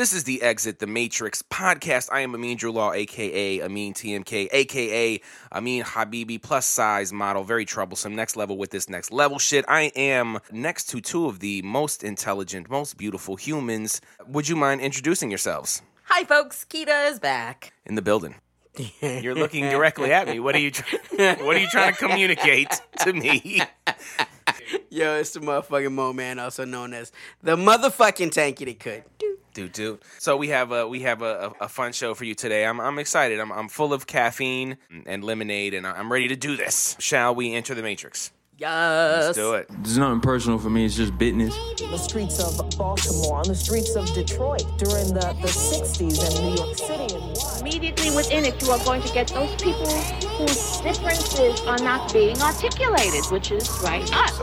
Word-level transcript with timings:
This 0.00 0.14
is 0.14 0.24
the 0.24 0.40
Exit 0.40 0.78
the 0.78 0.86
Matrix 0.86 1.42
podcast. 1.42 2.08
I 2.10 2.20
am 2.20 2.34
Amin 2.34 2.56
Drew 2.56 2.72
Law, 2.72 2.90
aka 2.90 3.60
Amin 3.60 3.92
TMK, 3.92 4.48
aka 4.50 5.20
Amin 5.52 5.84
Habibi, 5.84 6.40
plus 6.40 6.64
size 6.64 7.12
model, 7.12 7.44
very 7.44 7.66
troublesome. 7.66 8.16
Next 8.16 8.34
level 8.34 8.56
with 8.56 8.70
this 8.70 8.88
next 8.88 9.12
level 9.12 9.38
shit. 9.38 9.62
I 9.68 9.92
am 9.94 10.38
next 10.50 10.86
to 10.92 11.02
two 11.02 11.26
of 11.26 11.40
the 11.40 11.60
most 11.60 12.02
intelligent, 12.02 12.70
most 12.70 12.96
beautiful 12.96 13.36
humans. 13.36 14.00
Would 14.26 14.48
you 14.48 14.56
mind 14.56 14.80
introducing 14.80 15.30
yourselves 15.30 15.82
Hi, 16.04 16.24
folks. 16.24 16.64
Kita 16.64 17.10
is 17.10 17.18
back. 17.18 17.74
in 17.84 17.94
the 17.94 18.00
building? 18.00 18.36
You're 19.02 19.34
looking 19.34 19.64
directly 19.64 20.14
at 20.14 20.26
me. 20.26 20.40
What 20.40 20.54
are 20.54 20.60
you? 20.60 20.70
Try- 20.70 21.36
what 21.42 21.58
are 21.58 21.60
you 21.60 21.68
trying 21.68 21.92
to 21.92 21.98
communicate 21.98 22.70
to 23.00 23.12
me? 23.12 23.60
Yo, 24.88 25.16
it's 25.16 25.32
the 25.32 25.40
motherfucking 25.40 25.92
Mo 25.92 26.14
Man, 26.14 26.38
also 26.38 26.64
known 26.64 26.94
as 26.94 27.12
the 27.42 27.54
motherfucking 27.54 28.30
tanky 28.30 28.64
that 28.64 28.80
could. 28.80 29.04
Dude, 29.52 29.72
dude. 29.72 29.98
So 30.18 30.36
we 30.36 30.48
have 30.48 30.70
a 30.70 30.86
we 30.86 31.00
have 31.00 31.22
a, 31.22 31.52
a, 31.60 31.64
a 31.64 31.68
fun 31.68 31.92
show 31.92 32.14
for 32.14 32.24
you 32.24 32.34
today. 32.34 32.64
I'm 32.64 32.80
I'm 32.80 32.98
excited. 32.98 33.40
I'm 33.40 33.50
I'm 33.50 33.68
full 33.68 33.92
of 33.92 34.06
caffeine 34.06 34.76
and 35.06 35.24
lemonade, 35.24 35.74
and 35.74 35.86
I'm 35.86 36.12
ready 36.12 36.28
to 36.28 36.36
do 36.36 36.56
this. 36.56 36.96
Shall 37.00 37.34
we 37.34 37.54
enter 37.54 37.74
the 37.74 37.82
matrix? 37.82 38.30
Yes. 38.60 39.24
Let's 39.24 39.38
do 39.38 39.54
it. 39.54 39.70
It's 39.80 39.96
nothing 39.96 40.20
personal 40.20 40.58
for 40.58 40.68
me. 40.68 40.84
It's 40.84 40.94
just 40.94 41.16
business. 41.16 41.56
the 41.78 41.96
streets 41.96 42.38
of 42.38 42.58
Baltimore, 42.76 43.38
on 43.38 43.48
the 43.48 43.54
streets 43.54 43.96
of 43.96 44.06
Detroit 44.12 44.64
during 44.76 45.14
the, 45.14 45.34
the 45.40 45.48
60s 45.48 46.20
and 46.26 46.44
New 46.44 46.62
York 46.62 46.76
City. 46.76 47.14
And 47.14 47.60
immediately 47.62 48.14
within 48.14 48.44
it, 48.44 48.60
you 48.62 48.70
are 48.70 48.84
going 48.84 49.00
to 49.00 49.12
get 49.14 49.28
those 49.28 49.54
people 49.62 49.88
whose 50.36 50.76
differences 50.82 51.62
are 51.62 51.78
not 51.78 52.12
being 52.12 52.38
articulated, 52.42 53.24
which 53.32 53.50
is 53.50 53.66
right 53.82 54.04
us. 54.14 54.38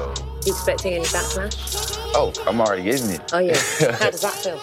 You 0.47 0.51
expecting 0.53 0.95
any 0.95 1.05
backlash? 1.05 1.95
Oh, 2.15 2.33
I'm 2.47 2.59
already 2.59 2.83
getting 2.83 3.11
it. 3.11 3.21
Oh 3.33 3.37
yeah. 3.37 3.53
How 3.99 4.09
does 4.09 4.21
that 4.21 4.33
feel? 4.33 4.59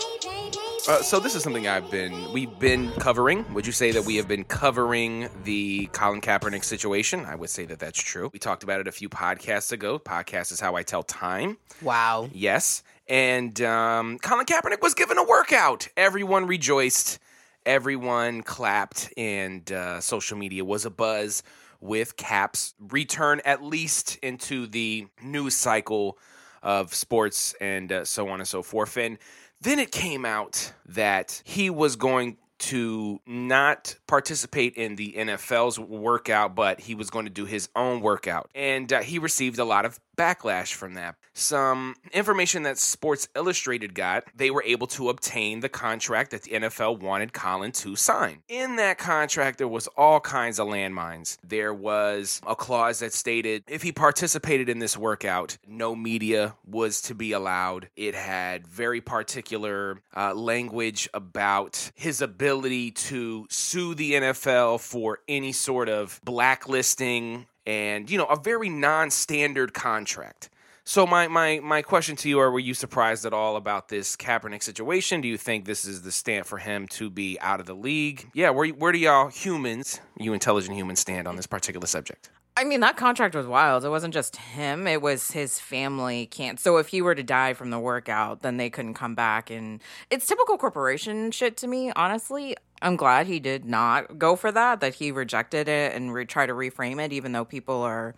Uh, 0.87 1.01
so 1.03 1.19
this 1.19 1.35
is 1.35 1.43
something 1.43 1.67
I've 1.67 1.91
been 1.91 2.31
we've 2.31 2.59
been 2.59 2.93
covering. 2.93 3.51
Would 3.55 3.67
you 3.67 3.73
say 3.73 3.91
that 3.93 4.05
we 4.05 4.17
have 4.17 4.29
been 4.29 4.45
covering 4.45 5.31
the 5.45 5.87
Colin 5.93 6.21
Kaepernick 6.21 6.63
situation? 6.63 7.25
I 7.25 7.37
would 7.37 7.49
say 7.49 7.65
that 7.65 7.79
that's 7.79 8.03
true. 8.03 8.29
We 8.35 8.39
talked 8.39 8.65
about 8.65 8.81
it 8.81 8.87
a 8.87 8.93
few 8.93 9.09
podcasts 9.09 9.73
ago. 9.73 9.99
Podcast 9.99 10.53
is 10.53 10.61
how 10.61 10.77
I 10.77 10.83
tell 10.83 11.03
time. 11.03 11.57
Wow. 11.81 12.29
Yes. 12.35 12.83
And 13.09 13.59
um, 13.63 14.19
Colin 14.19 14.45
Kaepernick 14.45 14.83
was 14.83 14.93
given 14.93 15.17
a 15.17 15.25
workout. 15.25 15.89
Everyone 15.97 16.47
rejoiced. 16.47 17.19
Everyone 17.65 18.43
clapped. 18.43 19.11
And 19.17 19.71
uh, 19.73 20.01
social 20.01 20.37
media 20.37 20.67
was 20.67 20.85
a 20.85 20.91
buzz 20.91 21.43
with 21.81 22.19
Cap's 22.19 22.75
return, 22.79 23.41
at 23.47 23.63
least 23.63 24.17
into 24.17 24.67
the 24.67 25.07
news 25.23 25.55
cycle 25.55 26.19
of 26.63 26.95
sports 26.95 27.55
and 27.61 27.93
uh, 27.93 28.05
so 28.05 28.29
on 28.29 28.41
and 28.41 28.49
so 28.49 28.63
forth. 28.63 28.97
And 28.97 29.19
then 29.65 29.79
it 29.79 29.91
came 29.91 30.25
out 30.25 30.73
that 30.87 31.43
he 31.45 31.71
was 31.71 31.97
going 31.97 32.37
to 32.59 33.21
not 33.27 33.97
participate 34.07 34.75
in 34.75 34.97
the 34.97 35.15
NFL's 35.19 35.79
workout, 35.79 36.55
but 36.55 36.81
he 36.81 36.95
was 36.95 37.11
going 37.11 37.27
to 37.27 37.31
do 37.31 37.45
his 37.45 37.69
own 37.75 38.01
workout. 38.01 38.51
And 38.55 38.93
uh, 38.93 39.01
he 39.01 39.19
received 39.19 39.59
a 39.59 39.65
lot 39.65 39.85
of 39.85 39.99
backlash 40.17 40.75
from 40.75 40.95
that. 40.95 41.17
Some 41.35 41.97
information 42.13 42.63
that 42.63 42.79
Sports 42.79 43.29
Illustrated 43.35 43.95
got, 43.95 44.25
they 44.37 44.51
were 44.51 44.63
able 44.65 44.87
to 44.89 45.09
obtain 45.09 45.61
the 45.61 45.69
contract 45.69 46.31
that 46.31 46.43
the 46.43 46.53
NFL 46.53 47.01
wanted 47.01 47.33
Colin 47.33 47.73
to 47.73 47.97
sign. 47.97 48.43
In 48.49 48.77
that 48.77 48.99
contract, 48.99 49.59
there 49.59 49.69
was 49.69 49.89
all 49.97 50.21
kinds 50.21 50.61
of 50.61 50.69
landmines. 50.69 51.39
There 51.43 51.75
was 51.75 52.41
a 52.47 52.55
clause 52.55 53.01
that 53.01 53.13
stated 53.13 53.65
if 53.67 53.83
he 53.83 53.91
participated 53.91 54.69
in 54.69 54.79
this 54.79 54.97
workout, 54.97 55.59
no 55.67 55.97
media 55.97 56.55
was 56.65 57.03
to 57.03 57.15
be 57.15 57.33
allowed. 57.33 57.89
It 57.97 58.15
had 58.15 58.67
very 58.67 59.01
particular 59.01 59.99
uh, 60.17 60.35
language 60.35 61.09
about 61.13 61.91
his 61.95 62.23
ability 62.23 62.93
to 62.93 63.47
sue 63.51 63.95
the 63.95 64.13
NFL 64.13 64.81
for 64.81 65.19
any 65.29 65.53
sort 65.53 65.89
of 65.89 66.21
blacklisting 66.25 67.47
and 67.67 68.11
you 68.11 68.19
know 68.19 68.27
a 68.27 68.37
very 68.37 68.69
non-standard 68.69 69.75
contract. 69.75 70.51
So 70.85 71.07
my 71.07 71.29
my 71.29 71.61
my 71.61 71.81
question 71.81 72.15
to 72.17 72.29
you 72.29 72.39
are: 72.41 72.51
Were 72.51 72.59
you 72.59 72.75
surprised 72.75 73.25
at 73.25 73.33
all 73.33 73.57
about 73.57 73.89
this 73.89 74.17
Kaepernick 74.17 74.63
situation? 74.63 75.23
Do 75.23 75.29
you 75.29 75.39
think 75.39 75.65
this 75.65 75.85
is 75.87 76.03
the 76.03 76.13
stamp 76.13 76.47
for 76.47 76.59
him 76.59 76.87
to 76.89 77.09
be 77.09 77.39
out 77.41 77.61
of 77.61 77.67
the 77.67 77.75
league? 77.75 78.29
Yeah, 78.35 78.51
where 78.51 78.69
where 78.69 78.93
do 78.93 78.99
y'all 78.99 79.29
humans, 79.29 80.01
you 80.19 80.35
intelligent 80.35 80.77
humans, 80.77 81.01
stand 81.01 81.27
on 81.27 81.37
this 81.37 81.47
particular 81.47 81.87
subject? 81.87 82.31
I 82.57 82.63
mean, 82.63 82.81
that 82.81 82.97
contract 82.97 83.35
was 83.35 83.49
wild. 83.49 83.85
It 83.85 83.89
wasn't 83.89 84.15
just 84.15 84.37
him, 84.37 84.87
it 84.87 85.03
was 85.03 85.33
his 85.33 85.59
family 85.59 86.27
can't. 86.27 86.61
So 86.61 86.77
if 86.77 86.89
he 86.89 87.03
were 87.03 87.17
to 87.17 87.23
die 87.23 87.53
from 87.53 87.71
the 87.71 87.81
workout, 87.81 88.43
then 88.43 88.59
they 88.59 88.71
couldn't 88.71 88.95
come 88.95 89.17
back. 89.17 89.51
And 89.51 89.83
it's 90.09 90.27
typical 90.27 90.57
corporation 90.57 91.33
shit 91.33 91.57
to 91.59 91.67
me, 91.67 91.91
honestly. 91.97 92.57
I'm 92.81 92.95
glad 92.97 93.27
he 93.27 93.41
did 93.41 93.65
not 93.65 94.19
go 94.19 94.37
for 94.37 94.53
that, 94.53 94.81
that 94.81 94.95
he 94.95 95.11
rejected 95.11 95.69
it 95.69 95.95
and 95.95 96.15
re- 96.15 96.27
try 96.27 96.47
to 96.47 96.53
reframe 96.53 97.05
it, 97.05 97.13
even 97.13 97.33
though 97.33 97.45
people 97.45 97.83
are 97.83 98.15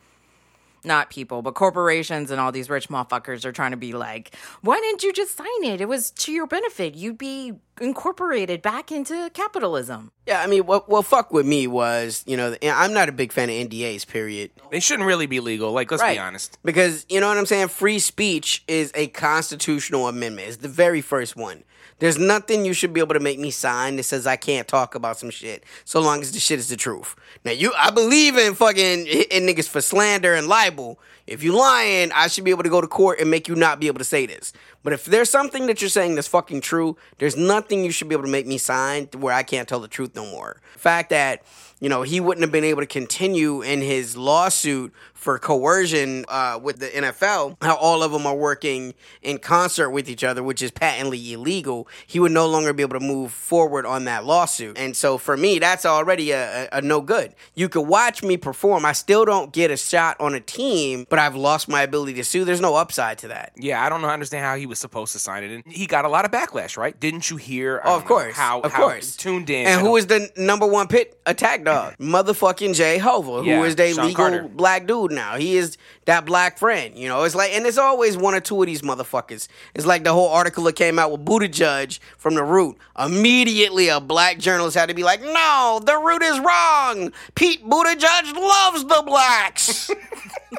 not 0.84 1.10
people, 1.10 1.42
but 1.42 1.54
corporations 1.54 2.30
and 2.30 2.40
all 2.40 2.52
these 2.52 2.70
rich 2.70 2.88
motherfuckers 2.88 3.44
are 3.44 3.52
trying 3.52 3.72
to 3.72 3.76
be 3.76 3.92
like, 3.92 4.34
why 4.62 4.78
didn't 4.80 5.02
you 5.02 5.12
just 5.12 5.36
sign 5.36 5.64
it? 5.64 5.80
It 5.80 5.88
was 5.88 6.10
to 6.12 6.32
your 6.32 6.46
benefit. 6.46 6.94
You'd 6.94 7.18
be 7.18 7.54
incorporated 7.80 8.62
back 8.62 8.90
into 8.90 9.30
capitalism. 9.34 10.10
Yeah, 10.26 10.40
I 10.40 10.46
mean, 10.46 10.66
what 10.66 10.88
what 10.88 11.04
fuck 11.04 11.32
with 11.32 11.46
me 11.46 11.66
was, 11.66 12.24
you 12.26 12.36
know, 12.36 12.56
I'm 12.62 12.92
not 12.92 13.08
a 13.08 13.12
big 13.12 13.32
fan 13.32 13.50
of 13.50 13.54
NDAs. 13.54 14.06
Period. 14.06 14.50
They 14.70 14.80
shouldn't 14.80 15.06
really 15.06 15.26
be 15.26 15.40
legal. 15.40 15.72
Like, 15.72 15.90
let's 15.90 16.02
be 16.02 16.18
honest. 16.18 16.58
Because 16.64 17.04
you 17.08 17.20
know 17.20 17.28
what 17.28 17.38
I'm 17.38 17.46
saying. 17.46 17.68
Free 17.68 17.98
speech 17.98 18.64
is 18.68 18.92
a 18.94 19.08
constitutional 19.08 20.08
amendment. 20.08 20.48
It's 20.48 20.56
the 20.58 20.68
very 20.68 21.00
first 21.00 21.36
one. 21.36 21.64
There's 21.98 22.18
nothing 22.18 22.66
you 22.66 22.74
should 22.74 22.92
be 22.92 23.00
able 23.00 23.14
to 23.14 23.20
make 23.20 23.38
me 23.38 23.50
sign 23.50 23.96
that 23.96 24.02
says 24.02 24.26
I 24.26 24.36
can't 24.36 24.68
talk 24.68 24.94
about 24.94 25.18
some 25.18 25.30
shit 25.30 25.64
so 25.84 26.00
long 26.00 26.20
as 26.20 26.32
the 26.32 26.40
shit 26.40 26.58
is 26.58 26.68
the 26.68 26.76
truth. 26.76 27.16
Now 27.44 27.52
you, 27.52 27.72
I 27.76 27.90
believe 27.90 28.36
in 28.36 28.54
fucking 28.54 29.06
in 29.06 29.46
niggas 29.46 29.68
for 29.68 29.80
slander 29.80 30.34
and 30.34 30.46
libel. 30.46 30.98
If 31.26 31.42
you 31.42 31.56
lying, 31.56 32.12
I 32.12 32.28
should 32.28 32.44
be 32.44 32.50
able 32.50 32.62
to 32.62 32.68
go 32.68 32.80
to 32.80 32.86
court 32.86 33.18
and 33.18 33.30
make 33.30 33.48
you 33.48 33.56
not 33.56 33.80
be 33.80 33.88
able 33.88 33.98
to 33.98 34.04
say 34.04 34.26
this. 34.26 34.52
But 34.84 34.92
if 34.92 35.06
there's 35.06 35.30
something 35.30 35.66
that 35.66 35.80
you're 35.80 35.90
saying 35.90 36.14
that's 36.14 36.28
fucking 36.28 36.60
true, 36.60 36.96
there's 37.18 37.36
nothing 37.36 37.82
you 37.84 37.90
should 37.90 38.08
be 38.08 38.14
able 38.14 38.24
to 38.24 38.30
make 38.30 38.46
me 38.46 38.58
sign 38.58 39.08
where 39.16 39.34
I 39.34 39.42
can't 39.42 39.68
tell 39.68 39.80
the 39.80 39.88
truth 39.88 40.14
no 40.14 40.24
more. 40.26 40.60
The 40.74 40.78
fact 40.78 41.10
that 41.10 41.42
you 41.80 41.88
know 41.88 42.02
he 42.02 42.20
wouldn't 42.20 42.42
have 42.42 42.52
been 42.52 42.62
able 42.62 42.82
to 42.82 42.86
continue 42.86 43.62
in 43.62 43.80
his 43.80 44.16
lawsuit 44.16 44.92
for 45.26 45.40
coercion 45.40 46.24
uh, 46.28 46.56
with 46.62 46.78
the 46.78 46.86
NFL, 46.86 47.56
how 47.60 47.74
all 47.78 48.04
of 48.04 48.12
them 48.12 48.26
are 48.28 48.36
working 48.36 48.94
in 49.22 49.38
concert 49.38 49.90
with 49.90 50.08
each 50.08 50.22
other, 50.22 50.40
which 50.40 50.62
is 50.62 50.70
patently 50.70 51.32
illegal. 51.32 51.88
He 52.06 52.20
would 52.20 52.30
no 52.30 52.46
longer 52.46 52.72
be 52.72 52.82
able 52.84 52.96
to 53.00 53.04
move 53.04 53.32
forward 53.32 53.84
on 53.86 54.04
that 54.04 54.24
lawsuit, 54.24 54.78
and 54.78 54.96
so 54.96 55.18
for 55.18 55.36
me, 55.36 55.58
that's 55.58 55.84
already 55.84 56.30
a, 56.30 56.66
a, 56.66 56.78
a 56.78 56.80
no 56.80 57.00
good. 57.00 57.34
You 57.56 57.68
could 57.68 57.88
watch 57.88 58.22
me 58.22 58.36
perform. 58.36 58.84
I 58.84 58.92
still 58.92 59.24
don't 59.24 59.52
get 59.52 59.72
a 59.72 59.76
shot 59.76 60.16
on 60.20 60.32
a 60.34 60.40
team, 60.40 61.06
but 61.10 61.18
I've 61.18 61.34
lost 61.34 61.68
my 61.68 61.82
ability 61.82 62.14
to 62.14 62.24
sue. 62.24 62.44
There's 62.44 62.60
no 62.60 62.76
upside 62.76 63.18
to 63.18 63.28
that. 63.28 63.50
Yeah, 63.56 63.84
I 63.84 63.88
don't 63.88 64.02
know. 64.02 64.08
understand 64.08 64.44
how 64.44 64.54
he 64.54 64.66
was 64.66 64.78
supposed 64.78 65.12
to 65.14 65.18
sign 65.18 65.42
it, 65.42 65.50
and 65.50 65.64
he 65.66 65.86
got 65.86 66.04
a 66.04 66.08
lot 66.08 66.24
of 66.24 66.30
backlash, 66.30 66.76
right? 66.76 66.98
Didn't 67.00 67.30
you 67.30 67.36
hear? 67.36 67.80
Oh, 67.84 67.96
of 67.96 68.02
know, 68.02 68.08
course. 68.08 68.36
how 68.36 68.60
of 68.60 68.70
how 68.70 68.82
course. 68.82 69.16
tuned 69.16 69.50
in, 69.50 69.66
And 69.66 69.80
who 69.80 69.96
is 69.96 70.06
the 70.06 70.30
number 70.36 70.68
one 70.68 70.86
pit 70.86 71.18
attack 71.26 71.64
dog? 71.64 71.96
Motherfucking 72.00 72.76
Jay 72.76 72.98
Hova, 72.98 73.44
Yeah, 73.44 73.58
who 73.58 73.64
is 73.64 73.74
Shawn 73.96 74.06
legal 74.06 74.14
Carter. 74.14 74.42
black 74.48 74.86
dude 74.86 75.15
now. 75.16 75.36
He 75.36 75.56
is 75.56 75.76
that 76.04 76.24
black 76.24 76.58
friend. 76.58 76.96
You 76.96 77.08
know, 77.08 77.24
it's 77.24 77.34
like, 77.34 77.50
and 77.52 77.64
there's 77.64 77.78
always 77.78 78.16
one 78.16 78.34
or 78.34 78.40
two 78.40 78.62
of 78.62 78.66
these 78.66 78.82
motherfuckers. 78.82 79.48
It's 79.74 79.84
like 79.86 80.04
the 80.04 80.12
whole 80.12 80.28
article 80.28 80.62
that 80.64 80.76
came 80.76 81.00
out 81.00 81.10
with 81.10 81.24
Buttigieg 81.24 81.98
from 82.16 82.36
the 82.36 82.44
Root. 82.44 82.76
Immediately, 82.96 83.88
a 83.88 84.00
black 84.00 84.38
journalist 84.38 84.76
had 84.76 84.88
to 84.88 84.94
be 84.94 85.02
like, 85.02 85.20
"No, 85.20 85.80
the 85.84 85.98
Root 85.98 86.22
is 86.22 86.38
wrong. 86.38 87.12
Pete 87.34 87.68
Buttigieg 87.68 88.34
loves 88.36 88.84
the 88.84 89.02
blacks." 89.04 89.90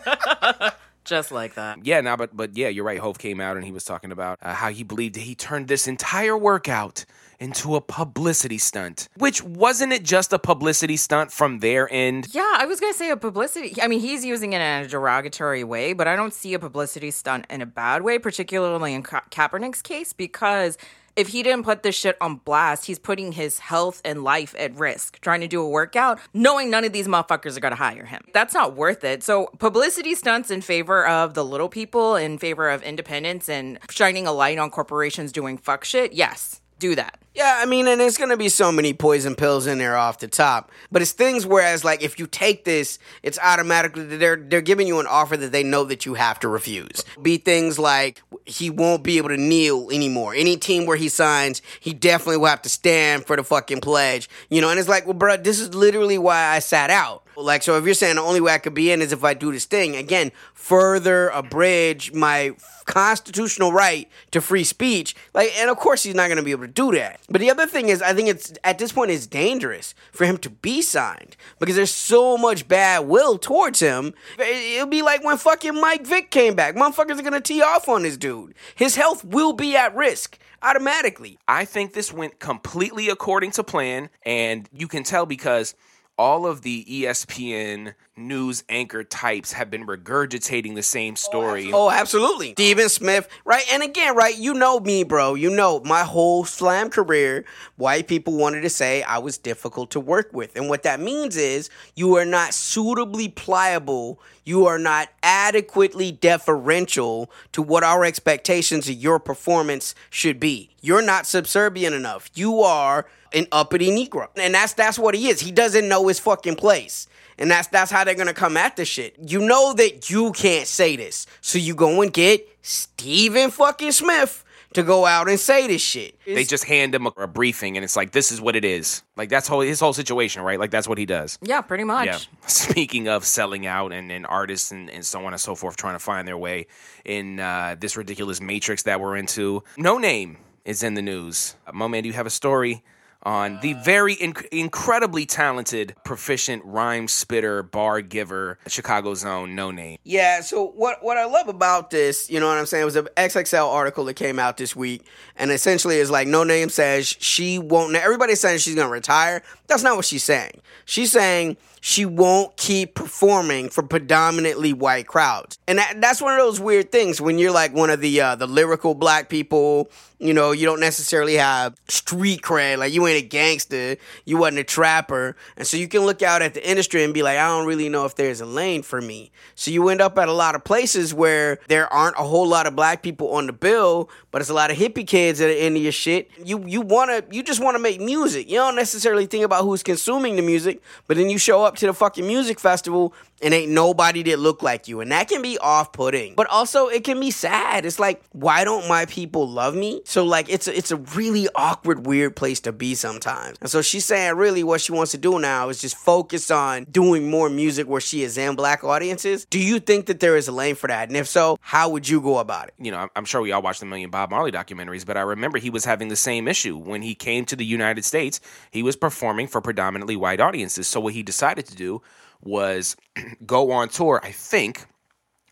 Just 1.05 1.31
like 1.31 1.53
that. 1.53 1.85
Yeah, 1.85 2.01
now, 2.01 2.17
but 2.17 2.35
but 2.35 2.57
yeah, 2.57 2.67
you're 2.67 2.83
right. 2.83 2.99
Hove 2.99 3.17
came 3.17 3.39
out 3.39 3.55
and 3.55 3.65
he 3.65 3.71
was 3.71 3.85
talking 3.85 4.11
about 4.11 4.39
uh, 4.41 4.53
how 4.53 4.69
he 4.69 4.83
believed 4.83 5.15
he 5.15 5.35
turned 5.35 5.69
this 5.69 5.87
entire 5.87 6.37
workout 6.37 7.05
into 7.39 7.75
a 7.75 7.81
publicity 7.81 8.57
stunt. 8.57 9.07
Which 9.17 9.43
wasn't 9.43 9.93
it 9.93 10.03
just 10.03 10.33
a 10.33 10.39
publicity 10.39 10.97
stunt 10.97 11.31
from 11.31 11.59
their 11.59 11.91
end? 11.91 12.27
Yeah, 12.31 12.53
I 12.57 12.65
was 12.65 12.79
gonna 12.79 12.93
say 12.93 13.09
a 13.09 13.17
publicity. 13.17 13.81
I 13.81 13.87
mean, 13.87 13.99
he's 13.99 14.25
using 14.25 14.53
it 14.53 14.57
in 14.61 14.85
a 14.85 14.87
derogatory 14.87 15.63
way, 15.63 15.93
but 15.93 16.07
I 16.07 16.15
don't 16.15 16.33
see 16.33 16.53
a 16.53 16.59
publicity 16.59 17.11
stunt 17.11 17.45
in 17.49 17.61
a 17.61 17.65
bad 17.65 18.01
way, 18.01 18.19
particularly 18.19 18.93
in 18.93 19.03
Ka- 19.03 19.23
Kaepernick's 19.29 19.81
case, 19.81 20.13
because 20.13 20.77
if 21.15 21.29
he 21.29 21.41
didn't 21.41 21.63
put 21.63 21.81
this 21.81 21.95
shit 21.95 22.15
on 22.21 22.35
blast, 22.35 22.85
he's 22.85 22.99
putting 22.99 23.31
his 23.31 23.57
health 23.57 24.03
and 24.05 24.23
life 24.23 24.53
at 24.59 24.77
risk 24.77 25.19
trying 25.19 25.41
to 25.41 25.47
do 25.47 25.59
a 25.61 25.67
workout, 25.67 26.19
knowing 26.31 26.69
none 26.69 26.85
of 26.85 26.93
these 26.93 27.07
motherfuckers 27.07 27.57
are 27.57 27.59
gonna 27.59 27.75
hire 27.75 28.05
him. 28.05 28.21
That's 28.33 28.53
not 28.53 28.75
worth 28.75 29.03
it. 29.03 29.23
So, 29.23 29.47
publicity 29.57 30.13
stunts 30.13 30.51
in 30.51 30.61
favor 30.61 31.07
of 31.07 31.33
the 31.33 31.43
little 31.43 31.69
people, 31.69 32.15
in 32.15 32.37
favor 32.37 32.69
of 32.69 32.83
independence 32.83 33.49
and 33.49 33.79
shining 33.89 34.27
a 34.27 34.31
light 34.31 34.59
on 34.59 34.69
corporations 34.69 35.31
doing 35.31 35.57
fuck 35.57 35.83
shit, 35.83 36.13
yes, 36.13 36.61
do 36.77 36.93
that. 36.93 37.19
Yeah, 37.37 37.59
I 37.61 37.67
mean, 37.67 37.87
and 37.87 38.01
there's 38.01 38.17
gonna 38.17 38.35
be 38.35 38.49
so 38.49 38.71
many 38.71 38.93
poison 38.93 39.35
pills 39.35 39.67
in 39.67 39.77
there 39.77 39.95
off 39.95 40.17
the 40.17 40.27
top, 40.27 40.71
but 40.91 41.03
it's 41.03 41.11
things 41.11 41.45
whereas 41.45 41.85
like 41.85 42.01
if 42.01 42.17
you 42.17 42.25
take 42.25 42.65
this, 42.65 42.97
it's 43.21 43.37
automatically 43.37 44.05
they're 44.05 44.37
they're 44.37 44.59
giving 44.59 44.87
you 44.87 44.99
an 44.99 45.05
offer 45.05 45.37
that 45.37 45.51
they 45.51 45.61
know 45.61 45.83
that 45.83 46.03
you 46.03 46.15
have 46.15 46.39
to 46.39 46.47
refuse. 46.47 47.05
Be 47.21 47.37
things 47.37 47.77
like 47.77 48.23
he 48.45 48.71
won't 48.71 49.03
be 49.03 49.19
able 49.19 49.29
to 49.29 49.37
kneel 49.37 49.91
anymore. 49.91 50.33
Any 50.33 50.57
team 50.57 50.87
where 50.87 50.97
he 50.97 51.09
signs, 51.09 51.61
he 51.79 51.93
definitely 51.93 52.37
will 52.37 52.47
have 52.47 52.63
to 52.63 52.69
stand 52.69 53.27
for 53.27 53.35
the 53.35 53.43
fucking 53.43 53.81
pledge. 53.81 54.27
You 54.49 54.59
know, 54.59 54.71
and 54.71 54.79
it's 54.79 54.89
like, 54.89 55.05
well, 55.05 55.13
bro, 55.13 55.37
this 55.37 55.59
is 55.59 55.75
literally 55.75 56.17
why 56.17 56.43
I 56.43 56.57
sat 56.57 56.89
out. 56.89 57.23
Like, 57.35 57.61
so 57.61 57.77
if 57.77 57.85
you're 57.85 57.93
saying 57.93 58.15
the 58.15 58.21
only 58.23 58.41
way 58.41 58.53
I 58.53 58.57
could 58.57 58.73
be 58.73 58.91
in 58.91 58.99
is 58.99 59.11
if 59.11 59.23
I 59.23 59.35
do 59.35 59.51
this 59.51 59.65
thing, 59.65 59.95
again, 59.95 60.31
further 60.55 61.29
abridge 61.29 62.11
my 62.11 62.55
constitutional 62.85 63.71
right 63.71 64.09
to 64.31 64.41
free 64.41 64.63
speech. 64.63 65.15
Like, 65.35 65.51
and 65.57 65.69
of 65.69 65.77
course 65.77 66.01
he's 66.01 66.15
not 66.15 66.29
going 66.29 66.37
to 66.37 66.43
be 66.43 66.51
able 66.51 66.63
to 66.63 66.71
do 66.71 66.93
that. 66.93 67.19
But 67.29 67.41
the 67.41 67.51
other 67.51 67.67
thing 67.67 67.89
is, 67.89 68.01
I 68.01 68.13
think 68.13 68.29
it's 68.29 68.53
at 68.63 68.79
this 68.79 68.93
point 68.93 69.11
it's 69.11 69.27
dangerous 69.27 69.93
for 70.13 70.25
him 70.25 70.37
to 70.39 70.49
be 70.49 70.81
signed 70.81 71.35
because 71.59 71.75
there's 71.75 71.93
so 71.93 72.37
much 72.37 72.67
bad 72.69 72.99
will 73.07 73.37
towards 73.37 73.81
him. 73.81 74.13
It'll 74.39 74.87
be 74.87 75.01
like 75.01 75.25
when 75.25 75.37
fucking 75.37 75.75
Mike 75.79 76.05
Vick 76.07 76.31
came 76.31 76.55
back. 76.55 76.75
Motherfuckers 76.75 77.19
are 77.19 77.29
to 77.31 77.41
tee 77.41 77.61
off 77.61 77.89
on 77.89 78.03
this 78.03 78.15
dude. 78.15 78.53
His 78.75 78.95
health 78.95 79.25
will 79.25 79.51
be 79.51 79.75
at 79.75 79.93
risk 79.93 80.37
automatically. 80.61 81.37
I 81.49 81.65
think 81.65 81.93
this 81.93 82.13
went 82.13 82.39
completely 82.39 83.09
according 83.09 83.51
to 83.51 83.63
plan, 83.63 84.09
and 84.23 84.69
you 84.71 84.87
can 84.87 85.03
tell 85.03 85.25
because 85.25 85.75
all 86.17 86.47
of 86.47 86.63
the 86.63 86.83
ESPN 86.85 87.93
news 88.15 88.63
anchor 88.69 89.03
types 89.03 89.53
have 89.53 89.69
been 89.69 89.85
regurgitating 89.85 90.73
the 90.73 90.81
same 90.81 91.13
oh, 91.13 91.15
story. 91.15 91.71
Oh, 91.71 91.91
absolutely. 91.91 92.53
Stephen 92.53 92.89
Smith, 92.89 93.29
right? 93.45 93.63
And 93.71 93.83
again, 93.83 94.15
right, 94.15 94.35
you 94.35 94.53
know 94.53 94.79
me, 94.79 95.03
bro. 95.03 95.35
You 95.35 95.51
know 95.51 95.81
my 95.81 96.03
whole 96.03 96.43
slam 96.43 96.89
career, 96.89 97.45
white 97.75 98.07
people 98.07 98.35
wanted 98.35 98.61
to 98.61 98.69
say 98.69 99.03
I 99.03 99.19
was 99.19 99.37
difficult 99.37 99.91
to 99.91 99.99
work 99.99 100.31
with. 100.33 100.55
And 100.55 100.69
what 100.69 100.83
that 100.83 100.99
means 100.99 101.37
is 101.37 101.69
you 101.95 102.15
are 102.15 102.25
not 102.25 102.53
suitably 102.53 103.29
pliable, 103.29 104.19
you 104.43 104.65
are 104.65 104.79
not 104.79 105.09
adequately 105.21 106.11
deferential 106.11 107.29
to 107.51 107.61
what 107.61 107.83
our 107.83 108.03
expectations 108.03 108.89
of 108.89 108.95
your 108.95 109.19
performance 109.19 109.93
should 110.09 110.39
be. 110.39 110.71
You're 110.81 111.01
not 111.03 111.27
subservient 111.27 111.93
enough. 111.93 112.31
You 112.33 112.61
are 112.61 113.05
an 113.33 113.47
uppity 113.51 113.89
Negro. 113.89 114.27
And 114.35 114.53
that's 114.53 114.73
that's 114.73 114.99
what 114.99 115.15
he 115.15 115.29
is. 115.29 115.39
He 115.39 115.51
doesn't 115.51 115.87
know 115.87 116.07
his 116.07 116.19
fucking 116.19 116.55
place. 116.55 117.07
And 117.37 117.51
that's 117.51 117.67
that's 117.67 117.91
how 117.91 118.03
they're 118.03 118.15
gonna 118.15 118.33
come 118.33 118.57
at 118.57 118.75
this 118.75 118.87
shit. 118.87 119.15
You 119.19 119.39
know 119.39 119.73
that 119.73 120.09
you 120.09 120.31
can't 120.31 120.67
say 120.67 120.95
this. 120.95 121.27
So 121.41 121.57
you 121.57 121.75
go 121.75 122.01
and 122.01 122.11
get 122.11 122.47
Stephen 122.61 123.51
fucking 123.51 123.91
Smith 123.91 124.43
to 124.73 124.83
go 124.83 125.05
out 125.05 125.29
and 125.29 125.39
say 125.39 125.67
this 125.67 125.81
shit. 125.81 126.15
They 126.25 126.43
just 126.43 126.65
hand 126.65 126.93
him 126.93 127.07
a, 127.07 127.11
a 127.17 127.27
briefing, 127.27 127.77
and 127.77 127.83
it's 127.83 127.95
like, 127.95 128.11
this 128.11 128.31
is 128.31 128.41
what 128.41 128.55
it 128.55 128.65
is. 128.65 129.01
Like, 129.15 129.29
that's 129.29 129.47
whole, 129.47 129.61
his 129.61 129.79
whole 129.79 129.93
situation, 129.93 130.41
right? 130.41 130.59
Like, 130.59 130.71
that's 130.71 130.87
what 130.87 130.97
he 130.97 131.05
does. 131.05 131.39
Yeah, 131.41 131.61
pretty 131.61 131.83
much. 131.83 132.05
Yeah. 132.05 132.19
Speaking 132.47 133.07
of 133.07 133.23
selling 133.23 133.65
out 133.65 133.91
and, 133.93 134.11
and 134.11 134.25
artists 134.27 134.71
and, 134.71 134.89
and 134.89 135.05
so 135.05 135.25
on 135.25 135.33
and 135.33 135.39
so 135.39 135.55
forth 135.55 135.77
trying 135.77 135.95
to 135.95 135.99
find 135.99 136.27
their 136.27 136.37
way 136.37 136.67
in 137.05 137.39
uh, 137.39 137.75
this 137.79 137.97
ridiculous 137.97 138.41
matrix 138.41 138.83
that 138.83 138.99
we're 138.99 139.15
into, 139.15 139.63
Noname 139.77 140.37
is 140.65 140.83
in 140.83 140.93
the 140.95 141.01
news. 141.01 141.55
Uh, 141.65 141.71
Mo 141.71 141.87
Man, 141.87 142.03
do 142.03 142.09
you 142.09 142.13
have 142.13 142.27
a 142.27 142.31
story 142.31 142.83
on 143.23 143.59
the 143.61 143.73
very 143.73 144.15
inc- 144.15 144.45
incredibly 144.51 145.25
talented, 145.25 145.95
proficient 146.03 146.63
rhyme 146.65 147.07
spitter, 147.07 147.63
bar 147.63 148.01
giver, 148.01 148.59
Chicago's 148.67 149.25
own 149.25 149.55
Noname? 149.55 149.97
Yeah, 150.03 150.41
so 150.41 150.67
what 150.67 151.03
what 151.03 151.17
I 151.17 151.25
love 151.25 151.47
about 151.47 151.89
this, 151.89 152.29
you 152.29 152.39
know 152.39 152.47
what 152.47 152.57
I'm 152.57 152.65
saying, 152.65 152.85
was 152.85 152.95
an 152.95 153.07
XXL 153.17 153.67
article 153.67 154.05
that 154.05 154.15
came 154.15 154.39
out 154.39 154.57
this 154.57 154.75
week, 154.75 155.05
and 155.35 155.51
essentially 155.51 155.97
is 155.97 156.11
like 156.11 156.27
Noname 156.27 156.71
says 156.71 157.07
she 157.19 157.59
won't. 157.59 157.95
Everybody's 157.95 158.39
saying 158.39 158.59
she's 158.59 158.75
gonna 158.75 158.89
retire. 158.89 159.43
That's 159.67 159.83
not 159.83 159.95
what 159.95 160.05
she's 160.05 160.23
saying. 160.23 160.61
She's 160.85 161.11
saying 161.11 161.57
she 161.87 162.05
won't 162.05 162.57
keep 162.57 162.95
performing 162.95 163.69
for 163.69 163.81
predominantly 163.81 164.73
white 164.73 165.07
crowds, 165.07 165.57
and 165.69 165.77
that, 165.77 166.01
that's 166.01 166.21
one 166.21 166.33
of 166.33 166.39
those 166.39 166.59
weird 166.59 166.91
things 166.91 167.21
when 167.21 167.39
you're 167.39 167.53
like 167.53 167.73
one 167.73 167.89
of 167.89 168.01
the 168.01 168.19
uh, 168.19 168.35
the 168.35 168.45
lyrical 168.45 168.93
black 168.93 169.29
people. 169.29 169.89
You 170.19 170.33
know, 170.33 170.51
you 170.51 170.65
don't 170.65 170.79
necessarily 170.81 171.35
have 171.35 171.75
street 171.87 172.41
cred. 172.41 172.79
Like 172.79 172.91
you 172.91 173.07
ain't 173.07 173.23
a 173.23 173.25
gangster, 173.25 173.95
you 174.25 174.35
wasn't 174.35 174.59
a 174.59 174.63
trapper, 174.65 175.37
and 175.55 175.65
so 175.65 175.77
you 175.77 175.87
can 175.87 176.01
look 176.01 176.21
out 176.21 176.41
at 176.41 176.53
the 176.55 176.69
industry 176.69 177.05
and 177.05 177.13
be 177.13 177.23
like, 177.23 177.37
I 177.37 177.47
don't 177.47 177.65
really 177.65 177.87
know 177.87 178.03
if 178.03 178.15
there's 178.15 178.41
a 178.41 178.45
lane 178.45 178.81
for 178.81 178.99
me. 178.99 179.31
So 179.55 179.71
you 179.71 179.87
end 179.87 180.01
up 180.01 180.17
at 180.17 180.27
a 180.27 180.33
lot 180.33 180.55
of 180.55 180.65
places 180.65 181.13
where 181.13 181.59
there 181.69 181.91
aren't 181.93 182.17
a 182.17 182.23
whole 182.23 182.47
lot 182.49 182.67
of 182.67 182.75
black 182.75 183.01
people 183.01 183.31
on 183.31 183.47
the 183.47 183.53
bill, 183.53 184.09
but 184.37 184.41
it's 184.41 184.51
a 184.51 184.53
lot 184.53 184.69
of 184.69 184.77
hippie 184.77 185.07
kids 185.07 185.39
that 185.39 185.49
are 185.49 185.51
into 185.51 185.79
your 185.79 185.91
shit. 185.91 186.29
You 186.45 186.63
you 186.67 186.81
wanna 186.81 187.23
you 187.31 187.41
just 187.41 187.59
wanna 187.59 187.79
make 187.79 187.99
music. 187.99 188.47
You 188.47 188.57
don't 188.57 188.75
necessarily 188.75 189.25
think 189.25 189.43
about 189.43 189.63
who's 189.63 189.81
consuming 189.81 190.35
the 190.35 190.43
music, 190.43 190.79
but 191.07 191.17
then 191.17 191.27
you 191.31 191.39
show 191.39 191.63
up 191.63 191.75
to 191.77 191.87
the 191.87 191.93
fucking 191.93 192.27
music 192.27 192.59
festival 192.59 193.15
and 193.39 193.53
ain't 193.53 193.71
nobody 193.71 194.23
that 194.23 194.39
look 194.39 194.63
like 194.63 194.87
you. 194.87 194.99
And 194.99 195.11
that 195.11 195.27
can 195.27 195.43
be 195.43 195.59
off-putting. 195.59 196.33
But 196.33 196.47
also 196.47 196.87
it 196.87 197.03
can 197.03 197.19
be 197.19 197.29
sad. 197.29 197.85
It's 197.85 197.99
like, 197.99 198.23
why 198.31 198.63
don't 198.63 198.87
my 198.87 199.05
people 199.05 199.47
love 199.47 199.75
me? 199.75 200.01
So 200.05 200.23
like 200.23 200.49
it's 200.49 200.67
a, 200.67 200.75
it's 200.75 200.91
a 200.91 200.97
really 200.97 201.47
awkward, 201.55 202.05
weird 202.07 202.35
place 202.35 202.59
to 202.61 202.71
be 202.71 202.95
sometimes. 202.95 203.57
And 203.61 203.69
so 203.69 203.81
she's 203.83 204.05
saying 204.05 204.35
really 204.37 204.63
what 204.63 204.81
she 204.81 204.91
wants 204.91 205.11
to 205.13 205.17
do 205.19 205.39
now 205.39 205.69
is 205.69 205.79
just 205.79 205.97
focus 205.97 206.49
on 206.51 206.85
doing 206.85 207.29
more 207.29 207.49
music 207.49 207.87
where 207.87 208.01
she 208.01 208.23
is 208.23 208.37
in 208.37 208.55
black 208.55 208.83
audiences. 208.83 209.45
Do 209.45 209.59
you 209.59 209.79
think 209.79 210.07
that 210.07 210.19
there 210.19 210.35
is 210.35 210.47
a 210.47 210.51
lane 210.51 210.75
for 210.75 210.87
that? 210.87 211.07
And 211.07 211.17
if 211.17 211.27
so, 211.27 211.57
how 211.61 211.89
would 211.89 212.07
you 212.07 212.21
go 212.21 212.37
about 212.37 212.67
it? 212.69 212.73
you 212.79 212.91
know, 212.91 213.07
I'm- 213.15 213.25
sure 213.25 213.41
we 213.41 213.51
all 213.51 213.61
watched 213.61 213.81
the 213.81 213.85
Million 213.85 214.09
Bob 214.09 214.26
Marley 214.29 214.51
documentaries, 214.51 215.05
but 215.05 215.17
I 215.17 215.21
remember 215.21 215.57
he 215.57 215.69
was 215.69 215.85
having 215.85 216.07
the 216.07 216.15
same 216.15 216.47
issue 216.47 216.77
when 216.77 217.01
he 217.01 217.15
came 217.15 217.45
to 217.45 217.55
the 217.55 217.65
United 217.65 218.05
States. 218.05 218.39
He 218.71 218.83
was 218.83 218.95
performing 218.95 219.47
for 219.47 219.61
predominantly 219.61 220.15
white 220.15 220.39
audiences. 220.39 220.87
So 220.87 220.99
what 220.99 221.13
he 221.13 221.23
decided 221.23 221.65
to 221.67 221.75
do 221.75 222.01
was 222.41 222.95
go 223.45 223.71
on 223.71 223.89
tour. 223.89 224.19
I 224.23 224.31
think 224.31 224.85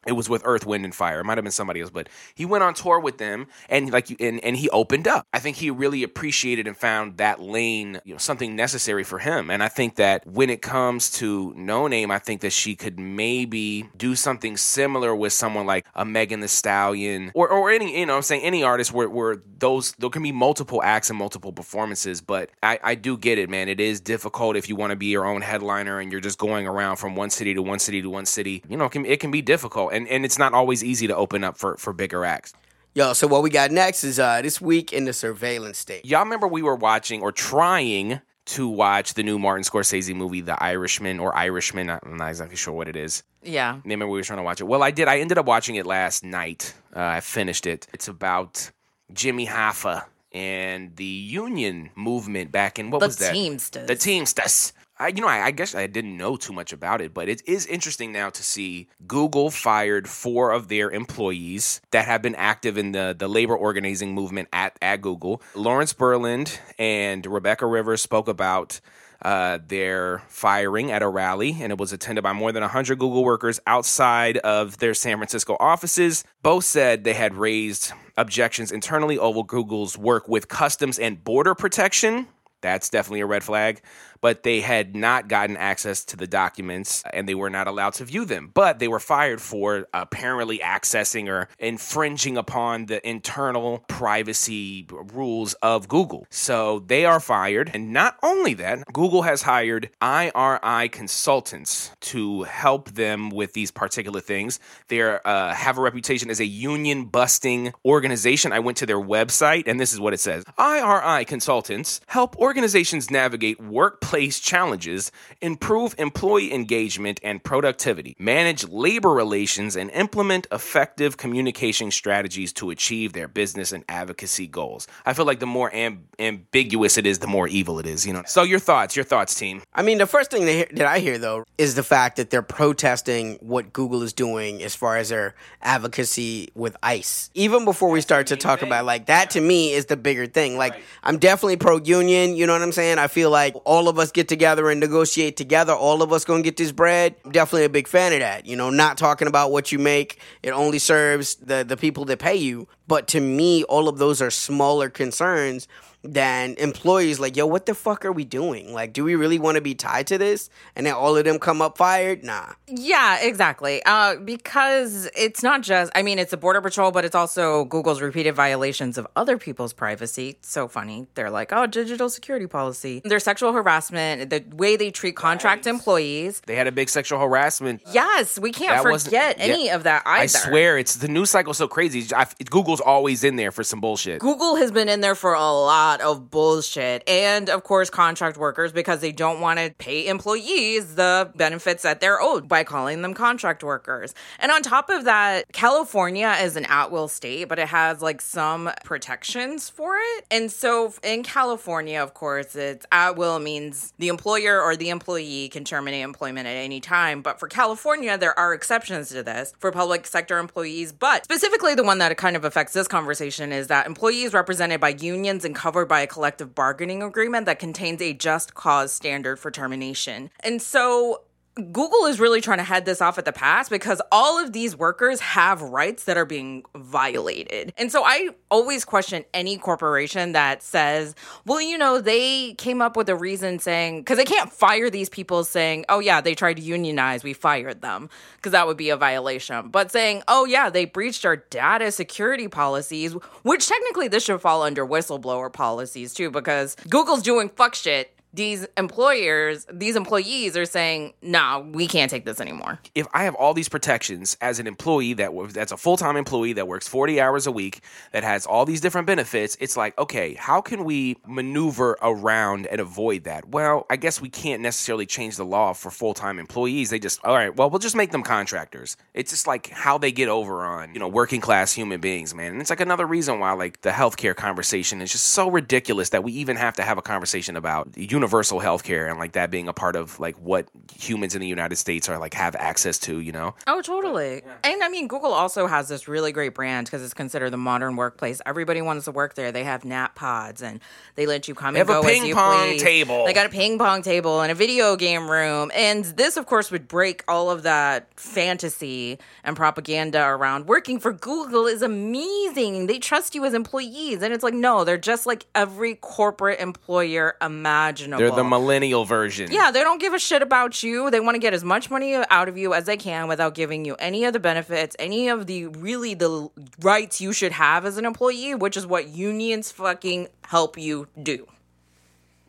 it 0.05 0.13
was 0.13 0.29
with 0.29 0.41
Earth, 0.45 0.65
Wind, 0.65 0.85
and 0.85 0.93
Fire. 0.93 1.19
It 1.19 1.23
might 1.25 1.37
have 1.37 1.43
been 1.43 1.51
somebody 1.51 1.81
else, 1.81 1.89
but 1.89 2.09
he 2.33 2.45
went 2.45 2.63
on 2.63 2.73
tour 2.73 2.99
with 2.99 3.17
them, 3.17 3.47
and 3.69 3.91
like, 3.91 4.09
and 4.19 4.43
and 4.43 4.55
he 4.55 4.69
opened 4.69 5.07
up. 5.07 5.27
I 5.33 5.39
think 5.39 5.57
he 5.57 5.69
really 5.69 6.03
appreciated 6.03 6.67
and 6.67 6.77
found 6.77 7.17
that 7.17 7.41
lane, 7.41 7.99
you 8.03 8.13
know, 8.13 8.17
something 8.17 8.55
necessary 8.55 9.03
for 9.03 9.19
him. 9.19 9.49
And 9.49 9.63
I 9.63 9.67
think 9.67 9.95
that 9.95 10.25
when 10.27 10.49
it 10.49 10.61
comes 10.61 11.11
to 11.11 11.53
Noname, 11.57 12.11
I 12.11 12.19
think 12.19 12.41
that 12.41 12.53
she 12.53 12.75
could 12.75 12.99
maybe 12.99 13.89
do 13.97 14.15
something 14.15 14.57
similar 14.57 15.15
with 15.15 15.33
someone 15.33 15.65
like 15.65 15.85
a 15.95 16.05
Megan 16.05 16.39
Thee 16.39 16.47
Stallion, 16.47 17.31
or 17.33 17.49
or 17.49 17.71
any, 17.71 17.99
you 17.99 18.05
know, 18.05 18.15
I'm 18.15 18.21
saying 18.21 18.43
any 18.43 18.63
artist 18.63 18.93
where 18.93 19.09
where 19.09 19.37
those 19.57 19.93
there 19.93 20.09
can 20.09 20.23
be 20.23 20.31
multiple 20.31 20.81
acts 20.83 21.09
and 21.09 21.17
multiple 21.17 21.51
performances. 21.51 22.21
But 22.21 22.49
I 22.61 22.79
I 22.83 22.95
do 22.95 23.17
get 23.17 23.39
it, 23.39 23.49
man. 23.49 23.69
It 23.69 23.79
is 23.79 24.01
difficult 24.01 24.55
if 24.55 24.69
you 24.69 24.75
want 24.75 24.91
to 24.91 24.95
be 24.95 25.07
your 25.07 25.25
own 25.25 25.41
headliner 25.41 25.99
and 25.99 26.11
you're 26.11 26.21
just 26.21 26.37
going 26.37 26.67
around 26.67 26.97
from 26.97 27.15
one 27.15 27.29
city 27.29 27.53
to 27.53 27.61
one 27.61 27.79
city 27.79 28.01
to 28.01 28.09
one 28.09 28.25
city. 28.25 28.63
You 28.67 28.77
know, 28.77 28.85
it 28.85 28.91
can, 28.91 29.05
it 29.05 29.19
can 29.19 29.31
be 29.31 29.41
difficult, 29.41 29.93
and 29.95 30.07
and 30.07 30.25
it's 30.25 30.37
not 30.37 30.53
always 30.53 30.83
easy 30.83 31.07
to 31.07 31.15
open 31.15 31.43
up 31.43 31.57
for 31.57 31.77
for 31.77 31.93
bigger 31.93 32.25
acts. 32.25 32.53
Yo, 32.93 33.11
so 33.13 33.27
what 33.27 33.43
we 33.43 33.49
got 33.49 33.71
next 33.71 34.03
is 34.03 34.19
uh 34.19 34.41
this 34.41 34.61
week 34.61 34.93
in 34.93 35.05
the 35.05 35.13
surveillance 35.13 35.77
state. 35.77 36.05
Y'all 36.05 36.23
remember 36.23 36.47
we 36.47 36.61
were 36.61 36.75
watching 36.75 37.21
or 37.21 37.31
trying 37.31 38.21
to 38.45 38.67
watch 38.69 39.15
the 39.15 39.23
new 39.23 39.39
Martin 39.39 39.63
Scorsese 39.63 40.13
movie, 40.15 40.39
The 40.41 40.61
Irishman 40.63 41.19
or 41.19 41.35
Irishman. 41.35 41.89
I'm 41.89 42.17
not 42.17 42.29
exactly 42.29 42.55
sure 42.55 42.73
what 42.75 42.87
it 42.87 42.95
is. 42.95 43.23
Yeah. 43.41 43.79
Remember 43.83 44.07
we 44.07 44.19
were 44.19 44.23
trying 44.23 44.37
to 44.37 44.43
watch 44.43 44.61
it. 44.61 44.65
Well, 44.65 44.83
I 44.83 44.91
did. 44.91 45.07
I 45.07 45.17
ended 45.19 45.39
up 45.39 45.47
watching 45.47 45.75
it 45.75 45.85
last 45.87 46.23
night. 46.23 46.75
Uh, 46.95 46.99
I 47.01 47.21
finished 47.21 47.65
it. 47.65 47.87
It's 47.91 48.07
about 48.07 48.69
Jimmy 49.11 49.47
Hoffa 49.47 50.05
and 50.31 50.95
the 50.95 51.05
union 51.05 51.89
movement 51.95 52.51
back 52.51 52.77
in 52.77 52.91
what 52.91 52.99
The 52.99 53.07
was 53.07 53.17
that? 53.17 53.33
Teamsters. 53.33 53.87
The 53.87 53.95
Teamsters. 53.95 54.73
I, 54.97 55.09
you 55.09 55.21
know, 55.21 55.27
I, 55.27 55.45
I 55.45 55.51
guess 55.51 55.75
I 55.75 55.87
didn't 55.87 56.15
know 56.15 56.37
too 56.37 56.53
much 56.53 56.71
about 56.71 57.01
it, 57.01 57.13
but 57.13 57.27
it 57.27 57.41
is 57.45 57.65
interesting 57.65 58.13
now 58.13 58.29
to 58.29 58.43
see 58.43 58.87
Google 59.05 59.49
fired 59.49 60.07
four 60.07 60.51
of 60.51 60.69
their 60.69 60.89
employees 60.89 61.81
that 61.91 62.05
have 62.05 62.21
been 62.21 62.35
active 62.35 62.77
in 62.77 62.93
the, 62.93 63.15
the 63.17 63.27
labor 63.27 63.55
organizing 63.55 64.13
movement 64.13 64.47
at, 64.53 64.77
at 64.81 65.01
Google. 65.01 65.41
Laurence 65.53 65.93
Berland 65.93 66.59
and 66.79 67.25
Rebecca 67.25 67.65
Rivers 67.65 68.01
spoke 68.01 68.29
about 68.29 68.79
uh, 69.21 69.59
their 69.67 70.19
firing 70.27 70.91
at 70.91 71.01
a 71.01 71.09
rally, 71.09 71.57
and 71.59 71.71
it 71.71 71.77
was 71.77 71.91
attended 71.91 72.23
by 72.23 72.31
more 72.31 72.51
than 72.51 72.61
100 72.61 72.97
Google 72.97 73.23
workers 73.23 73.59
outside 73.67 74.37
of 74.37 74.77
their 74.77 74.93
San 74.93 75.17
Francisco 75.17 75.57
offices. 75.59 76.23
Both 76.41 76.63
said 76.63 77.03
they 77.03 77.13
had 77.13 77.33
raised 77.35 77.91
objections 78.17 78.71
internally 78.71 79.17
over 79.17 79.43
Google's 79.43 79.97
work 79.97 80.29
with 80.29 80.47
customs 80.47 80.99
and 80.99 81.21
border 81.21 81.53
protection. 81.55 82.27
That's 82.61 82.89
definitely 82.89 83.21
a 83.21 83.25
red 83.25 83.43
flag. 83.43 83.81
But 84.25 84.41
they 84.41 84.59
had 84.59 84.95
not 84.95 85.27
gotten 85.27 85.55
access 85.55 86.03
to 86.03 86.17
the 86.17 86.25
documents 86.25 87.03
and 87.13 87.29
they 87.29 87.35
were 87.35 87.51
not 87.51 87.67
allowed 87.67 87.93
to 87.93 88.03
view 88.03 88.25
them. 88.25 88.49
But 88.51 88.79
they 88.79 88.87
were 88.87 88.99
fired 88.99 89.39
for 89.39 89.85
apparently 89.93 90.57
accessing 90.57 91.29
or 91.29 91.47
infringing 91.59 92.35
upon 92.35 92.87
the 92.87 93.07
internal 93.07 93.85
privacy 93.87 94.87
rules 95.13 95.53
of 95.61 95.87
Google. 95.87 96.25
So 96.31 96.79
they 96.79 97.05
are 97.05 97.19
fired. 97.19 97.69
And 97.71 97.93
not 97.93 98.17
only 98.23 98.55
that, 98.55 98.91
Google 98.91 99.21
has 99.21 99.43
hired 99.43 99.91
IRI 100.01 100.89
consultants 100.89 101.91
to 101.99 102.43
help 102.45 102.89
them 102.89 103.29
with 103.29 103.53
these 103.53 103.69
particular 103.69 104.21
things. 104.21 104.59
They 104.87 105.03
uh, 105.03 105.53
have 105.53 105.77
a 105.77 105.81
reputation 105.81 106.31
as 106.31 106.39
a 106.39 106.47
union 106.47 107.05
busting 107.05 107.73
organization. 107.85 108.53
I 108.53 108.59
went 108.59 108.77
to 108.77 108.87
their 108.87 108.99
website 108.99 109.67
and 109.67 109.79
this 109.79 109.93
is 109.93 109.99
what 109.99 110.15
it 110.15 110.19
says 110.19 110.43
IRI 110.57 111.25
consultants 111.25 112.01
help 112.07 112.35
organizations 112.37 113.11
navigate 113.11 113.61
workplace 113.61 114.14
challenges, 114.39 115.11
improve 115.41 115.95
employee 115.97 116.53
engagement 116.53 117.19
and 117.23 117.43
productivity, 117.43 118.15
manage 118.19 118.67
labor 118.67 119.11
relations, 119.11 119.75
and 119.75 119.91
implement 119.91 120.47
effective 120.51 121.17
communication 121.17 121.91
strategies 121.91 122.51
to 122.53 122.69
achieve 122.71 123.13
their 123.13 123.27
business 123.27 123.71
and 123.71 123.83
advocacy 123.89 124.47
goals. 124.47 124.87
I 125.05 125.13
feel 125.13 125.25
like 125.25 125.39
the 125.39 125.45
more 125.45 125.69
amb- 125.71 125.99
ambiguous 126.19 126.97
it 126.97 127.05
is, 127.05 127.19
the 127.19 127.27
more 127.27 127.47
evil 127.47 127.79
it 127.79 127.85
is, 127.85 128.05
you 128.05 128.13
know. 128.13 128.23
So 128.25 128.43
your 128.43 128.59
thoughts, 128.59 128.95
your 128.95 129.05
thoughts, 129.05 129.35
team. 129.35 129.61
I 129.73 129.81
mean, 129.81 129.97
the 129.97 130.07
first 130.07 130.31
thing 130.31 130.45
that 130.45 130.87
I 130.87 130.99
hear 130.99 131.17
though 131.17 131.45
is 131.57 131.75
the 131.75 131.83
fact 131.83 132.17
that 132.17 132.29
they're 132.29 132.41
protesting 132.41 133.35
what 133.41 133.73
Google 133.73 134.01
is 134.01 134.13
doing 134.13 134.63
as 134.63 134.75
far 134.75 134.97
as 134.97 135.09
their 135.09 135.35
advocacy 135.61 136.49
with 136.55 136.75
ICE. 136.81 137.29
Even 137.33 137.65
before 137.65 137.89
we 137.89 138.01
start 138.01 138.27
to 138.27 138.37
talk 138.37 138.61
about 138.61 138.85
like 138.85 139.07
that, 139.07 139.31
to 139.31 139.41
me 139.41 139.73
is 139.73 139.85
the 139.85 139.97
bigger 139.97 140.25
thing. 140.25 140.57
Like 140.57 140.75
I'm 141.03 141.17
definitely 141.17 141.57
pro 141.57 141.77
union. 141.77 142.35
You 142.35 142.47
know 142.47 142.53
what 142.53 142.61
I'm 142.61 142.71
saying? 142.71 142.97
I 142.97 143.07
feel 143.07 143.29
like 143.29 143.55
all 143.65 143.89
of 143.89 143.99
us 143.99 144.04
get 144.11 144.27
together 144.27 144.69
and 144.69 144.79
negotiate 144.79 145.37
together. 145.37 145.73
All 145.73 146.01
of 146.01 146.11
us 146.11 146.25
gonna 146.25 146.43
get 146.43 146.57
this 146.57 146.71
bread. 146.71 147.15
I'm 147.23 147.31
definitely 147.31 147.65
a 147.65 147.69
big 147.69 147.87
fan 147.87 148.13
of 148.13 148.19
that. 148.19 148.45
You 148.45 148.55
know, 148.55 148.69
not 148.69 148.97
talking 148.97 149.27
about 149.27 149.51
what 149.51 149.71
you 149.71 149.79
make. 149.79 150.19
It 150.43 150.51
only 150.51 150.79
serves 150.79 151.35
the 151.35 151.63
the 151.63 151.77
people 151.77 152.05
that 152.05 152.19
pay 152.19 152.35
you. 152.35 152.67
But 152.87 153.07
to 153.09 153.19
me, 153.19 153.63
all 153.63 153.87
of 153.89 153.97
those 153.97 154.21
are 154.21 154.31
smaller 154.31 154.89
concerns 154.89 155.67
than 156.13 156.55
employees 156.57 157.19
like, 157.19 157.35
yo, 157.35 157.45
what 157.45 157.65
the 157.65 157.73
fuck 157.73 158.05
are 158.05 158.11
we 158.11 158.23
doing? 158.25 158.73
Like, 158.73 158.93
do 158.93 159.03
we 159.03 159.15
really 159.15 159.39
want 159.39 159.55
to 159.55 159.61
be 159.61 159.75
tied 159.75 160.07
to 160.07 160.17
this? 160.17 160.49
And 160.75 160.85
then 160.85 160.93
all 160.93 161.17
of 161.17 161.25
them 161.25 161.39
come 161.39 161.61
up 161.61 161.77
fired? 161.77 162.23
Nah. 162.23 162.53
Yeah, 162.67 163.19
exactly. 163.21 163.83
Uh, 163.85 164.15
because 164.17 165.09
it's 165.15 165.43
not 165.43 165.61
just, 165.61 165.91
I 165.95 166.03
mean, 166.03 166.19
it's 166.19 166.33
a 166.33 166.37
border 166.37 166.61
patrol, 166.61 166.91
but 166.91 167.05
it's 167.05 167.15
also 167.15 167.65
Google's 167.65 168.01
repeated 168.01 168.35
violations 168.35 168.97
of 168.97 169.07
other 169.15 169.37
people's 169.37 169.73
privacy. 169.73 170.37
So 170.41 170.67
funny. 170.67 171.07
They're 171.15 171.29
like, 171.29 171.51
oh, 171.51 171.65
digital 171.67 172.09
security 172.09 172.47
policy. 172.47 173.01
Their 173.03 173.19
sexual 173.19 173.53
harassment, 173.53 174.29
the 174.29 174.43
way 174.55 174.75
they 174.75 174.91
treat 174.91 175.15
contract 175.15 175.67
employees. 175.67 176.41
They 176.45 176.55
had 176.55 176.67
a 176.67 176.71
big 176.71 176.89
sexual 176.89 177.19
harassment. 177.19 177.81
Yes, 177.91 178.39
we 178.39 178.51
can't 178.51 178.83
That 178.83 179.01
forget 179.01 179.37
any 179.39 179.67
yeah. 179.67 179.75
of 179.75 179.83
that 179.83 180.03
either. 180.05 180.23
I 180.23 180.27
swear, 180.27 180.77
it's 180.77 180.97
the 180.97 181.07
news 181.07 181.29
cycle's 181.29 181.57
so 181.57 181.67
crazy. 181.67 182.13
I, 182.15 182.27
Google's 182.49 182.81
always 182.81 183.23
in 183.23 183.35
there 183.35 183.51
for 183.51 183.63
some 183.63 183.81
bullshit. 183.81 184.19
Google 184.19 184.55
has 184.55 184.71
been 184.71 184.89
in 184.89 185.01
there 185.01 185.15
for 185.15 185.33
a 185.33 185.51
lot 185.51 185.94
of 186.01 186.29
bullshit. 186.29 187.07
And 187.07 187.49
of 187.49 187.63
course, 187.63 187.89
contract 187.89 188.37
workers 188.37 188.71
because 188.71 189.01
they 189.01 189.11
don't 189.11 189.41
want 189.41 189.59
to 189.59 189.73
pay 189.77 190.07
employees 190.07 190.95
the 190.95 191.31
benefits 191.35 191.83
that 191.83 191.99
they're 191.99 192.21
owed 192.21 192.47
by 192.47 192.63
calling 192.63 193.01
them 193.01 193.13
contract 193.13 193.63
workers. 193.63 194.13
And 194.39 194.51
on 194.51 194.61
top 194.61 194.89
of 194.89 195.05
that, 195.05 195.45
California 195.51 196.35
is 196.41 196.55
an 196.55 196.65
at 196.65 196.91
will 196.91 197.07
state, 197.07 197.45
but 197.45 197.59
it 197.59 197.67
has 197.67 198.01
like 198.01 198.21
some 198.21 198.69
protections 198.83 199.69
for 199.69 199.97
it. 199.97 200.25
And 200.31 200.51
so 200.51 200.93
in 201.03 201.23
California, 201.23 202.01
of 202.01 202.13
course, 202.13 202.55
it's 202.55 202.85
at 202.91 203.15
will 203.15 203.39
means 203.39 203.93
the 203.97 204.07
employer 204.07 204.61
or 204.61 204.75
the 204.75 204.89
employee 204.89 205.49
can 205.49 205.63
terminate 205.63 206.03
employment 206.03 206.47
at 206.47 206.55
any 206.55 206.79
time. 206.79 207.21
But 207.21 207.39
for 207.39 207.47
California, 207.47 208.17
there 208.17 208.37
are 208.37 208.53
exceptions 208.53 209.09
to 209.09 209.23
this 209.23 209.53
for 209.59 209.71
public 209.71 210.07
sector 210.07 210.37
employees. 210.37 210.91
But 210.91 211.23
specifically, 211.23 211.75
the 211.75 211.83
one 211.83 211.99
that 211.99 212.15
kind 212.17 212.35
of 212.35 212.45
affects 212.45 212.73
this 212.73 212.87
conversation 212.87 213.51
is 213.51 213.67
that 213.67 213.85
employees 213.85 214.33
represented 214.33 214.79
by 214.79 214.89
unions 214.89 215.45
and 215.45 215.55
covered 215.55 215.84
by 215.85 216.01
a 216.01 216.07
collective 216.07 216.55
bargaining 216.55 217.01
agreement 217.01 217.45
that 217.45 217.59
contains 217.59 218.01
a 218.01 218.13
just 218.13 218.53
cause 218.53 218.91
standard 218.91 219.39
for 219.39 219.51
termination. 219.51 220.29
And 220.41 220.61
so 220.61 221.21
Google 221.55 222.05
is 222.05 222.19
really 222.19 222.41
trying 222.41 222.57
to 222.57 222.65
head 222.65 222.83
this 222.83 223.01
off 223.01 223.17
at 223.17 223.23
the 223.23 223.31
pass 223.31 223.69
because 223.69 224.01
all 224.11 224.43
of 224.43 224.51
these 224.51 224.75
workers 224.75 225.21
have 225.21 225.61
rights 225.61 226.03
that 226.03 226.17
are 226.17 226.25
being 226.25 226.65
violated. 226.75 227.73
And 227.77 227.89
so 227.89 228.03
I 228.03 228.31
always 228.51 228.83
question 228.83 229.23
any 229.33 229.57
corporation 229.57 230.33
that 230.33 230.61
says, 230.63 231.15
well, 231.45 231.61
you 231.61 231.77
know, 231.77 232.01
they 232.01 232.55
came 232.55 232.81
up 232.81 232.97
with 232.97 233.07
a 233.07 233.15
reason 233.15 233.59
saying, 233.59 234.01
because 234.01 234.17
they 234.17 234.25
can't 234.25 234.51
fire 234.51 234.89
these 234.89 235.07
people 235.07 235.45
saying, 235.45 235.85
oh, 235.87 235.99
yeah, 235.99 236.19
they 236.19 236.35
tried 236.35 236.57
to 236.57 236.61
unionize, 236.61 237.23
we 237.23 237.31
fired 237.31 237.81
them, 237.81 238.09
because 238.35 238.51
that 238.51 238.67
would 238.67 238.77
be 238.77 238.89
a 238.89 238.97
violation. 238.97 239.69
But 239.69 239.93
saying, 239.93 240.23
oh, 240.27 240.43
yeah, 240.43 240.69
they 240.69 240.83
breached 240.83 241.25
our 241.25 241.37
data 241.37 241.89
security 241.93 242.49
policies, 242.49 243.13
which 243.43 243.69
technically 243.69 244.09
this 244.09 244.25
should 244.25 244.41
fall 244.41 244.61
under 244.61 244.85
whistleblower 244.85 245.53
policies 245.53 246.13
too, 246.13 246.29
because 246.29 246.75
Google's 246.89 247.21
doing 247.21 247.47
fuck 247.47 247.75
shit 247.75 248.14
these 248.35 248.67
employers, 248.77 249.65
these 249.71 249.95
employees 249.95 250.55
are 250.57 250.65
saying, 250.65 251.13
"No, 251.21 251.67
we 251.73 251.87
can't 251.87 252.11
take 252.11 252.25
this 252.25 252.39
anymore." 252.39 252.79
if 252.93 253.07
I 253.13 253.23
have 253.25 253.35
all 253.35 253.53
these 253.53 253.69
protections 253.69 254.37
as 254.41 254.59
an 254.59 254.67
employee 254.67 255.13
that 255.13 255.31
that's 255.53 255.71
a 255.71 255.77
full 255.77 255.97
time 255.97 256.15
employee 256.15 256.53
that 256.53 256.67
works 256.67 256.87
40 256.87 257.19
hours 257.19 257.45
a 257.47 257.51
week, 257.51 257.81
that 258.11 258.23
has 258.23 258.45
all 258.45 258.65
these 258.65 258.81
different 258.81 259.07
benefits, 259.07 259.57
it's 259.59 259.77
like, 259.77 259.97
okay, 259.97 260.33
how 260.35 260.61
can 260.61 260.83
we 260.83 261.17
maneuver 261.27 261.97
around 262.01 262.67
and 262.67 262.79
avoid 262.79 263.25
that? 263.25 263.49
Well, 263.49 263.85
I 263.89 263.97
guess 263.97 264.21
we 264.21 264.29
can't 264.29 264.61
necessarily 264.61 265.05
change 265.05 265.35
the 265.37 265.45
law 265.45 265.73
for 265.73 265.91
full 265.91 266.13
time 266.13 266.39
employees. 266.39 266.89
They 266.89 266.99
just, 266.99 267.23
all 267.23 267.35
right, 267.35 267.55
well, 267.55 267.69
we'll 267.69 267.79
just 267.79 267.95
make 267.95 268.11
them 268.11 268.23
contractors. 268.23 268.97
It's 269.13 269.31
just 269.31 269.47
like 269.47 269.69
how 269.69 269.97
they 269.97 270.11
get 270.11 270.29
over 270.29 270.63
on, 270.65 270.93
you 270.93 270.99
know, 270.99 271.07
working 271.07 271.41
class 271.41 271.73
human 271.73 271.99
beings, 271.99 272.33
man. 272.33 272.53
And 272.53 272.61
it's 272.61 272.69
like 272.69 272.79
another 272.79 273.05
reason 273.05 273.39
why, 273.39 273.51
like, 273.51 273.81
the 273.81 273.89
healthcare 273.89 274.35
conversation 274.35 275.01
is 275.01 275.11
just 275.11 275.25
so 275.27 275.49
ridiculous 275.49 276.09
that 276.09 276.23
we 276.23 276.31
even 276.33 276.55
have 276.55 276.75
to 276.75 276.83
have 276.83 276.97
a 276.97 277.01
conversation 277.01 277.55
about 277.55 277.91
universal 278.25 278.59
healthcare 278.59 279.07
and 279.07 279.19
like 279.19 279.33
that 279.33 279.51
being 279.51 279.67
a 279.67 279.73
part 279.73 279.95
of 279.95 280.19
like 280.19 280.35
what 280.37 280.67
humans 280.97 281.35
in 281.35 281.41
the 281.41 281.47
United 281.47 281.75
States 281.75 282.09
are 282.09 282.17
like 282.17 282.33
have 282.33 282.55
access 282.55 282.97
to, 282.97 283.19
you 283.19 283.31
know? 283.31 283.53
Oh, 283.67 283.83
totally. 283.83 284.41
And 284.63 284.83
I 284.83 284.89
mean, 284.89 285.07
Google 285.07 285.31
also 285.31 285.67
has 285.67 285.87
this 285.89 286.07
really 286.07 286.31
great 286.31 286.55
brand 286.55 286.87
because 286.87 287.03
it's 287.03 287.13
considered 287.13 287.51
the 287.51 287.57
modern 287.57 287.95
workplace. 287.95 288.41
Everybody 288.43 288.81
wants 288.81 289.05
to 289.05 289.11
work 289.11 289.35
there. 289.35 289.51
They 289.51 289.63
have 289.63 289.85
nap 289.85 290.15
pods 290.15 290.63
and 290.63 290.79
they 291.13 291.27
let 291.27 291.47
you 291.47 291.53
come 291.53 291.75
They 291.75 291.81
and 291.81 291.89
have 291.89 291.99
a 291.99 292.01
go 292.01 292.07
as 292.07 292.13
ping 292.15 292.25
you 292.25 292.33
pong 292.33 292.69
please. 292.69 292.81
table. 292.81 293.25
They 293.27 293.33
got 293.33 293.45
a 293.45 293.49
ping 293.49 293.77
pong 293.77 294.01
table 294.01 294.41
and 294.41 294.51
a 294.51 294.55
video 294.55 294.95
game 294.95 295.29
room. 295.29 295.69
And 295.75 296.03
this, 296.03 296.35
of 296.35 296.47
course, 296.47 296.71
would 296.71 296.87
break 296.87 297.23
all 297.27 297.51
of 297.51 297.61
that 297.61 298.07
fantasy 298.19 299.19
and 299.43 299.55
propaganda 299.55 300.25
around 300.25 300.65
working 300.65 300.99
for 300.99 301.13
Google 301.13 301.67
is 301.67 301.83
amazing. 301.83 302.87
They 302.87 302.97
trust 302.97 303.35
you 303.35 303.45
as 303.45 303.53
employees. 303.53 304.23
And 304.23 304.33
it's 304.33 304.43
like, 304.43 304.55
no, 304.55 304.83
they're 304.83 304.97
just 304.97 305.27
like 305.27 305.45
every 305.53 305.93
corporate 305.93 306.59
employer 306.59 307.35
imaginable. 307.39 308.14
They're 308.17 308.31
the 308.31 308.43
millennial 308.43 309.05
version. 309.05 309.51
Yeah, 309.51 309.71
they 309.71 309.81
don't 309.81 309.99
give 309.99 310.13
a 310.13 310.19
shit 310.19 310.41
about 310.41 310.83
you. 310.83 311.09
They 311.11 311.19
want 311.19 311.35
to 311.35 311.39
get 311.39 311.53
as 311.53 311.63
much 311.63 311.89
money 311.89 312.15
out 312.15 312.47
of 312.47 312.57
you 312.57 312.73
as 312.73 312.85
they 312.85 312.97
can 312.97 313.27
without 313.27 313.53
giving 313.55 313.85
you 313.85 313.95
any 313.95 314.25
of 314.25 314.33
the 314.33 314.39
benefits, 314.39 314.95
any 314.99 315.29
of 315.29 315.47
the 315.47 315.67
really 315.67 316.13
the 316.13 316.49
rights 316.81 317.21
you 317.21 317.33
should 317.33 317.51
have 317.51 317.85
as 317.85 317.97
an 317.97 318.05
employee, 318.05 318.55
which 318.55 318.77
is 318.77 318.85
what 318.85 319.07
unions 319.09 319.71
fucking 319.71 320.27
help 320.45 320.77
you 320.77 321.07
do. 321.21 321.47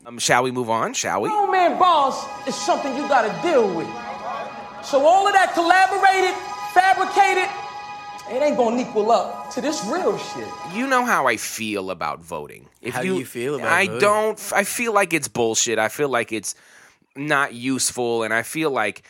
Um, 0.06 0.18
shall 0.18 0.44
we 0.44 0.52
move 0.52 0.70
on? 0.70 0.94
Shall 0.94 1.20
we? 1.20 1.28
Grown 1.28 1.50
man 1.50 1.78
boss 1.78 2.26
is 2.46 2.54
something 2.54 2.94
you 2.96 3.08
gotta 3.08 3.36
deal 3.42 3.66
with. 3.74 3.88
So 4.84 5.04
all 5.04 5.26
of 5.26 5.32
that 5.32 5.52
collaborated, 5.52 6.32
fabricated, 6.72 7.50
it 8.30 8.40
ain't 8.40 8.56
gonna 8.56 8.80
equal 8.80 9.10
up 9.10 9.50
to 9.54 9.60
this 9.60 9.84
real 9.84 10.16
shit. 10.16 10.48
You 10.72 10.86
know 10.86 11.04
how 11.04 11.26
I 11.26 11.36
feel 11.36 11.90
about 11.90 12.20
voting. 12.20 12.68
If 12.86 12.94
How 12.94 13.02
do 13.02 13.18
you 13.18 13.24
feel 13.24 13.56
about 13.56 13.66
it? 13.66 13.72
I 13.72 13.86
voting? 13.86 14.00
don't. 14.00 14.52
I 14.54 14.64
feel 14.64 14.92
like 14.92 15.12
it's 15.12 15.28
bullshit. 15.28 15.78
I 15.78 15.88
feel 15.88 16.08
like 16.08 16.32
it's 16.32 16.54
not 17.16 17.54
useful, 17.54 18.22
and 18.22 18.32
I 18.32 18.42
feel 18.42 18.70
like 18.70 19.02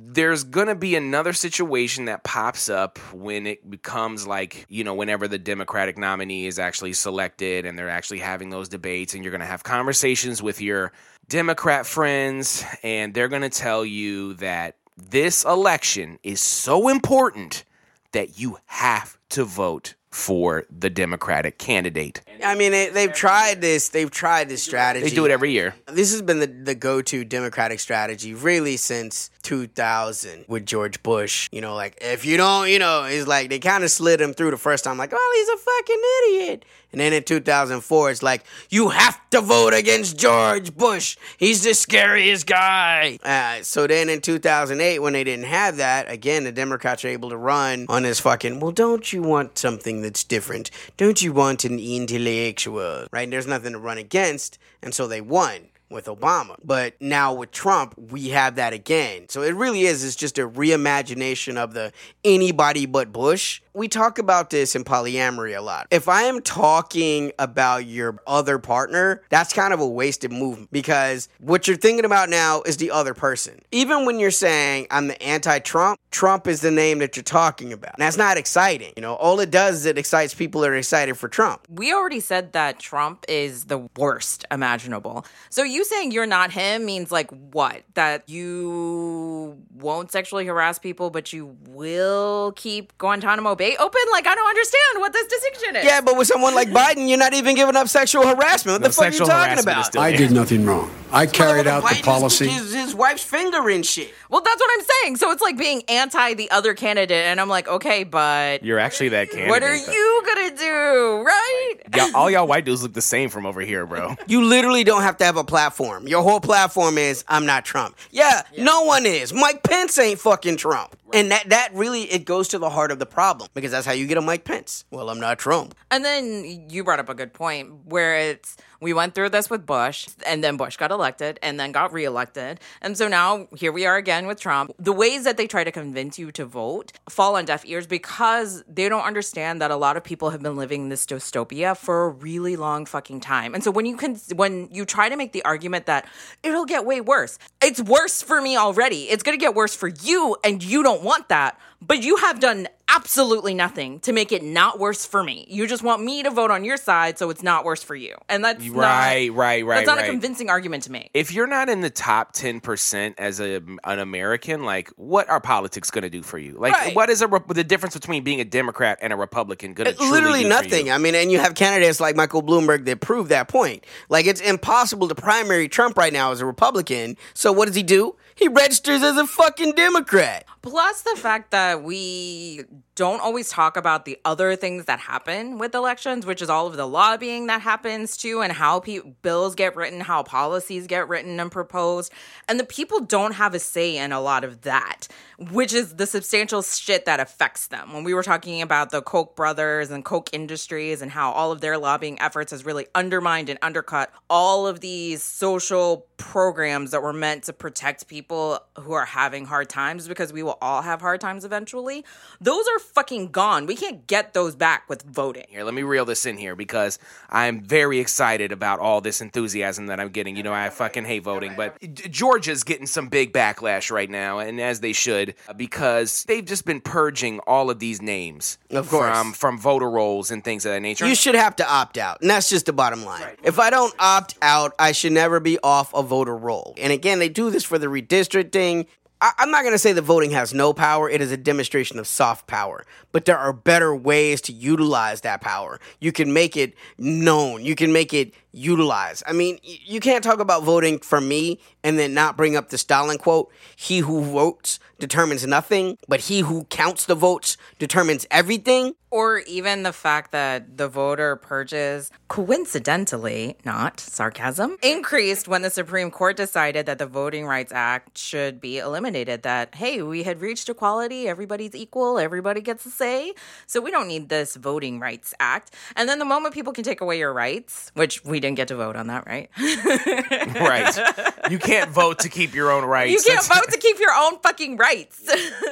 there's 0.00 0.44
gonna 0.44 0.76
be 0.76 0.94
another 0.94 1.32
situation 1.32 2.04
that 2.04 2.22
pops 2.22 2.68
up 2.68 2.98
when 3.12 3.46
it 3.46 3.68
becomes 3.68 4.26
like 4.26 4.64
you 4.68 4.84
know 4.84 4.94
whenever 4.94 5.26
the 5.26 5.38
democratic 5.38 5.98
nominee 5.98 6.46
is 6.46 6.58
actually 6.58 6.92
selected 6.92 7.66
and 7.66 7.76
they're 7.76 7.88
actually 7.88 8.20
having 8.20 8.50
those 8.50 8.68
debates 8.68 9.14
and 9.14 9.24
you're 9.24 9.32
gonna 9.32 9.44
have 9.44 9.64
conversations 9.64 10.40
with 10.40 10.60
your 10.60 10.92
democrat 11.28 11.84
friends 11.84 12.64
and 12.84 13.12
they're 13.12 13.28
gonna 13.28 13.48
tell 13.50 13.84
you 13.84 14.34
that 14.34 14.76
this 14.96 15.44
election 15.44 16.18
is 16.22 16.40
so 16.40 16.88
important 16.88 17.64
that 18.12 18.38
you 18.38 18.58
have 18.66 19.18
to 19.30 19.44
vote 19.44 19.94
for 20.10 20.64
the 20.70 20.90
democratic 20.90 21.58
candidate 21.58 22.22
I 22.44 22.54
mean, 22.54 22.72
they, 22.72 22.88
they've 22.88 23.12
tried 23.12 23.60
this. 23.60 23.88
They've 23.88 24.10
tried 24.10 24.48
this 24.48 24.62
strategy. 24.62 25.08
they 25.08 25.14
do 25.14 25.24
it 25.24 25.30
every 25.30 25.52
year 25.52 25.74
This 25.86 26.12
has 26.12 26.22
been 26.22 26.40
the, 26.40 26.46
the 26.46 26.74
go 26.74 27.02
to 27.02 27.24
Democratic 27.24 27.80
strategy 27.80 28.34
really 28.34 28.76
since 28.76 29.30
2000 29.48 30.44
with 30.46 30.66
George 30.66 31.02
Bush. 31.02 31.48
You 31.50 31.62
know, 31.62 31.74
like 31.74 31.96
if 32.02 32.26
you 32.26 32.36
don't, 32.36 32.68
you 32.68 32.78
know, 32.78 33.04
it's 33.04 33.26
like 33.26 33.48
they 33.48 33.58
kind 33.58 33.82
of 33.82 33.90
slid 33.90 34.20
him 34.20 34.34
through 34.34 34.50
the 34.50 34.58
first 34.58 34.84
time, 34.84 34.98
like, 34.98 35.14
oh, 35.14 35.34
he's 35.36 35.48
a 35.48 35.56
fucking 35.56 36.02
idiot. 36.44 36.64
And 36.92 37.00
then 37.00 37.14
in 37.14 37.22
2004, 37.22 38.10
it's 38.10 38.22
like, 38.22 38.44
you 38.68 38.90
have 38.90 39.18
to 39.30 39.40
vote 39.40 39.72
against 39.72 40.18
George 40.18 40.76
Bush. 40.76 41.16
He's 41.38 41.62
the 41.62 41.72
scariest 41.72 42.46
guy. 42.46 43.18
Uh, 43.22 43.62
so 43.62 43.86
then 43.86 44.10
in 44.10 44.20
2008, 44.20 44.98
when 44.98 45.14
they 45.14 45.24
didn't 45.24 45.46
have 45.46 45.78
that, 45.78 46.10
again, 46.10 46.44
the 46.44 46.52
Democrats 46.52 47.02
are 47.06 47.08
able 47.08 47.30
to 47.30 47.36
run 47.38 47.86
on 47.88 48.02
this 48.02 48.20
fucking, 48.20 48.60
well, 48.60 48.72
don't 48.72 49.14
you 49.14 49.22
want 49.22 49.56
something 49.56 50.02
that's 50.02 50.24
different? 50.24 50.70
Don't 50.98 51.22
you 51.22 51.32
want 51.32 51.64
an 51.64 51.78
intellectual? 51.78 53.06
Right? 53.10 53.30
There's 53.30 53.46
nothing 53.46 53.72
to 53.72 53.78
run 53.78 53.96
against. 53.96 54.58
And 54.82 54.94
so 54.94 55.06
they 55.06 55.22
won 55.22 55.68
with 55.90 56.06
Obama. 56.06 56.56
But 56.64 56.94
now 57.00 57.32
with 57.34 57.50
Trump, 57.50 57.94
we 57.96 58.28
have 58.28 58.56
that 58.56 58.72
again. 58.72 59.28
So 59.28 59.42
it 59.42 59.54
really 59.54 59.82
is, 59.82 60.04
it's 60.04 60.16
just 60.16 60.38
a 60.38 60.48
reimagination 60.48 61.56
of 61.56 61.74
the 61.74 61.92
anybody 62.24 62.86
but 62.86 63.12
Bush. 63.12 63.60
We 63.74 63.86
talk 63.86 64.18
about 64.18 64.50
this 64.50 64.74
in 64.74 64.82
polyamory 64.82 65.56
a 65.56 65.60
lot. 65.60 65.86
If 65.90 66.08
I 66.08 66.22
am 66.22 66.42
talking 66.42 67.32
about 67.38 67.86
your 67.86 68.18
other 68.26 68.58
partner, 68.58 69.22
that's 69.28 69.52
kind 69.52 69.72
of 69.72 69.78
a 69.78 69.86
wasted 69.86 70.32
move 70.32 70.68
because 70.72 71.28
what 71.38 71.68
you're 71.68 71.76
thinking 71.76 72.04
about 72.04 72.28
now 72.28 72.62
is 72.62 72.78
the 72.78 72.90
other 72.90 73.14
person. 73.14 73.60
Even 73.70 74.04
when 74.04 74.18
you're 74.18 74.32
saying 74.32 74.88
I'm 74.90 75.06
the 75.06 75.22
anti 75.22 75.60
Trump, 75.60 76.00
Trump 76.10 76.48
is 76.48 76.60
the 76.60 76.70
name 76.70 76.98
that 76.98 77.16
you're 77.16 77.22
talking 77.22 77.72
about. 77.72 77.94
And 77.94 78.02
that's 78.02 78.16
not 78.16 78.36
exciting. 78.36 78.92
You 78.96 79.02
know, 79.02 79.14
all 79.14 79.38
it 79.40 79.50
does 79.50 79.76
is 79.76 79.86
it 79.86 79.96
excites 79.98 80.34
people 80.34 80.62
that 80.62 80.70
are 80.70 80.76
excited 80.76 81.16
for 81.16 81.28
Trump. 81.28 81.60
We 81.68 81.92
already 81.92 82.20
said 82.20 82.52
that 82.54 82.80
Trump 82.80 83.24
is 83.28 83.66
the 83.66 83.88
worst 83.96 84.44
imaginable. 84.50 85.24
So 85.50 85.62
you 85.62 85.77
saying 85.84 86.12
you're 86.12 86.26
not 86.26 86.50
him 86.50 86.84
means 86.84 87.10
like 87.12 87.30
what? 87.30 87.82
That 87.94 88.28
you 88.28 89.62
won't 89.74 90.10
sexually 90.12 90.46
harass 90.46 90.78
people, 90.78 91.10
but 91.10 91.32
you 91.32 91.56
will 91.68 92.52
keep 92.56 92.96
Guantanamo 92.98 93.54
Bay 93.54 93.76
open? 93.76 94.00
Like 94.12 94.26
I 94.26 94.34
don't 94.34 94.48
understand 94.48 95.00
what 95.00 95.12
this 95.12 95.26
distinction 95.28 95.76
is. 95.76 95.84
Yeah, 95.84 96.00
but 96.00 96.16
with 96.16 96.26
someone 96.26 96.54
like 96.54 96.68
Biden, 96.78 97.08
you're 97.08 97.18
not 97.18 97.34
even 97.34 97.54
giving 97.54 97.76
up 97.76 97.88
sexual 97.88 98.26
harassment. 98.26 98.74
What 98.76 98.82
No, 98.82 98.88
the 98.88 98.94
fuck 98.94 99.06
are 99.06 99.12
you 99.12 99.18
talking 99.24 99.58
about? 99.58 99.96
I 99.96 100.12
did 100.16 100.30
nothing 100.32 100.64
wrong. 100.64 100.90
I 101.10 101.24
carried 101.26 101.66
out 101.66 101.88
the 101.88 102.02
policy. 102.02 102.48
His, 102.48 102.74
his 102.74 102.94
wife's 102.94 103.22
finger 103.24 103.70
in 103.70 103.82
shit. 103.82 104.12
Well, 104.28 104.42
that's 104.42 104.60
what 104.60 104.70
I'm 104.78 104.84
saying. 105.02 105.16
So 105.16 105.30
it's 105.30 105.40
like 105.40 105.56
being 105.56 105.82
anti 105.88 106.34
the 106.34 106.50
other 106.50 106.74
candidate, 106.74 107.24
and 107.24 107.40
I'm 107.40 107.48
like, 107.48 107.66
okay, 107.66 108.04
but 108.04 108.62
You're 108.62 108.78
actually 108.78 109.08
that 109.10 109.30
candidate. 109.30 109.48
what 109.48 109.62
are 109.62 109.78
though. 109.78 109.92
you 109.92 110.22
gonna 110.26 110.56
do, 110.56 111.22
right? 111.24 111.74
Y'all, 111.96 112.14
all 112.16 112.30
y'all 112.30 112.46
white 112.46 112.66
dudes 112.66 112.82
look 112.82 112.92
the 112.92 113.00
same 113.00 113.30
from 113.30 113.46
over 113.46 113.60
here, 113.62 113.86
bro. 113.86 114.16
You 114.26 114.44
literally 114.44 114.84
don't 114.84 115.00
have 115.02 115.16
to 115.18 115.24
have 115.24 115.38
a 115.38 115.44
platform. 115.44 115.67
Your 116.06 116.22
whole 116.22 116.40
platform 116.40 116.98
is 116.98 117.24
I'm 117.28 117.46
not 117.46 117.64
Trump. 117.64 117.96
Yeah, 118.10 118.42
no 118.58 118.82
one 118.82 119.06
is. 119.06 119.32
Mike 119.32 119.62
Pence 119.62 119.98
ain't 119.98 120.18
fucking 120.20 120.56
Trump. 120.56 120.96
And 121.12 121.30
that 121.30 121.48
that 121.48 121.74
really 121.74 122.02
it 122.02 122.24
goes 122.24 122.48
to 122.48 122.58
the 122.58 122.70
heart 122.70 122.90
of 122.90 122.98
the 122.98 123.06
problem 123.06 123.48
because 123.54 123.70
that's 123.70 123.86
how 123.86 123.92
you 123.92 124.06
get 124.06 124.18
a 124.18 124.20
Mike 124.20 124.44
Pence. 124.44 124.84
Well, 124.90 125.08
I'm 125.10 125.20
not 125.20 125.38
Trump. 125.38 125.74
And 125.90 126.04
then 126.04 126.66
you 126.68 126.84
brought 126.84 127.00
up 127.00 127.08
a 127.08 127.14
good 127.14 127.32
point 127.32 127.86
where 127.86 128.16
it's 128.18 128.56
we 128.80 128.92
went 128.92 129.14
through 129.14 129.30
this 129.30 129.50
with 129.50 129.66
Bush, 129.66 130.08
and 130.26 130.42
then 130.42 130.56
Bush 130.56 130.76
got 130.76 130.90
elected, 130.90 131.38
and 131.42 131.58
then 131.58 131.72
got 131.72 131.92
reelected, 131.92 132.60
and 132.80 132.96
so 132.96 133.08
now 133.08 133.48
here 133.56 133.72
we 133.72 133.86
are 133.86 133.96
again 133.96 134.26
with 134.26 134.40
Trump. 134.40 134.72
The 134.78 134.92
ways 134.92 135.24
that 135.24 135.36
they 135.36 135.46
try 135.46 135.64
to 135.64 135.72
convince 135.72 136.18
you 136.18 136.30
to 136.32 136.44
vote 136.44 136.92
fall 137.08 137.36
on 137.36 137.44
deaf 137.44 137.64
ears 137.66 137.86
because 137.86 138.62
they 138.68 138.88
don't 138.88 139.04
understand 139.04 139.60
that 139.60 139.70
a 139.70 139.76
lot 139.76 139.96
of 139.96 140.04
people 140.04 140.30
have 140.30 140.42
been 140.42 140.56
living 140.56 140.82
in 140.82 140.88
this 140.88 141.06
dystopia 141.06 141.76
for 141.76 142.06
a 142.06 142.08
really 142.10 142.56
long 142.56 142.86
fucking 142.86 143.20
time. 143.20 143.54
And 143.54 143.64
so 143.64 143.70
when 143.70 143.86
you 143.86 143.96
can, 143.96 144.16
when 144.34 144.68
you 144.70 144.84
try 144.84 145.08
to 145.08 145.16
make 145.16 145.32
the 145.32 145.44
argument 145.44 145.86
that 145.86 146.06
it'll 146.42 146.66
get 146.66 146.84
way 146.84 147.00
worse, 147.00 147.38
it's 147.62 147.80
worse 147.80 148.22
for 148.22 148.40
me 148.40 148.56
already. 148.56 149.10
It's 149.10 149.22
gonna 149.22 149.36
get 149.36 149.54
worse 149.54 149.74
for 149.74 149.88
you, 149.88 150.36
and 150.44 150.62
you 150.62 150.82
don't 150.82 151.02
want 151.02 151.28
that. 151.28 151.58
But 151.80 152.02
you 152.02 152.16
have 152.16 152.40
done 152.40 152.68
absolutely 152.88 153.54
nothing 153.54 154.00
to 154.00 154.12
make 154.12 154.32
it 154.32 154.42
not 154.42 154.78
worse 154.78 155.04
for 155.04 155.22
me. 155.22 155.46
You 155.48 155.66
just 155.66 155.82
want 155.82 156.02
me 156.02 156.22
to 156.22 156.30
vote 156.30 156.50
on 156.50 156.64
your 156.64 156.76
side 156.76 157.18
so 157.18 157.30
it's 157.30 157.42
not 157.42 157.64
worse 157.64 157.82
for 157.82 157.94
you. 157.94 158.14
And 158.28 158.44
that's 158.44 158.64
not- 158.64 158.74
Right, 158.76 159.32
right, 159.32 159.64
right, 159.64 159.76
That's 159.76 159.86
not 159.86 159.98
right. 159.98 160.06
a 160.06 160.10
convincing 160.10 160.48
argument 160.50 160.84
to 160.84 160.92
me. 160.92 161.10
if 161.14 161.32
you're 161.32 161.46
not 161.46 161.68
in 161.68 161.80
the 161.82 161.90
top 161.90 162.32
10% 162.34 163.14
as 163.18 163.40
a, 163.40 163.62
an 163.84 163.98
American, 163.98 164.64
like, 164.64 164.88
what 164.96 165.28
are 165.28 165.40
politics 165.40 165.90
going 165.90 166.02
to 166.02 166.10
do 166.10 166.22
for 166.22 166.38
you? 166.38 166.54
Like, 166.58 166.72
Right. 166.72 166.94
what 166.96 167.10
is 167.10 167.20
a, 167.22 167.28
re- 167.28 167.40
the 167.48 167.64
difference 167.64 167.94
between 167.94 168.24
being 168.24 168.40
a 168.40 168.44
Democrat 168.44 168.98
and 169.02 169.12
a 169.12 169.16
Republican 169.16 169.74
going 169.74 169.88
uh, 169.88 169.92
to 169.92 170.10
Literally 170.10 170.40
do 170.44 170.48
for 170.48 170.62
nothing. 170.62 170.86
you? 170.86 170.92
I 170.92 170.98
mean, 170.98 171.14
and 171.14 171.30
you 171.30 171.38
have 171.38 171.54
candidates 171.54 172.00
like 172.00 172.16
Michael 172.16 172.42
Bloomberg 172.42 172.84
that 172.86 173.00
prove 173.00 173.28
that 173.28 173.48
point. 173.48 173.84
Like 174.08 174.26
it's 174.26 174.40
impossible 174.40 175.08
to 175.08 175.14
primary 175.14 175.68
Trump 175.68 175.96
right 175.98 176.12
now 176.12 176.32
as 176.32 176.40
a 176.40 176.46
Republican. 176.46 177.16
So 177.34 177.52
what 177.52 177.66
does 177.66 177.74
he 177.76 177.82
do? 177.82 178.16
He 178.34 178.48
registers 178.48 179.02
as 179.02 179.16
a 179.16 179.26
fucking 179.26 179.72
Democrat. 179.72 180.44
Plus 180.68 181.00
the 181.02 181.16
fact 181.16 181.50
that 181.52 181.82
we 181.82 182.64
don't 182.94 183.20
always 183.20 183.48
talk 183.48 183.76
about 183.76 184.04
the 184.04 184.18
other 184.24 184.56
things 184.56 184.86
that 184.86 184.98
happen 184.98 185.56
with 185.56 185.74
elections, 185.74 186.26
which 186.26 186.42
is 186.42 186.50
all 186.50 186.66
of 186.66 186.76
the 186.76 186.86
lobbying 186.86 187.46
that 187.46 187.62
happens 187.62 188.16
too, 188.16 188.42
and 188.42 188.52
how 188.52 188.80
pe- 188.80 188.98
bills 189.22 189.54
get 189.54 189.76
written, 189.76 190.00
how 190.00 190.22
policies 190.22 190.88
get 190.88 191.08
written 191.08 191.38
and 191.38 191.50
proposed. 191.50 192.12
And 192.48 192.58
the 192.58 192.64
people 192.64 193.00
don't 193.00 193.34
have 193.34 193.54
a 193.54 193.60
say 193.60 193.96
in 193.96 194.10
a 194.10 194.20
lot 194.20 194.42
of 194.42 194.62
that, 194.62 195.06
which 195.38 195.72
is 195.72 195.94
the 195.94 196.06
substantial 196.06 196.60
shit 196.60 197.04
that 197.04 197.20
affects 197.20 197.68
them. 197.68 197.92
When 197.92 198.02
we 198.02 198.12
were 198.12 198.24
talking 198.24 198.60
about 198.60 198.90
the 198.90 199.00
Koch 199.00 199.36
brothers 199.36 199.92
and 199.92 200.04
Koch 200.04 200.28
industries 200.32 201.00
and 201.00 201.12
how 201.12 201.30
all 201.30 201.52
of 201.52 201.60
their 201.60 201.78
lobbying 201.78 202.20
efforts 202.20 202.50
has 202.50 202.66
really 202.66 202.88
undermined 202.96 203.48
and 203.48 203.60
undercut 203.62 204.12
all 204.28 204.66
of 204.66 204.80
these 204.80 205.22
social 205.22 206.08
programs 206.16 206.90
that 206.90 207.00
were 207.00 207.12
meant 207.12 207.44
to 207.44 207.52
protect 207.52 208.08
people 208.08 208.58
who 208.76 208.92
are 208.92 209.04
having 209.04 209.46
hard 209.46 209.68
times 209.68 210.08
because 210.08 210.32
we 210.32 210.42
will 210.42 210.57
all 210.60 210.82
have 210.82 211.00
hard 211.00 211.20
times 211.20 211.44
eventually. 211.44 212.04
Those 212.40 212.66
are 212.68 212.78
fucking 212.78 213.28
gone. 213.30 213.66
We 213.66 213.76
can't 213.76 214.06
get 214.06 214.34
those 214.34 214.54
back 214.56 214.88
with 214.88 215.02
voting. 215.02 215.46
Here, 215.48 215.64
let 215.64 215.74
me 215.74 215.82
reel 215.82 216.04
this 216.04 216.26
in 216.26 216.36
here 216.36 216.54
because 216.56 216.98
I'm 217.30 217.60
very 217.62 217.98
excited 217.98 218.52
about 218.52 218.80
all 218.80 219.00
this 219.00 219.20
enthusiasm 219.20 219.86
that 219.86 220.00
I'm 220.00 220.10
getting. 220.10 220.36
You 220.36 220.42
know, 220.42 220.52
I 220.52 220.70
fucking 220.70 221.04
hate 221.04 221.22
voting, 221.22 221.54
but 221.56 221.80
Georgia's 221.94 222.64
getting 222.64 222.86
some 222.86 223.08
big 223.08 223.32
backlash 223.32 223.90
right 223.90 224.10
now, 224.10 224.38
and 224.38 224.60
as 224.60 224.80
they 224.80 224.92
should, 224.92 225.34
because 225.56 226.24
they've 226.24 226.44
just 226.44 226.64
been 226.64 226.80
purging 226.80 227.40
all 227.46 227.70
of 227.70 227.78
these 227.78 228.00
names 228.02 228.58
Of 228.70 228.88
course. 228.88 229.16
from 229.16 229.32
from 229.32 229.58
voter 229.58 229.90
rolls 229.90 230.30
and 230.30 230.44
things 230.44 230.64
of 230.66 230.72
that 230.72 230.80
nature. 230.80 231.06
You 231.06 231.14
should 231.14 231.34
have 231.34 231.56
to 231.56 231.68
opt 231.70 231.98
out. 231.98 232.20
And 232.20 232.30
that's 232.30 232.48
just 232.48 232.66
the 232.66 232.72
bottom 232.72 233.04
line. 233.04 233.36
If 233.42 233.58
I 233.58 233.70
don't 233.70 233.94
opt 233.98 234.36
out, 234.42 234.72
I 234.78 234.92
should 234.92 235.12
never 235.12 235.40
be 235.40 235.58
off 235.62 235.92
a 235.94 236.02
voter 236.02 236.36
roll. 236.36 236.74
And 236.76 236.92
again, 236.92 237.18
they 237.18 237.28
do 237.28 237.50
this 237.50 237.64
for 237.64 237.78
the 237.78 237.86
redistricting. 237.86 238.86
I- 239.20 239.32
I'm 239.38 239.50
not 239.50 239.62
going 239.62 239.74
to 239.74 239.78
say 239.78 239.92
that 239.92 240.02
voting 240.02 240.30
has 240.30 240.54
no 240.54 240.72
power. 240.72 241.10
It 241.10 241.20
is 241.20 241.32
a 241.32 241.36
demonstration 241.36 241.98
of 241.98 242.06
soft 242.06 242.46
power. 242.46 242.84
But 243.12 243.24
there 243.24 243.38
are 243.38 243.52
better 243.52 243.94
ways 243.94 244.40
to 244.42 244.52
utilize 244.52 245.22
that 245.22 245.40
power. 245.40 245.80
You 246.00 246.12
can 246.12 246.32
make 246.32 246.56
it 246.56 246.74
known. 246.98 247.64
You 247.64 247.74
can 247.74 247.92
make 247.92 248.14
it 248.14 248.32
utilized. 248.58 249.22
I 249.26 249.32
mean, 249.32 249.58
you 249.62 250.00
can't 250.00 250.24
talk 250.24 250.40
about 250.40 250.64
voting 250.64 250.98
for 250.98 251.20
me 251.20 251.58
and 251.84 251.98
then 251.98 252.12
not 252.14 252.36
bring 252.36 252.56
up 252.56 252.68
the 252.68 252.78
Stalin 252.78 253.18
quote 253.18 253.50
He 253.76 254.00
who 254.00 254.22
votes 254.22 254.78
determines 254.98 255.46
nothing, 255.46 255.96
but 256.08 256.20
he 256.20 256.40
who 256.40 256.64
counts 256.64 257.06
the 257.06 257.14
votes 257.14 257.56
determines 257.78 258.26
everything. 258.30 258.94
Or 259.10 259.38
even 259.46 259.84
the 259.84 259.92
fact 259.92 260.32
that 260.32 260.76
the 260.76 260.86
voter 260.86 261.34
purges, 261.36 262.10
coincidentally, 262.28 263.56
not 263.64 264.00
sarcasm, 264.00 264.76
increased 264.82 265.48
when 265.48 265.62
the 265.62 265.70
Supreme 265.70 266.10
Court 266.10 266.36
decided 266.36 266.84
that 266.84 266.98
the 266.98 267.06
Voting 267.06 267.46
Rights 267.46 267.72
Act 267.74 268.18
should 268.18 268.60
be 268.60 268.76
eliminated. 268.78 269.44
That, 269.44 269.74
hey, 269.76 270.02
we 270.02 270.24
had 270.24 270.42
reached 270.42 270.68
equality, 270.68 271.26
everybody's 271.26 271.74
equal, 271.74 272.18
everybody 272.18 272.60
gets 272.60 272.84
a 272.84 272.90
say, 272.90 273.32
so 273.66 273.80
we 273.80 273.90
don't 273.90 274.08
need 274.08 274.28
this 274.28 274.56
Voting 274.56 275.00
Rights 275.00 275.32
Act. 275.40 275.74
And 275.96 276.06
then 276.06 276.18
the 276.18 276.26
moment 276.26 276.52
people 276.52 276.74
can 276.74 276.84
take 276.84 277.00
away 277.00 277.18
your 277.18 277.32
rights, 277.32 277.90
which 277.94 278.22
we 278.24 278.40
didn't 278.40 278.47
get 278.56 278.68
to 278.68 278.76
vote 278.76 278.96
on 278.96 279.08
that, 279.08 279.26
right? 279.26 279.50
right. 279.58 281.50
You 281.50 281.58
can't 281.58 281.90
vote 281.90 282.20
to 282.20 282.28
keep 282.28 282.54
your 282.54 282.70
own 282.70 282.84
rights. 282.84 283.12
you 283.12 283.18
can't 283.32 283.42
That's- 283.44 283.60
vote 283.60 283.72
to 283.72 283.78
keep 283.78 283.98
your 283.98 284.12
own 284.12 284.38
fucking 284.40 284.76
rights. 284.76 285.22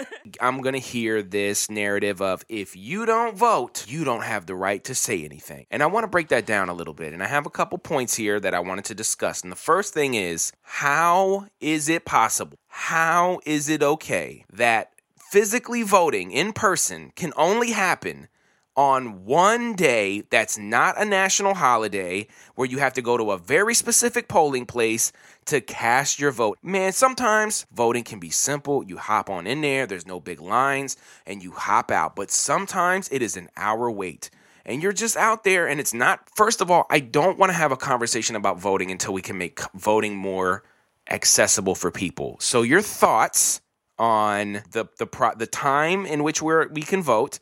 I'm 0.41 0.61
going 0.61 0.75
to 0.75 0.79
hear 0.81 1.23
this 1.23 1.71
narrative 1.71 2.21
of 2.21 2.45
if 2.49 2.77
you 2.77 3.07
don't 3.07 3.37
vote, 3.37 3.85
you 3.89 4.05
don't 4.05 4.23
have 4.23 4.47
the 4.47 4.55
right 4.55 4.83
to 4.85 4.95
say 4.95 5.25
anything. 5.25 5.67
And 5.71 5.83
I 5.83 5.87
want 5.87 6.05
to 6.05 6.09
break 6.09 6.29
that 6.29 6.47
down 6.47 6.69
a 6.69 6.75
little 6.75 6.95
bit. 6.95 7.13
And 7.13 7.23
I 7.23 7.27
have 7.27 7.47
a 7.47 7.51
couple 7.51 7.79
points 7.79 8.15
here 8.17 8.41
that 8.41 8.55
I 8.55 8.61
wanted 8.61 8.85
to 8.87 8.95
discuss. 8.95 9.43
And 9.43 9.53
the 9.53 9.57
first 9.57 9.95
thing 9.95 10.15
is 10.15 10.53
how 10.63 11.47
is 11.61 11.89
it 11.89 12.05
possible? 12.05 12.59
How 12.69 13.41
is 13.47 13.69
it 13.69 13.83
okay 13.83 14.45
that 14.53 14.93
physically 15.31 15.83
voting 15.83 16.31
in 16.31 16.53
person 16.53 17.13
can 17.17 17.33
only 17.37 17.73
happen 17.73 18.29
on 18.77 19.25
one 19.25 19.75
day 19.75 20.23
that's 20.31 20.59
not 20.59 21.01
a 21.01 21.05
national 21.05 21.55
holiday 21.55 22.27
where 22.55 22.69
you 22.69 22.79
have 22.79 22.93
to 22.93 23.03
go 23.03 23.17
to 23.17 23.31
a 23.31 23.39
very 23.39 23.75
specific 23.75 24.29
polling 24.29 24.67
place 24.67 25.13
to 25.47 25.61
cast 25.61 26.19
your 26.21 26.31
vote. 26.31 26.59
Man, 26.63 26.93
sometimes 26.93 27.67
voting 27.73 28.05
can 28.05 28.19
be 28.19 28.31
simple. 28.31 28.85
You 28.85 28.99
hop 28.99 29.31
on 29.31 29.47
in 29.47 29.63
there, 29.63 29.87
there's 29.87 30.07
no 30.07 30.21
big 30.21 30.41
lines, 30.41 30.97
and 31.27 31.43
you 31.43 31.53
hop 31.53 31.91
out. 31.91 32.17
But 32.17 32.31
sometimes 32.31 33.09
it 33.11 33.23
is 33.23 33.37
an 33.37 33.49
hour 33.57 33.91
wait. 33.91 34.31
And 34.67 34.83
you're 34.83 34.93
just 34.93 35.17
out 35.17 35.45
there, 35.45 35.69
and 35.69 35.79
it's 35.79 35.95
not. 35.95 36.29
First 36.35 36.61
of 36.61 36.71
all, 36.71 36.87
I 36.91 36.99
don't 36.99 37.39
want 37.39 37.51
to 37.51 37.57
have 37.57 37.71
a 37.71 37.77
conversation 37.77 38.35
about 38.35 38.59
voting 38.59 38.91
until 38.91 39.15
we 39.15 39.23
can 39.23 39.39
make 39.39 39.61
voting 39.75 40.17
more 40.17 40.65
accessible 41.09 41.77
for 41.77 41.93
people. 41.93 42.37
So, 42.41 42.63
your 42.63 42.83
thoughts 42.83 43.61
on 43.97 44.65
the 44.73 44.87
the 44.99 45.07
pro- 45.07 45.37
the 45.37 45.47
time 45.47 46.05
in 46.05 46.25
which 46.25 46.43
we're 46.43 46.67
we 46.69 46.83
can 46.83 47.01
vote, 47.01 47.39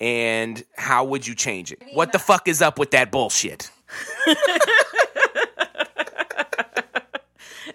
and 0.00 0.64
how 0.76 1.04
would 1.04 1.26
you 1.26 1.34
change 1.34 1.72
it? 1.72 1.82
What 1.92 2.12
the 2.12 2.18
fuck 2.18 2.48
is 2.48 2.60
up 2.62 2.78
with 2.78 2.90
that 2.92 3.10
bullshit? 3.10 3.70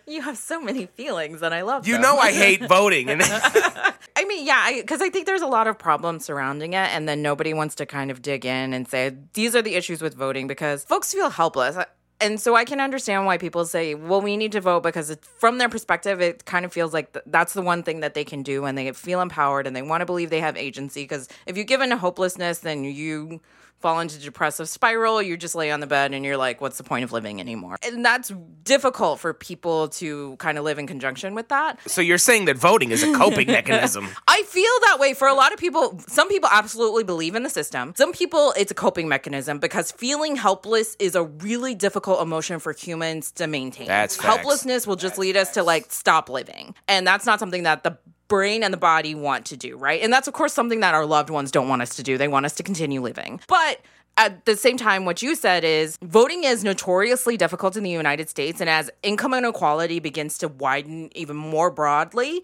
You 0.10 0.22
have 0.22 0.38
so 0.38 0.62
many 0.62 0.86
feelings, 0.86 1.42
and 1.42 1.54
I 1.54 1.64
love 1.64 1.86
You 1.86 1.94
them. 1.96 2.02
know 2.02 2.18
I 2.18 2.32
hate 2.32 2.66
voting, 2.68 3.10
and 3.10 3.22
I 3.22 4.26
mean, 4.26 4.46
yeah, 4.48 4.72
because 4.78 5.02
I, 5.02 5.10
think 5.10 5.26
there's 5.26 5.42
a 5.42 5.48
lot 5.48 5.68
of 5.68 5.78
problems 5.78 6.24
surrounding 6.26 6.74
it, 6.74 6.90
and 6.96 7.10
then 7.10 7.22
nobody 7.22 7.54
wants 7.54 7.76
to 7.76 7.86
kind 7.86 8.10
of 8.10 8.22
dig 8.22 8.46
in 8.46 8.74
and 8.74 8.88
say 8.88 9.16
these 9.34 9.54
are 9.54 9.62
the 9.62 9.76
issues 9.76 10.02
with 10.02 10.16
voting 10.16 10.48
because 10.48 10.86
folks 10.86 11.14
feel 11.14 11.30
helpless. 11.30 11.78
And 12.20 12.42
so 12.42 12.56
I 12.56 12.66
can 12.66 12.80
understand 12.80 13.28
why 13.28 13.38
people 13.38 13.66
say, 13.66 13.94
well, 13.94 14.22
we 14.22 14.38
need 14.38 14.52
to 14.54 14.62
vote 14.62 14.82
because 14.82 15.16
from 15.22 15.60
their 15.60 15.70
perspective, 15.70 16.20
it 16.20 16.46
kind 16.46 16.66
of 16.66 16.74
feels 16.74 16.92
like 16.92 17.14
th- 17.14 17.24
that's 17.28 17.54
the 17.54 17.62
one 17.62 17.84
thing 17.84 18.00
that 18.00 18.16
they 18.16 18.24
can 18.24 18.42
do 18.42 18.66
and 18.66 18.76
they 18.76 18.92
feel 18.94 19.22
empowered 19.22 19.68
and 19.68 19.76
they 19.76 19.84
want 19.84 20.02
to 20.02 20.06
believe 20.06 20.32
they 20.32 20.40
have 20.40 20.58
agency. 20.58 21.04
Because 21.04 21.28
if 21.46 21.58
you 21.58 21.64
give 21.64 21.80
in 21.80 21.92
to 21.92 21.98
hopelessness, 21.98 22.60
then 22.60 22.84
you 22.84 23.40
fall 23.80 24.00
into 24.00 24.20
depressive 24.20 24.70
spiral 24.70 25.22
you 25.22 25.38
just 25.38 25.56
lay 25.56 25.72
on 25.72 25.80
the 25.80 25.88
bed 25.88 26.14
and 26.14 26.26
you're 26.26 26.38
like 26.38 26.62
what's 26.62 26.78
the 26.78 26.84
point 26.84 27.04
of 27.04 27.12
living 27.12 27.40
anymore 27.40 27.78
and 27.84 28.04
that's 28.04 28.32
difficult 28.64 29.20
for 29.20 29.34
people 29.34 29.88
to 29.88 30.36
kind 30.38 30.58
of 30.58 30.64
live 30.64 30.80
in 30.80 30.88
conjunction 30.88 31.34
with 31.34 31.48
that 31.50 31.80
so 31.90 32.02
you're 32.02 32.18
saying 32.18 32.46
that 32.46 32.58
voting 32.58 32.92
is 32.92 33.04
a 33.04 33.14
coping 33.14 33.48
mechanism. 33.52 34.08
I 34.28 34.44
feel 34.44 34.72
that 34.88 34.98
way 35.00 35.14
for 35.14 35.28
a 35.28 35.34
lot 35.34 35.54
of 35.54 35.60
people. 35.60 36.00
Some 36.08 36.28
people 36.28 36.50
absolutely 36.52 37.04
believe 37.04 37.36
in 37.36 37.44
the 37.44 37.50
system. 37.50 37.94
Some 37.96 38.14
people, 38.14 38.54
it's 38.58 38.72
a 38.72 38.76
coping 38.76 39.08
mechanism 39.08 39.60
because 39.60 39.92
feeling 39.92 40.36
helpless 40.36 40.96
is 41.00 41.16
a 41.16 41.24
really 41.24 41.76
difficult 41.76 42.22
emotion 42.22 42.60
for 42.60 42.74
humans 42.74 43.32
to 43.34 43.48
maintain. 43.48 43.88
That's 43.88 44.16
facts. 44.16 44.26
Helplessness 44.26 44.88
will 44.88 44.96
just 44.96 45.18
lead 45.18 45.38
us 45.38 45.54
to 45.54 45.64
like 45.64 45.92
stop 45.92 46.30
living. 46.30 46.76
And 46.88 47.06
that's 47.06 47.26
not 47.26 47.40
something 47.40 47.64
that 47.64 47.84
the 47.84 47.98
brain 48.28 48.64
and 48.64 48.74
the 48.74 48.78
body 48.78 49.16
want 49.16 49.46
to 49.48 49.58
do, 49.58 49.78
right? 49.78 50.02
And 50.02 50.12
that's, 50.12 50.28
of 50.28 50.34
course, 50.34 50.54
something 50.54 50.80
that 50.82 50.94
our 50.94 51.06
loved 51.06 51.30
ones 51.30 51.52
don't 51.52 51.68
want 51.68 51.82
us 51.82 51.96
to 51.96 52.04
do. 52.04 52.18
They 52.18 52.28
want 52.28 52.46
us 52.46 52.56
to 52.56 52.64
continue 52.64 53.02
living. 53.02 53.40
But 53.48 53.82
at 54.18 54.46
the 54.46 54.58
same 54.58 54.78
time, 54.78 55.06
what 55.06 55.22
you 55.22 55.36
said 55.36 55.64
is 55.64 55.98
voting 56.02 56.44
is 56.44 56.64
notoriously 56.64 57.38
difficult 57.38 57.78
in 57.78 57.84
the 57.84 57.90
United 57.90 58.30
States. 58.30 58.60
And 58.60 58.70
as 58.70 58.90
income 59.04 59.34
inequality 59.34 60.00
begins 60.00 60.40
to 60.40 60.48
widen 60.48 61.10
even 61.16 61.36
more 61.36 61.70
broadly, 61.70 62.44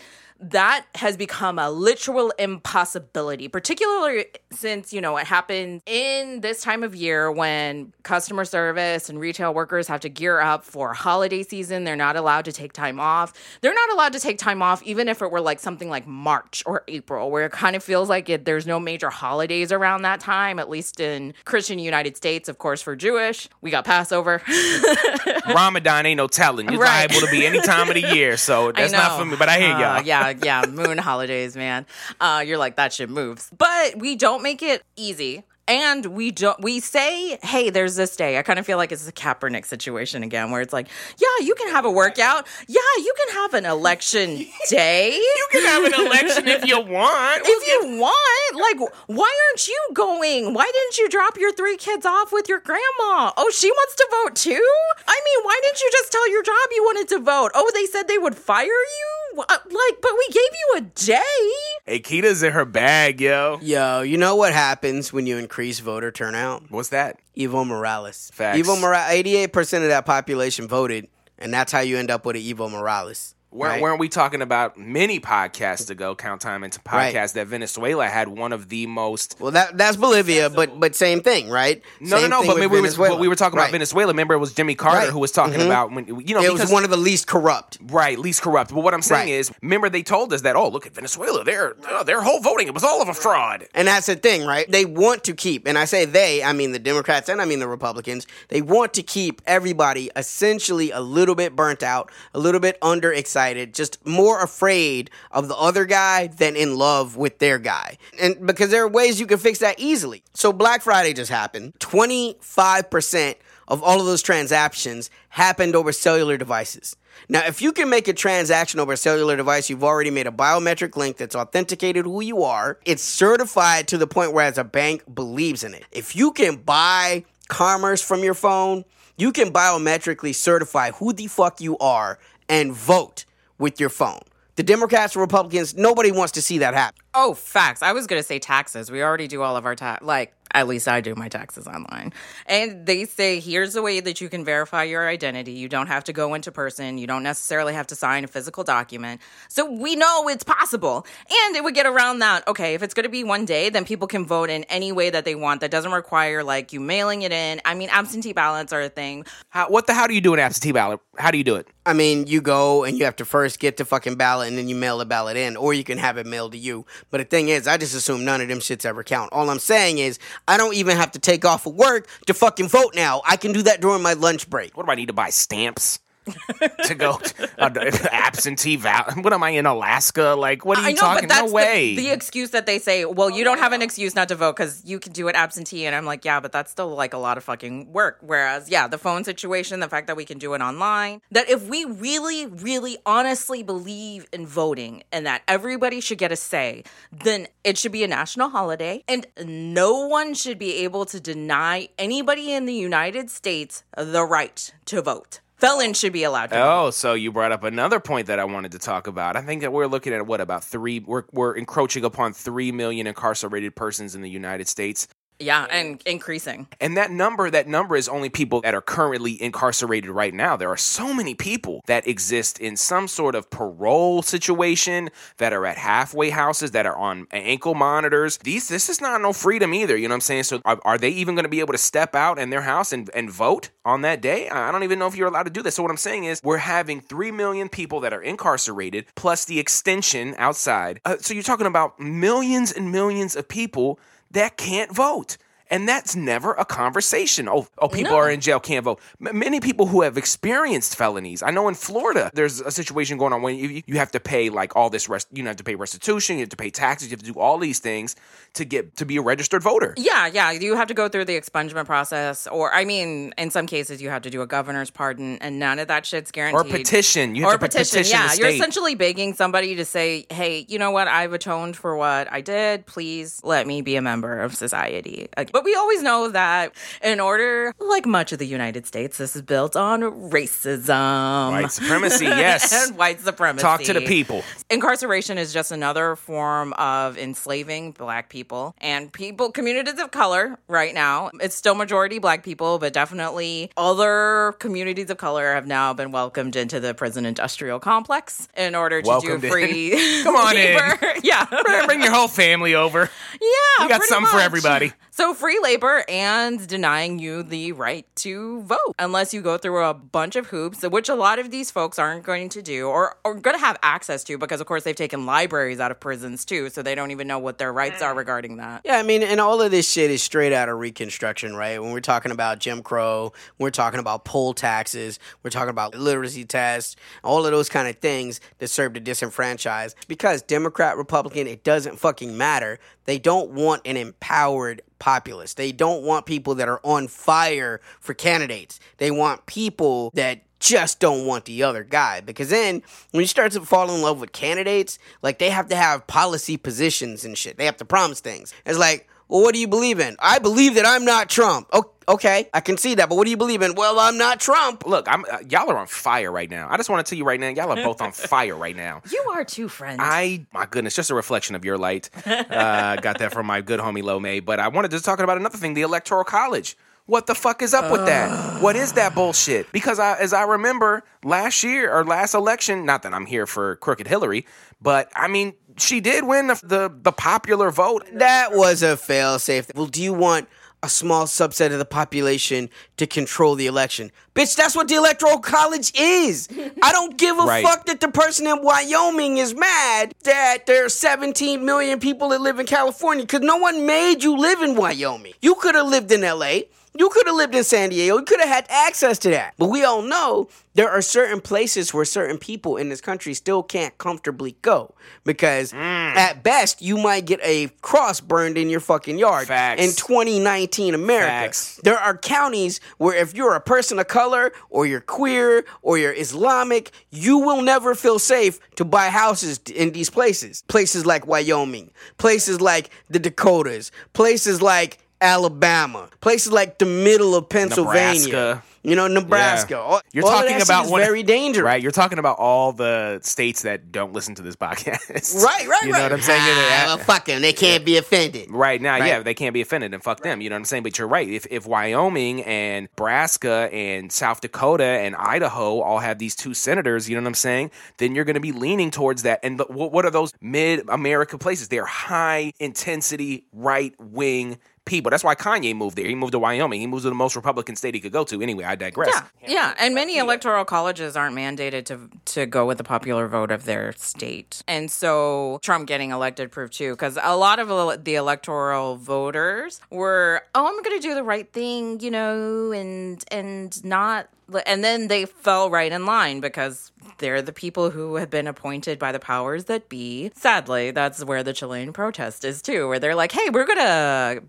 that 0.52 0.86
has 0.96 1.16
become 1.18 1.58
a 1.60 1.70
literal 1.70 2.32
impossibility, 2.40 3.48
particularly 3.48 4.26
since, 4.52 4.92
you 4.94 5.02
know, 5.02 5.18
it 5.18 5.26
happened 5.26 5.82
in 5.86 6.42
this 6.42 6.62
time 6.62 6.84
of 6.84 6.96
year 6.96 7.32
when 7.32 7.94
customer 8.04 8.46
service 8.46 9.10
and 9.10 9.20
retail 9.20 9.54
workers 9.54 9.88
have 9.88 10.02
to 10.02 10.10
gear 10.10 10.40
up 10.40 10.64
for 10.64 10.94
holiday 10.94 11.44
season. 11.44 11.84
They're 11.84 11.96
not 11.96 12.16
allowed 12.16 12.46
to 12.46 12.52
take 12.52 12.74
time 12.74 13.00
off. 13.00 13.34
They're 13.62 13.74
not 13.74 13.92
allowed 13.92 14.14
to 14.14 14.20
take 14.20 14.38
time 14.38 14.62
off, 14.62 14.84
even 14.84 15.08
if 15.08 15.22
it 15.22 15.32
were 15.32 15.42
like 15.42 15.60
something 15.60 15.90
like 15.90 16.06
March 16.08 16.64
or 16.66 16.84
April, 16.88 17.32
where 17.32 17.46
it 17.46 17.52
kind 17.52 17.76
of 17.76 17.84
feels 17.84 18.10
like 18.10 18.30
it, 18.30 18.46
there's 18.46 18.68
no 18.68 18.80
major 18.80 19.10
holidays 19.10 19.72
around 19.72 20.02
that 20.04 20.20
time, 20.20 20.60
at 20.60 20.70
least 20.70 21.00
in 21.00 21.34
Christian 21.46 21.80
United 21.80 22.18
States. 22.18 22.50
Of 22.50 22.58
course, 22.58 22.82
for 22.82 22.96
Jewish, 22.96 23.48
we 23.62 23.72
got 23.72 23.86
Passover. 23.86 24.42
Ramadan 25.48 26.06
ain't 26.06 26.18
no 26.18 26.28
telling. 26.28 26.68
It's 26.68 26.78
Right. 26.78 27.10
liable 27.10 27.26
to 27.26 27.32
be 27.32 27.46
any 27.46 27.62
time 27.62 27.88
of 27.90 27.96
the 27.96 28.02
year, 28.16 28.38
so 28.38 28.72
that's 28.76 28.92
not 28.92 29.18
for 29.20 29.26
me. 29.26 29.36
But 29.38 29.50
I 29.50 29.60
hear 29.60 29.70
Uh, 29.76 29.80
y'all. 29.98 30.02
yeah, 30.04 30.33
yeah, 30.44 30.64
moon 30.70 30.98
holidays, 30.98 31.56
man. 31.56 31.86
Uh, 32.20 32.44
you're 32.46 32.58
like 32.58 32.76
that 32.78 32.94
shit 32.94 33.10
moves, 33.10 33.50
but 33.58 33.98
we 33.98 34.16
don't 34.16 34.42
make 34.44 34.62
it 34.62 34.84
easy. 34.96 35.44
And 35.66 36.08
we 36.08 36.30
don't. 36.32 36.60
We 36.62 36.82
say, 36.82 37.38
"Hey, 37.42 37.70
there's 37.70 37.96
this 37.96 38.18
day." 38.18 38.38
I 38.38 38.42
kind 38.42 38.60
of 38.60 38.66
feel 38.66 38.78
like 38.78 38.92
it's 38.92 39.08
a 39.08 39.14
Kaepernick 39.14 39.66
situation 39.66 40.22
again, 40.22 40.52
where 40.52 40.60
it's 40.60 40.74
like, 40.74 40.90
"Yeah, 41.18 41.46
you 41.46 41.56
can 41.56 41.70
have 41.70 41.86
a 41.86 41.90
workout. 41.90 42.46
Yeah, 42.68 42.82
you 42.98 43.14
can 43.18 43.36
have 43.36 43.54
an 43.54 43.66
election 43.66 44.46
day. 44.70 45.12
You 45.16 45.48
can 45.54 45.64
have 45.64 45.86
an 45.86 46.06
election 46.06 46.50
if 46.50 46.66
you 46.68 46.82
want. 46.82 47.44
if 47.46 47.66
you 47.66 47.98
want. 47.98 48.56
Like, 48.56 48.90
why 49.08 49.32
aren't 49.48 49.66
you 49.70 49.80
going? 49.94 50.54
Why 50.54 50.70
didn't 50.74 50.98
you 50.98 51.08
drop 51.08 51.38
your 51.38 51.54
three 51.54 51.78
kids 51.78 52.06
off 52.06 52.34
with 52.34 52.50
your 52.50 52.60
grandma? 52.60 53.32
Oh, 53.38 53.50
she 53.56 53.72
wants 53.72 53.96
to 53.96 54.08
vote 54.12 54.36
too. 54.36 54.68
I 55.08 55.22
mean, 55.26 55.46
why 55.46 55.58
didn't 55.64 55.80
you 55.80 55.90
just 55.94 56.12
tell 56.12 56.30
your 56.30 56.44
job 56.44 56.56
you 56.76 56.84
wanted 56.84 57.08
to 57.08 57.20
vote? 57.20 57.52
Oh, 57.56 57.72
they 57.74 57.86
said 57.86 58.10
they 58.10 58.18
would 58.18 58.36
fire 58.36 58.66
you. 58.66 59.23
Wha- 59.34 59.46
Like, 59.50 60.02
but 60.02 60.12
we 60.18 60.28
gave 60.34 60.36
you 60.54 60.74
a 60.78 60.82
day. 60.82 61.52
Hey, 61.86 62.00
Kita's 62.00 62.44
in 62.44 62.52
her 62.54 62.66
bag, 62.66 63.20
yo. 63.20 63.60
Yo, 63.62 64.02
you 64.02 64.18
know 64.18 64.36
what 64.36 64.54
happens 64.54 65.12
when 65.12 65.26
you 65.28 65.38
increase 65.38 65.80
voter 65.80 66.12
turnout? 66.12 66.64
What's 66.70 66.90
that? 66.90 67.20
Evo 67.38 67.66
Morales. 67.66 68.30
Facts. 68.34 68.58
Evo 68.60 68.80
Morales. 68.80 69.12
Eighty-eight 69.12 69.52
percent 69.54 69.84
of 69.84 69.90
that 69.90 70.06
population 70.06 70.68
voted, 70.68 71.08
and 71.38 71.54
that's 71.54 71.72
how 71.72 71.80
you 71.82 71.98
end 71.98 72.12
up 72.12 72.26
with 72.26 72.36
an 72.36 72.42
Evo 72.44 72.70
Morales. 72.72 73.36
Weren't, 73.54 73.74
right? 73.74 73.82
weren't 73.82 74.00
we 74.00 74.10
talking 74.10 74.42
about 74.42 74.78
many 74.78 75.20
podcasts 75.20 75.90
ago, 75.90 76.16
Count 76.16 76.42
Time 76.42 76.64
into 76.64 76.80
Right. 76.92 77.14
that 77.14 77.48
Venezuela 77.48 78.08
had 78.08 78.28
one 78.28 78.52
of 78.52 78.70
the 78.70 78.88
most. 78.88 79.36
Well, 79.40 79.52
that 79.52 79.78
that's 79.78 79.96
Bolivia, 79.96 80.50
but 80.50 80.80
but 80.80 80.96
same 80.96 81.22
thing, 81.22 81.50
right? 81.50 81.82
No, 82.00 82.20
Same 82.20 82.30
no, 82.30 82.42
no. 82.42 82.48
But 82.48 82.58
maybe 82.58 82.68
we, 82.68 82.82
was, 82.82 82.96
Venezuela. 82.96 83.16
but 83.16 83.22
we 83.22 83.28
were 83.28 83.36
talking 83.36 83.58
about 83.58 83.66
Right. 83.66 83.72
Venezuela. 83.74 84.12
Remember, 84.12 84.34
it 84.34 84.40
was 84.40 84.54
Jimmy 84.54 84.74
Carter 84.76 85.12
who 85.12 85.20
was 85.20 85.32
talking 85.32 85.60
Mhm. 85.60 85.66
about 85.68 85.92
when 85.92 86.06
you 86.08 86.34
know 86.36 86.42
It 86.42 86.52
because 86.52 86.62
was 86.62 86.72
one 86.72 86.84
of 86.84 86.90
the 86.90 86.98
least 86.98 87.28
corrupt. 87.28 87.78
right 87.90 88.18
least 88.18 88.42
corrupt. 88.42 88.74
But 88.74 88.82
what 88.82 88.94
I'm 88.94 89.02
saying 89.04 89.30
is, 89.30 89.52
remember 89.62 89.90
they 89.90 90.02
told 90.04 90.34
us 90.34 90.42
that 90.42 90.56
oh 90.56 90.68
look 90.70 90.88
at 90.88 90.96
Venezuela, 90.96 91.44
their 91.44 91.76
uh, 91.92 92.04
their 92.04 92.22
whole 92.22 92.40
voting 92.40 92.68
it 92.68 92.74
was 92.74 92.84
all 92.84 93.02
of 93.02 93.08
a 93.08 93.14
fraud. 93.14 93.68
And 93.76 93.88
that's 93.88 94.08
the 94.08 94.16
thing, 94.16 94.46
right? 94.46 94.70
They 94.70 94.86
want 94.86 95.24
to 95.26 95.34
keep, 95.34 95.68
and 95.68 95.78
I 95.78 95.86
say 95.86 96.06
they, 96.06 96.44
I 96.44 96.54
mean 96.54 96.72
the 96.72 96.80
Democrats 96.80 97.30
and 97.30 97.42
I 97.42 97.46
mean 97.46 97.60
the 97.60 97.68
Republicans, 97.68 98.26
they 98.50 98.62
want 98.62 98.94
to 98.96 99.04
keep 99.04 99.42
everybody 99.46 100.10
essentially 100.16 100.90
a 100.92 101.02
little 101.02 101.36
bit 101.36 101.56
burnt 101.56 101.84
out, 101.84 102.12
a 102.34 102.40
little 102.40 102.60
bit 102.60 102.80
underexcited, 102.82 103.43
just 103.74 104.06
more 104.06 104.42
afraid 104.42 105.10
of 105.32 105.48
the 105.48 105.56
other 105.56 105.86
guy 105.86 106.28
than 106.28 106.56
in 106.56 106.78
love 106.78 107.18
with 107.18 107.40
their 107.40 107.60
guy. 107.60 107.98
And 108.20 108.46
because 108.46 108.70
there 108.70 108.84
are 108.84 108.88
ways 108.88 109.20
you 109.20 109.28
can 109.28 109.38
fix 109.38 109.60
that 109.60 109.80
easily. 109.80 110.24
So 110.34 110.54
Black 110.54 110.82
Friday 110.82 111.14
just 111.14 111.32
happened. 111.32 111.74
25% 111.80 113.36
of 113.68 113.84
all 113.84 114.00
of 114.00 114.06
those 114.06 114.22
transactions 114.22 115.10
happened 115.30 115.76
over 115.76 115.92
cellular 115.92 116.38
devices. 116.38 116.96
Now, 117.30 117.46
if 117.46 117.62
you 117.62 117.72
can 117.72 117.90
make 117.90 118.08
a 118.08 118.14
transaction 118.14 118.80
over 118.80 118.94
a 118.94 118.98
cellular 118.98 119.38
device, 119.38 119.70
you've 119.70 119.84
already 119.84 120.10
made 120.10 120.28
a 120.28 120.32
biometric 120.32 120.96
link 120.96 121.18
that's 121.18 121.36
authenticated 121.36 122.06
who 122.06 122.22
you 122.22 122.44
are. 122.44 122.80
It's 122.86 123.04
certified 123.04 123.88
to 123.90 123.98
the 123.98 124.08
point 124.08 124.34
where 124.34 124.46
as 124.46 124.58
a 124.58 124.64
bank 124.64 125.04
believes 125.14 125.64
in 125.64 125.74
it. 125.74 125.86
If 125.92 126.16
you 126.16 126.32
can 126.32 126.58
buy 126.58 127.26
commerce 127.48 128.02
from 128.02 128.24
your 128.24 128.34
phone, 128.34 128.84
you 129.18 129.32
can 129.32 129.52
biometrically 129.52 130.34
certify 130.34 130.92
who 130.92 131.14
the 131.14 131.28
fuck 131.28 131.62
you 131.62 131.78
are 131.78 132.20
and 132.50 132.74
vote 132.74 133.26
with 133.64 133.80
your 133.80 133.90
phone. 133.90 134.20
The 134.56 134.62
Democrats 134.62 135.16
and 135.16 135.22
Republicans, 135.22 135.74
nobody 135.76 136.12
wants 136.12 136.34
to 136.34 136.42
see 136.42 136.60
that 136.60 136.76
happen. 136.76 137.02
Oh, 137.16 137.34
facts. 137.34 137.82
I 137.82 137.94
was 137.94 138.06
gonna 138.06 138.22
say 138.22 138.38
taxes. 138.38 138.92
We 138.92 139.02
already 139.02 139.28
do 139.28 139.42
all 139.42 139.58
of 139.58 139.66
our 139.66 139.74
tax. 139.74 140.06
Like, 140.06 140.36
at 140.54 140.68
least 140.68 140.88
I 140.88 141.02
do 141.02 141.16
my 141.16 141.30
taxes 141.30 141.68
online. 141.68 142.14
And 142.46 142.86
they 142.86 143.06
say 143.06 143.40
here's 143.40 143.74
the 143.74 143.82
way 143.82 144.00
that 144.00 144.22
you 144.22 144.30
can 144.30 144.46
verify 144.46 144.84
your 144.84 145.08
identity. 145.08 145.54
You 145.54 145.70
don't 145.70 145.88
have 145.88 146.04
to 146.06 146.14
go 146.14 146.34
into 146.34 146.52
person. 146.52 146.98
You 146.98 147.08
don't 147.08 147.24
necessarily 147.24 147.74
have 147.74 147.88
to 147.88 147.96
sign 147.96 148.24
a 148.24 148.28
physical 148.28 148.64
document. 148.64 149.22
So 149.50 149.70
we 149.70 149.96
know 149.96 150.28
it's 150.28 150.44
possible. 150.44 151.06
And 151.46 151.56
it 151.56 151.64
would 151.64 151.76
get 151.76 151.86
around 151.86 152.20
that. 152.20 152.48
Okay, 152.48 152.76
if 152.76 152.84
it's 152.84 152.94
gonna 152.94 153.10
be 153.10 153.24
one 153.24 153.46
day, 153.46 153.70
then 153.70 153.86
people 153.86 154.08
can 154.08 154.26
vote 154.26 154.50
in 154.50 154.64
any 154.66 154.92
way 154.92 155.10
that 155.10 155.26
they 155.26 155.36
want. 155.36 155.62
That 155.62 155.72
doesn't 155.72 155.92
require 155.92 156.44
like 156.44 156.74
you 156.74 156.80
mailing 156.80 157.24
it 157.24 157.32
in. 157.32 157.62
I 157.66 157.74
mean, 157.74 157.90
absentee 157.90 158.34
ballots 158.34 158.74
are 158.74 158.82
a 158.82 158.90
thing. 158.90 159.26
How, 159.50 159.70
what 159.70 159.88
the 159.88 159.94
how 159.94 160.08
do 160.08 160.14
you 160.14 160.22
do 160.22 160.34
an 160.34 160.40
absentee 160.40 160.72
ballot? 160.72 161.00
How 161.18 161.32
do 161.32 161.38
you 161.38 161.44
do 161.44 161.56
it? 161.56 161.68
I 161.86 161.94
mean, 161.94 162.28
you 162.28 162.42
go 162.42 162.84
and 162.86 162.98
you 162.98 163.06
have 163.06 163.18
to 163.18 163.26
first 163.26 163.60
get 163.60 163.78
the 163.78 163.86
fucking 163.86 164.16
ballot 164.16 164.48
and 164.48 164.58
then 164.58 164.70
you 164.70 164.76
mail 164.76 165.00
the 165.00 165.06
ballot 165.06 165.36
in, 165.36 165.58
or 165.58 165.74
you 165.74 165.84
can 165.84 165.98
have 165.98 166.18
it 166.18 166.26
mailed 166.26 166.54
to 166.54 166.58
you. 166.58 166.86
But 167.12 167.18
the 167.18 167.26
thing 167.26 167.50
is, 167.50 167.68
I 167.68 167.78
just 167.78 167.94
assume 167.94 168.24
none 168.24 168.40
of 168.40 168.48
them 168.48 168.60
shits 168.60 168.86
ever 168.86 169.04
count. 169.04 169.34
All 169.34 169.50
I'm 169.50 169.60
saying 169.60 169.98
is, 169.98 170.18
I 170.48 170.58
don't 170.58 170.76
even 170.76 170.98
have 170.98 171.12
to 171.12 171.20
take 171.20 171.46
off 171.46 171.66
of 171.66 171.76
work 171.76 172.08
to 172.28 172.34
fucking 172.34 172.68
vote 172.68 172.96
now. 172.96 173.22
I 173.26 173.38
can 173.38 173.54
do 173.54 173.64
that 173.64 173.82
during 173.82 174.02
my 174.02 174.14
lunch 174.14 174.50
break. 174.50 174.76
What 174.76 174.86
do 174.86 174.92
I 174.92 174.96
need 174.96 175.08
to 175.08 175.14
buy 175.14 175.30
stamps? 175.30 176.00
to 176.86 176.96
go 176.96 177.20
absentee 177.58 178.78
ballot. 178.78 179.24
What 179.24 179.34
am 179.34 179.44
I 179.44 179.52
in 179.52 179.66
Alaska? 179.66 180.36
Like, 180.38 180.66
what 180.66 180.78
are 180.78 180.82
you 180.82 180.90
I 180.90 180.92
know, 180.92 181.02
talking? 181.02 181.28
but 181.28 181.36
that's 181.36 181.48
no 181.48 181.54
way. 181.54 181.96
The, 181.96 182.04
the 182.04 182.10
excuse 182.12 182.52
that 182.52 182.66
they 182.66 182.80
say, 182.80 183.06
well, 183.06 183.30
you 183.30 183.44
don't 183.44 183.60
have 183.60 183.74
an 183.74 183.82
excuse 183.82 184.16
not 184.16 184.30
to 184.30 184.36
vote 184.36 184.56
because 184.56 184.84
you 184.86 185.00
can 185.00 185.12
do 185.14 185.28
it 185.28 185.36
absentee. 185.36 185.86
And 185.86 185.96
I'm 185.96 186.06
like, 186.06 186.26
yeah, 186.26 186.40
but 186.40 186.52
that's 186.52 186.72
still 186.72 186.90
like 186.90 187.14
a 187.14 187.18
lot 187.18 187.38
of 187.38 187.44
fucking 187.44 187.92
work. 187.92 188.20
Whereas, 188.22 188.70
yeah, 188.70 188.88
the 188.88 188.98
phone 188.98 189.24
situation, 189.24 189.80
the 189.80 189.90
fact 189.90 190.08
that 190.08 190.16
we 190.16 190.26
can 190.26 190.38
do 190.38 190.54
it 190.54 190.62
online, 190.62 191.22
that 191.32 191.50
if 191.50 191.68
we 191.68 191.86
really, 191.86 192.48
really 192.48 192.98
honestly 193.06 193.64
believe 193.64 194.28
in 194.32 194.46
voting 194.46 195.04
and 195.12 195.26
that 195.26 195.42
everybody 195.48 196.00
should 196.00 196.18
get 196.18 196.32
a 196.32 196.36
say, 196.36 196.84
then 197.12 197.48
it 197.64 197.78
should 197.78 197.92
be 197.92 198.04
a 198.04 198.08
national 198.08 198.50
holiday 198.50 199.04
and 199.08 199.28
no 199.44 200.08
one 200.08 200.34
should 200.34 200.60
be 200.60 200.78
able 200.78 201.06
to 201.06 201.20
deny 201.20 201.90
anybody 201.98 202.54
in 202.54 202.66
the 202.66 202.74
United 202.74 203.30
States 203.30 203.84
the 203.98 204.24
right 204.24 204.74
to 204.86 205.02
vote. 205.02 205.40
Felons 205.64 205.98
should 205.98 206.12
be 206.12 206.26
allowed 206.26 206.48
to 206.48 206.56
vote. 206.56 206.86
Oh, 206.88 206.92
so 206.92 207.14
you 207.14 207.32
brought 207.32 207.54
up 207.54 207.64
another 207.64 208.02
point 208.02 208.28
that 208.28 208.38
I 208.38 208.44
wanted 208.44 208.74
to 208.74 208.80
talk 208.80 209.08
about. 209.08 209.38
I 209.38 209.42
think 209.42 209.62
that 209.62 209.72
we're 209.72 209.88
looking 209.88 210.12
at 210.12 210.28
what 210.28 210.42
about 210.42 210.62
three? 210.62 211.00
We're 211.00 211.24
we're 211.32 211.56
encroaching 211.56 212.04
upon 212.04 212.34
three 212.34 212.74
million 212.74 213.08
incarcerated 213.08 213.74
persons 213.74 214.14
in 214.14 214.22
the 214.22 214.30
United 214.30 214.68
States. 214.68 215.08
Yeah, 215.40 215.66
and 215.70 216.02
increasing. 216.06 216.68
And 216.80 216.96
that 216.96 217.12
number, 217.12 217.50
that 217.50 217.68
number 217.68 217.96
is 217.96 218.08
only 218.08 218.30
people 218.30 218.62
that 218.62 218.74
are 218.74 218.82
currently 218.82 219.42
incarcerated 219.42 220.10
right 220.10 220.34
now. 220.34 220.56
There 220.56 220.70
are 220.70 220.78
so 220.78 221.14
many 221.14 221.34
people 221.36 221.82
that 221.88 222.08
exist 222.08 222.60
in 222.60 222.78
some 222.78 223.08
sort 223.08 223.36
of 223.36 223.50
parole 223.50 224.22
situation 224.22 225.10
that 225.38 225.52
are 225.52 225.66
at 225.66 225.78
halfway 225.78 226.30
houses 226.30 226.72
that 226.72 226.86
are 226.86 226.96
on 226.96 227.28
ankle 227.32 227.76
monitors. 227.76 228.38
These, 228.38 228.68
this 228.68 228.90
is 228.90 229.02
not 229.02 229.22
no 229.22 229.34
freedom 229.34 229.74
either. 229.74 229.98
You 229.98 230.08
know 230.08 230.14
what 230.14 230.18
I'm 230.18 230.22
saying? 230.22 230.44
So 230.44 230.62
are, 230.66 230.80
are 230.84 230.98
they 230.98 231.10
even 231.10 231.36
going 231.36 231.46
to 231.46 231.50
be 231.50 231.60
able 231.60 231.74
to 231.74 231.80
step 231.80 232.16
out 232.16 232.40
in 232.40 232.50
their 232.50 232.62
house 232.62 232.94
and, 232.94 233.10
and 233.14 233.30
vote 233.30 233.70
on 233.84 234.02
that 234.04 234.22
day? 234.22 234.50
I 234.50 234.72
don't 234.72 234.84
even 234.84 235.00
know 235.00 235.08
if 235.08 235.16
you're 235.16 235.28
allowed 235.28 235.44
to 235.44 235.50
do 235.50 235.62
this. 235.62 235.76
So 235.76 235.84
what 235.84 235.92
I'm 235.92 235.98
saying 235.98 236.26
is 236.26 236.40
we're 236.44 236.58
having 236.58 237.02
3 237.02 237.32
million 237.32 237.70
people 237.70 238.00
that 238.02 238.14
are 238.14 238.22
incarcerated 238.22 239.06
plus 239.16 239.46
the 239.46 239.60
extension 239.60 240.36
outside. 240.38 241.02
Uh, 241.04 241.18
so 241.20 241.34
you're 241.34 241.44
talking 241.44 241.68
about 241.68 242.00
millions 242.00 242.72
and 242.72 242.92
millions 242.92 243.36
of 243.36 243.48
people 243.48 244.00
that 244.34 244.58
can't 244.58 244.94
vote. 244.94 245.38
And 245.70 245.88
that's 245.88 246.16
never 246.16 246.54
a 246.54 246.66
conversation. 246.66 247.48
Oh, 247.50 247.68
oh, 247.80 247.88
people 247.88 248.12
No. 248.12 248.18
are 248.18 248.30
in 248.30 248.42
jail, 248.42 248.60
can't 248.60 248.84
vote. 248.84 249.00
M- 249.26 249.38
many 249.40 249.60
people 249.60 249.88
who 249.88 250.02
have 250.02 250.18
experienced 250.18 250.96
felonies. 250.96 251.42
I 251.42 251.52
know 251.52 251.68
in 251.68 251.76
Florida, 251.76 252.30
there's 252.34 252.60
a 252.62 252.70
situation 252.72 253.18
going 253.18 253.34
on 253.34 253.42
when 253.42 253.56
you, 253.58 253.82
you 253.86 253.96
have 253.96 254.12
to 254.12 254.20
pay 254.20 254.50
like 254.50 254.76
all 254.76 254.90
this 254.90 255.10
rest. 255.10 255.28
You 255.32 255.44
have 255.46 255.56
to 255.58 255.64
pay 255.64 255.76
restitution, 255.76 256.38
you 256.38 256.42
have 256.42 256.50
to 256.50 256.58
pay 256.58 256.70
taxes, 256.70 257.10
you 257.10 257.16
have 257.16 257.24
to 257.24 257.32
do 257.34 257.40
all 257.40 257.58
these 257.58 257.80
things 257.80 258.16
to 258.54 258.66
get 258.66 258.98
to 258.98 259.06
be 259.06 259.18
a 259.18 259.22
registered 259.22 259.64
voter. 259.64 259.94
Yeah, 259.98 260.28
yeah. 260.28 260.52
You 260.52 260.76
have 260.76 260.88
to 260.90 260.94
go 260.94 261.10
through 261.10 261.26
the 261.26 261.40
expungement 261.40 261.86
process, 261.86 262.46
or 262.48 262.74
I 262.74 262.86
mean, 262.86 263.34
in 263.38 263.50
some 263.50 263.66
cases, 263.66 264.02
you 264.02 264.10
have 264.10 264.22
to 264.24 264.30
do 264.30 264.42
a 264.42 264.48
governor's 264.48 264.92
pardon, 264.92 265.38
and 265.40 265.58
none 265.60 265.80
of 265.80 265.88
that 265.88 266.06
shit's 266.06 266.32
guaranteed. 266.32 266.74
Or 266.74 266.78
petition. 266.78 267.36
You 267.36 267.44
have 267.44 267.54
or 267.54 267.58
to 267.58 267.60
petition. 267.60 267.98
petition 268.00 268.20
yeah, 268.20 268.34
you're 268.34 268.50
essentially 268.50 268.96
begging 268.96 269.34
somebody 269.34 269.76
to 269.76 269.86
say, 269.86 270.26
"Hey, 270.30 270.66
you 270.68 270.78
know 270.78 270.92
what? 270.92 271.08
I've 271.08 271.34
atoned 271.34 271.76
for 271.78 271.96
what 271.96 272.32
I 272.32 272.42
did. 272.42 272.86
Please 272.86 273.40
let 273.44 273.66
me 273.66 273.82
be 273.82 273.96
a 273.96 274.02
member 274.02 274.40
of 274.40 274.56
society." 274.56 275.30
Like, 275.38 275.52
But 275.52 275.63
we 275.64 275.76
always 275.76 276.02
know 276.02 276.30
that 276.30 276.74
in 277.04 277.20
order, 277.20 277.74
like 277.80 278.06
much 278.06 278.32
of 278.32 278.40
the 278.40 278.48
United 278.48 278.86
States, 278.86 279.18
this 279.18 279.36
is 279.36 279.42
built 279.42 279.76
on 279.76 280.02
racism, 280.02 281.52
White 281.52 281.72
supremacy, 281.72 282.26
yes. 282.26 282.72
and 282.88 282.98
white 282.98 283.20
supremacy. 283.20 283.62
Talk 283.62 283.82
to 283.84 283.94
the 283.94 284.02
people. 284.06 284.44
Incarceration 284.70 285.38
is 285.38 285.54
just 285.54 285.72
another 285.72 286.16
form 286.16 286.74
of 286.74 287.18
enslaving 287.18 287.92
black 287.92 288.30
people 288.30 288.76
and 288.80 289.12
people, 289.12 289.52
communities 289.52 290.00
of 290.00 290.12
color 290.12 290.58
right 290.68 290.94
now. 290.94 291.30
It's 291.42 291.56
still 291.56 291.76
majority 291.76 292.20
black 292.20 292.44
people, 292.44 292.80
but 292.80 292.94
definitely 292.94 293.72
other 293.78 294.56
communities 294.60 295.10
of 295.10 295.18
color 295.18 295.54
have 295.54 295.68
now 295.68 295.94
been 295.94 296.12
welcomed 296.12 296.56
into 296.56 296.80
the 296.80 296.94
prison 296.94 297.26
industrial 297.26 297.80
complex 297.80 298.48
in 298.58 298.76
order 298.76 299.02
to 299.02 299.08
Welcomed 299.08 299.42
do 299.42 299.48
in. 299.48 299.52
free. 299.54 300.24
Come 300.24 300.36
on 300.36 300.56
in. 300.58 300.78
yeah. 301.24 301.46
Bring 301.86 302.02
your 302.02 302.12
whole 302.12 302.28
family 302.28 302.76
over. 302.76 303.10
Yeah, 303.42 303.84
We 303.86 303.90
got 303.90 304.04
something 304.04 304.32
for 304.32 304.40
everybody. 304.40 304.92
So 305.16 305.36
free 305.36 305.60
labor 305.62 306.04
and 306.10 306.66
denying 306.66 307.20
you 307.20 307.44
the 307.44 307.72
right 307.74 308.04
to 308.16 308.64
vote 308.64 308.96
unless 308.98 309.32
you 309.32 309.44
go 309.44 309.60
through 309.60 309.84
a 309.84 309.94
bunch 309.94 310.36
of 310.36 310.48
hoops, 310.48 310.82
which 310.82 311.08
a 311.08 311.14
lot 311.14 311.38
of 311.38 311.52
these 311.52 311.70
folks 311.70 312.00
aren't 312.00 312.24
going 312.24 312.50
to 312.50 312.64
do 312.64 312.88
or 312.88 313.16
are 313.24 313.36
going 313.36 313.56
to 313.56 313.64
have 313.64 313.78
access 313.84 314.24
to 314.24 314.40
because 314.40 314.60
of 314.60 314.66
course 314.66 314.86
they've 314.86 314.96
taken 314.96 315.28
libraries 315.28 315.80
out 315.80 315.92
of 315.92 316.00
prisons 316.00 316.44
too, 316.46 316.68
so 316.72 316.82
they 316.82 316.96
don't 316.96 317.12
even 317.12 317.28
know 317.28 317.38
what 317.38 317.60
their 317.60 317.72
rights 317.72 318.02
are 318.02 318.16
mm. 318.16 318.18
regarding 318.18 318.58
that. 318.58 318.82
Yeah, 318.86 318.98
I 318.98 319.04
mean, 319.04 319.22
and 319.22 319.40
all 319.40 319.62
of 319.62 319.70
this 319.70 319.88
shit 319.88 320.10
is 320.10 320.24
straight 320.24 320.52
out 320.52 320.68
of 320.68 320.80
Reconstruction, 320.80 321.56
right? 321.56 321.80
When 321.80 321.92
we're 321.92 322.00
talking 322.00 322.32
about 322.32 322.58
Jim 322.58 322.82
Crow, 322.82 323.34
we're 323.60 323.70
talking 323.70 324.00
about 324.00 324.26
poll 324.26 324.56
taxes, 324.56 325.20
we're 325.44 325.52
talking 325.52 325.70
about 325.70 325.94
literacy 325.94 326.46
tests, 326.46 326.96
all 327.24 327.46
of 327.46 327.52
those 327.52 327.70
kind 327.70 327.88
of 327.88 327.98
things 327.98 328.42
that 328.58 328.70
serve 328.70 328.94
to 328.94 329.00
disenfranchise. 329.00 329.94
Because 330.08 330.42
Democrat, 330.42 330.98
Republican, 330.98 331.46
it 331.46 331.64
doesn't 331.64 332.00
fucking 332.00 332.36
matter. 332.36 332.80
They 333.06 333.20
don't 333.20 333.52
want 333.52 333.84
an 333.86 333.98
empowered 333.98 334.82
populace. 335.04 335.56
They 335.56 335.74
don't 335.74 336.02
want 336.04 336.26
people 336.26 336.56
that 336.56 336.70
are 336.70 336.80
on 336.82 337.10
fire 337.10 337.82
for 338.00 338.14
candidates. 338.14 338.80
They 339.00 339.12
want 339.12 339.46
people 339.48 340.12
that 340.14 340.44
just 340.62 341.02
don't 341.02 341.26
want 341.26 341.44
the 341.44 341.62
other 341.62 341.84
guy 341.84 342.22
because 342.22 342.50
then 342.50 342.82
when 343.12 343.20
you 343.20 343.28
start 343.28 343.52
to 343.52 343.60
fall 343.60 343.94
in 343.94 344.02
love 344.02 344.22
with 344.22 344.32
candidates 344.32 344.98
like 345.22 345.38
they 345.38 345.50
have 345.50 345.68
to 345.68 345.76
have 345.76 346.08
policy 346.08 346.56
positions 346.56 347.26
and 347.26 347.38
shit 347.38 347.58
they 347.58 347.66
have 347.66 347.76
to 347.76 347.84
promise 347.84 348.22
things 348.22 348.54
it's 348.66 348.80
like 348.80 349.10
well 349.34 349.42
what 349.42 349.54
do 349.54 349.60
you 349.60 349.68
believe 349.68 350.00
in 350.00 350.16
i 350.20 350.38
believe 350.40 350.76
that 350.76 350.86
i'm 350.86 351.04
not 351.04 351.30
trump 351.30 351.68
okay 352.08 352.48
i 352.54 352.60
can 352.62 352.78
see 352.78 352.96
that 352.96 353.10
but 353.10 353.16
what 353.16 353.26
do 353.26 353.32
you 353.32 353.38
believe 353.38 353.62
in 353.62 353.74
well 353.76 354.00
i'm 354.00 354.18
not 354.18 354.40
trump 354.40 354.86
Look, 354.94 355.08
I'm 355.10 355.26
uh, 355.32 355.40
y'all 355.50 355.72
are 355.72 355.78
on 355.78 355.88
fire 355.88 356.32
right 356.32 356.50
now. 356.50 356.68
I 356.70 356.78
just 356.78 356.88
want 356.88 357.04
to 357.04 357.10
tell 357.10 357.18
you 357.18 357.26
right 357.26 357.40
now, 357.40 357.50
y'all 357.50 357.72
are 357.72 357.84
both 357.84 358.00
on 358.00 358.12
fire 358.34 358.56
right 358.56 358.76
now. 358.76 359.02
You 359.12 359.24
are 359.34 359.44
too, 359.44 359.68
friend. 359.68 360.00
I, 360.00 360.46
my 360.54 360.68
goodness, 360.68 360.96
just 360.96 361.10
a 361.10 361.16
reflection 361.16 361.56
of 361.56 361.66
your 361.66 361.78
light. 361.78 362.10
Uh, 362.54 362.98
got 362.98 363.18
that 363.18 363.32
from 363.34 363.46
my 363.48 363.62
good 363.62 363.80
homie 363.80 364.04
Lo 364.04 364.20
May. 364.20 364.40
But 364.40 364.60
I 364.60 364.68
wanted 364.68 364.92
to 364.92 365.00
talk 365.02 365.20
about 365.20 365.38
another 365.38 365.58
thing: 365.58 365.74
the 365.74 365.82
Electoral 365.82 366.24
College. 366.24 366.78
What 367.06 367.26
the 367.26 367.36
fuck 367.36 367.62
is 367.62 367.74
up 367.74 367.92
with 367.92 368.06
that? 368.06 368.62
What 368.62 368.76
is 368.76 368.94
that 368.94 369.16
bullshit? 369.16 369.72
Because 369.72 370.00
I, 370.00 370.18
as 370.20 370.32
I 370.32 370.44
remember 370.44 371.04
last 371.24 371.64
year 371.64 371.92
or 371.92 372.06
last 372.06 372.34
election, 372.34 372.86
not 372.86 373.04
that 373.04 373.14
I'm 373.14 373.26
here 373.26 373.46
for 373.48 373.76
crooked 373.78 374.08
Hillary, 374.08 374.46
but 374.82 375.12
I 375.16 375.28
mean, 375.28 375.54
she 375.78 376.00
did 376.00 376.26
win 376.26 376.48
the 376.48 376.60
the, 376.64 376.92
the 377.02 377.12
popular 377.12 377.72
vote. 377.72 378.08
that 378.14 378.52
was 378.54 378.82
a 378.84 378.96
fail-safe 378.98 379.68
well 379.76 379.86
do 379.88 380.02
you 380.02 380.14
want 380.14 380.48
a 380.82 380.90
small 380.90 381.26
subset 381.26 381.72
of 381.72 381.80
the 381.80 381.86
population 381.86 382.70
to 382.98 383.08
control 383.08 383.56
the 383.56 383.68
election? 383.68 384.12
Bitch 384.36 384.54
that's 384.56 384.76
what 384.76 384.88
the 384.90 384.96
electoral 384.96 385.40
college 385.40 385.94
is. 385.98 386.50
I 386.82 386.92
don't 386.92 387.18
give 387.18 387.38
a 387.40 387.44
Right. 387.44 387.64
fuck 387.66 387.86
that 387.86 388.02
the 388.02 388.10
person 388.10 388.48
in 388.48 388.62
wyoming 388.62 389.38
is 389.38 389.56
mad 389.56 390.14
that 390.24 390.66
there 390.66 390.84
are 390.86 390.90
17 390.90 391.64
million 391.66 392.00
people 392.02 392.30
that 392.30 392.42
live 392.42 392.60
in 392.60 392.66
california 392.66 393.24
because 393.24 393.40
no 393.42 393.56
one 393.58 393.86
made 393.86 394.24
you 394.24 394.38
live 394.38 394.62
in 394.62 394.76
wyoming. 394.76 395.34
You 395.42 395.56
could 395.56 395.76
have 395.76 395.88
lived 395.88 396.12
in 396.12 396.22
la 396.22 396.60
you 396.98 397.10
could 397.10 397.26
have 397.26 397.36
lived 397.36 397.56
in 397.56 397.64
San 397.64 397.90
Diego. 397.90 398.18
You 398.18 398.24
could 398.24 398.40
have 398.40 398.50
had 398.50 398.66
access 398.70 399.18
to 399.20 399.30
that. 399.32 399.56
But 399.58 399.68
we 399.68 399.84
all 399.84 400.02
know 400.02 400.50
there 400.76 400.90
are 400.90 401.02
certain 401.02 401.42
places 401.42 401.94
where 401.94 402.06
certain 402.06 402.38
people 402.38 402.78
in 402.78 402.90
this 402.90 403.02
country 403.02 403.34
still 403.34 403.64
can't 403.64 403.98
comfortably 403.98 404.56
go 404.62 404.94
because 405.24 405.72
mm. 405.72 405.78
at 405.80 406.44
best 406.44 406.82
you 406.82 406.98
might 406.98 407.26
get 407.26 407.40
a 407.44 407.68
cross 407.82 408.20
burned 408.20 408.58
in 408.58 408.70
your 408.70 408.80
fucking 408.80 409.18
yard 409.18 409.48
Facts. 409.48 409.82
in 409.82 409.90
2019 409.90 410.94
America. 410.94 411.28
Facts. 411.28 411.80
There 411.84 411.98
are 411.98 412.18
counties 412.18 412.80
where 412.98 413.16
if 413.16 413.36
you're 413.36 413.56
a 413.56 413.62
person 413.62 414.00
of 414.00 414.08
color 414.08 414.52
or 414.70 414.86
you're 414.86 415.02
queer 415.02 415.66
or 415.82 415.98
you're 415.98 416.14
Islamic, 416.14 416.92
you 417.12 417.40
will 417.40 417.62
never 417.62 417.96
feel 417.96 418.20
safe 418.20 418.60
to 418.76 418.86
buy 418.86 419.10
houses 419.10 419.60
in 419.74 419.92
these 419.92 420.10
places. 420.10 420.64
Places 420.68 421.06
like 421.06 421.28
Wyoming, 421.28 421.92
places 422.18 422.62
like 422.62 422.90
the 423.10 423.20
Dakotas, 423.20 423.92
places 424.14 424.62
like 424.62 425.00
Alabama, 425.24 426.10
places 426.22 426.52
like 426.52 426.78
the 426.80 426.86
middle 426.86 427.34
of 427.36 427.50
Pennsylvania. 427.50 428.26
Nebraska. 428.28 428.64
You 428.86 428.98
know, 428.98 429.08
Nebraska. 429.08 429.76
Yeah. 429.76 429.80
All- 429.80 430.02
You're 430.12 430.26
all 430.26 430.32
talking 430.32 430.58
that 430.58 430.66
about 430.66 430.90
one- 430.90 431.00
very 431.00 431.24
dangerous. 431.24 431.64
Right, 431.64 431.82
you're 431.82 431.94
talking 431.94 432.20
about 432.20 432.38
all 432.38 432.74
the 432.74 433.20
states 433.24 433.62
that 433.62 433.94
don't 433.94 434.12
listen 434.12 434.36
to 434.36 434.42
this 434.42 434.56
podcast. 434.58 435.42
Right, 435.42 435.66
right, 435.70 435.84
You 435.86 435.94
right. 435.94 436.00
know 436.00 436.04
what 436.04 436.12
I'm 436.12 436.20
saying? 436.22 436.42
Ah, 436.44 436.84
well, 436.88 436.98
fuck 436.98 437.24
them. 437.24 437.42
They 437.42 437.54
can't 437.54 437.86
be 437.86 437.96
offended. 437.96 438.52
Right 438.52 438.82
now, 438.82 439.00
Right. 439.00 439.08
yeah, 439.08 439.20
they 439.22 439.34
can't 439.34 439.54
be 439.54 439.62
offended 439.62 439.94
and 439.94 440.04
fuck 440.04 440.20
them. 440.22 440.42
You 440.42 440.50
know 440.50 440.56
what 440.56 440.60
I'm 440.60 440.66
saying? 440.66 440.84
But 440.84 440.98
you're 441.00 441.08
right. 441.08 441.30
If 441.30 441.48
if 441.50 441.66
Wyoming 441.66 442.44
and 442.44 442.90
Nebraska 442.98 443.70
and 443.72 444.12
South 444.12 444.42
Dakota 444.42 444.84
and 444.84 445.16
Idaho 445.16 445.80
all 445.80 446.00
have 446.00 446.20
these 446.20 446.36
two 446.36 446.54
senators, 446.54 447.08
you 447.10 447.16
know 447.16 447.22
what 447.22 447.28
I'm 447.30 447.34
saying? 447.36 447.72
Then 448.00 448.16
you're 448.16 448.26
going 448.26 448.34
to 448.34 448.42
be 448.42 448.52
leaning 448.52 448.92
towards 448.92 449.24
that. 449.24 449.40
And 449.44 449.62
the, 449.62 449.64
what 449.70 449.94
what 449.94 450.04
are 450.04 450.12
those 450.12 450.34
mid 450.42 450.84
America 450.90 451.38
places? 451.38 451.70
They're 451.70 451.86
high 451.86 452.52
intensity 452.60 453.46
right 453.54 453.94
wing 453.98 454.58
people. 454.86 455.10
That's 455.10 455.24
why 455.24 455.36
Kanye 455.36 455.76
moved 455.76 455.98
there. 455.98 456.08
He 456.08 456.16
moved 456.16 456.34
to 456.34 456.40
Wyoming. 456.40 456.80
He 456.80 456.88
moved 456.88 457.04
to 457.04 457.10
the 457.10 457.16
most 457.16 457.36
Republican 457.36 457.76
state 457.76 457.94
he 457.94 458.00
could 458.00 458.12
go 458.12 458.24
to. 458.24 458.42
Anyway, 458.42 458.64
I 458.64 458.76
digress. 458.76 459.10
Yeah, 459.42 459.50
yeah, 459.50 459.74
and 459.80 459.96
many 459.96 460.18
electoral 460.18 460.66
colleges 460.66 461.16
aren't 461.16 461.36
mandated 461.36 461.86
to 461.86 462.10
to 462.26 462.46
go 462.46 462.66
with 462.66 462.78
the 462.78 462.84
popular 462.84 463.28
vote 463.28 463.52
of 463.52 463.66
their 463.66 463.94
state, 463.94 464.64
and 464.68 464.90
so 464.92 465.60
Trump 465.62 465.88
getting 465.88 466.12
elected 466.12 466.52
proved 466.52 466.74
too, 466.74 466.92
because 466.92 467.18
a 467.22 467.36
lot 467.36 467.60
of 467.60 468.04
the 468.04 468.16
electoral 468.16 468.98
voters 468.98 469.80
were, 469.90 470.42
oh, 470.56 470.68
I'm 470.68 470.84
going 470.84 471.00
to 471.00 471.08
do 471.08 471.16
the 471.16 471.24
right 471.24 471.52
thing, 471.52 472.00
you 472.00 472.12
know, 472.12 472.72
and 472.72 473.24
and 473.32 473.84
not, 473.86 474.30
and 474.66 474.84
then 474.84 475.08
they 475.08 475.26
fell 475.26 475.70
right 475.70 475.92
in 475.92 476.06
line 476.06 476.40
because 476.40 476.92
they're 477.18 477.42
the 477.42 477.54
people 477.54 477.90
who 477.90 478.16
have 478.16 478.30
been 478.30 478.48
appointed 478.48 479.00
by 479.00 479.12
the 479.12 479.20
powers 479.20 479.66
that 479.66 479.90
be. 479.90 480.32
Sadly, 480.36 480.92
that's 480.92 481.24
where 481.24 481.44
the 481.44 481.54
Chilean 481.54 481.94
protest 481.94 482.46
is 482.46 482.62
too, 482.62 482.88
where 482.88 483.00
they're 483.00 483.16
like, 483.16 483.32
hey, 483.32 483.50
we're 483.50 483.66
gonna 483.66 484.42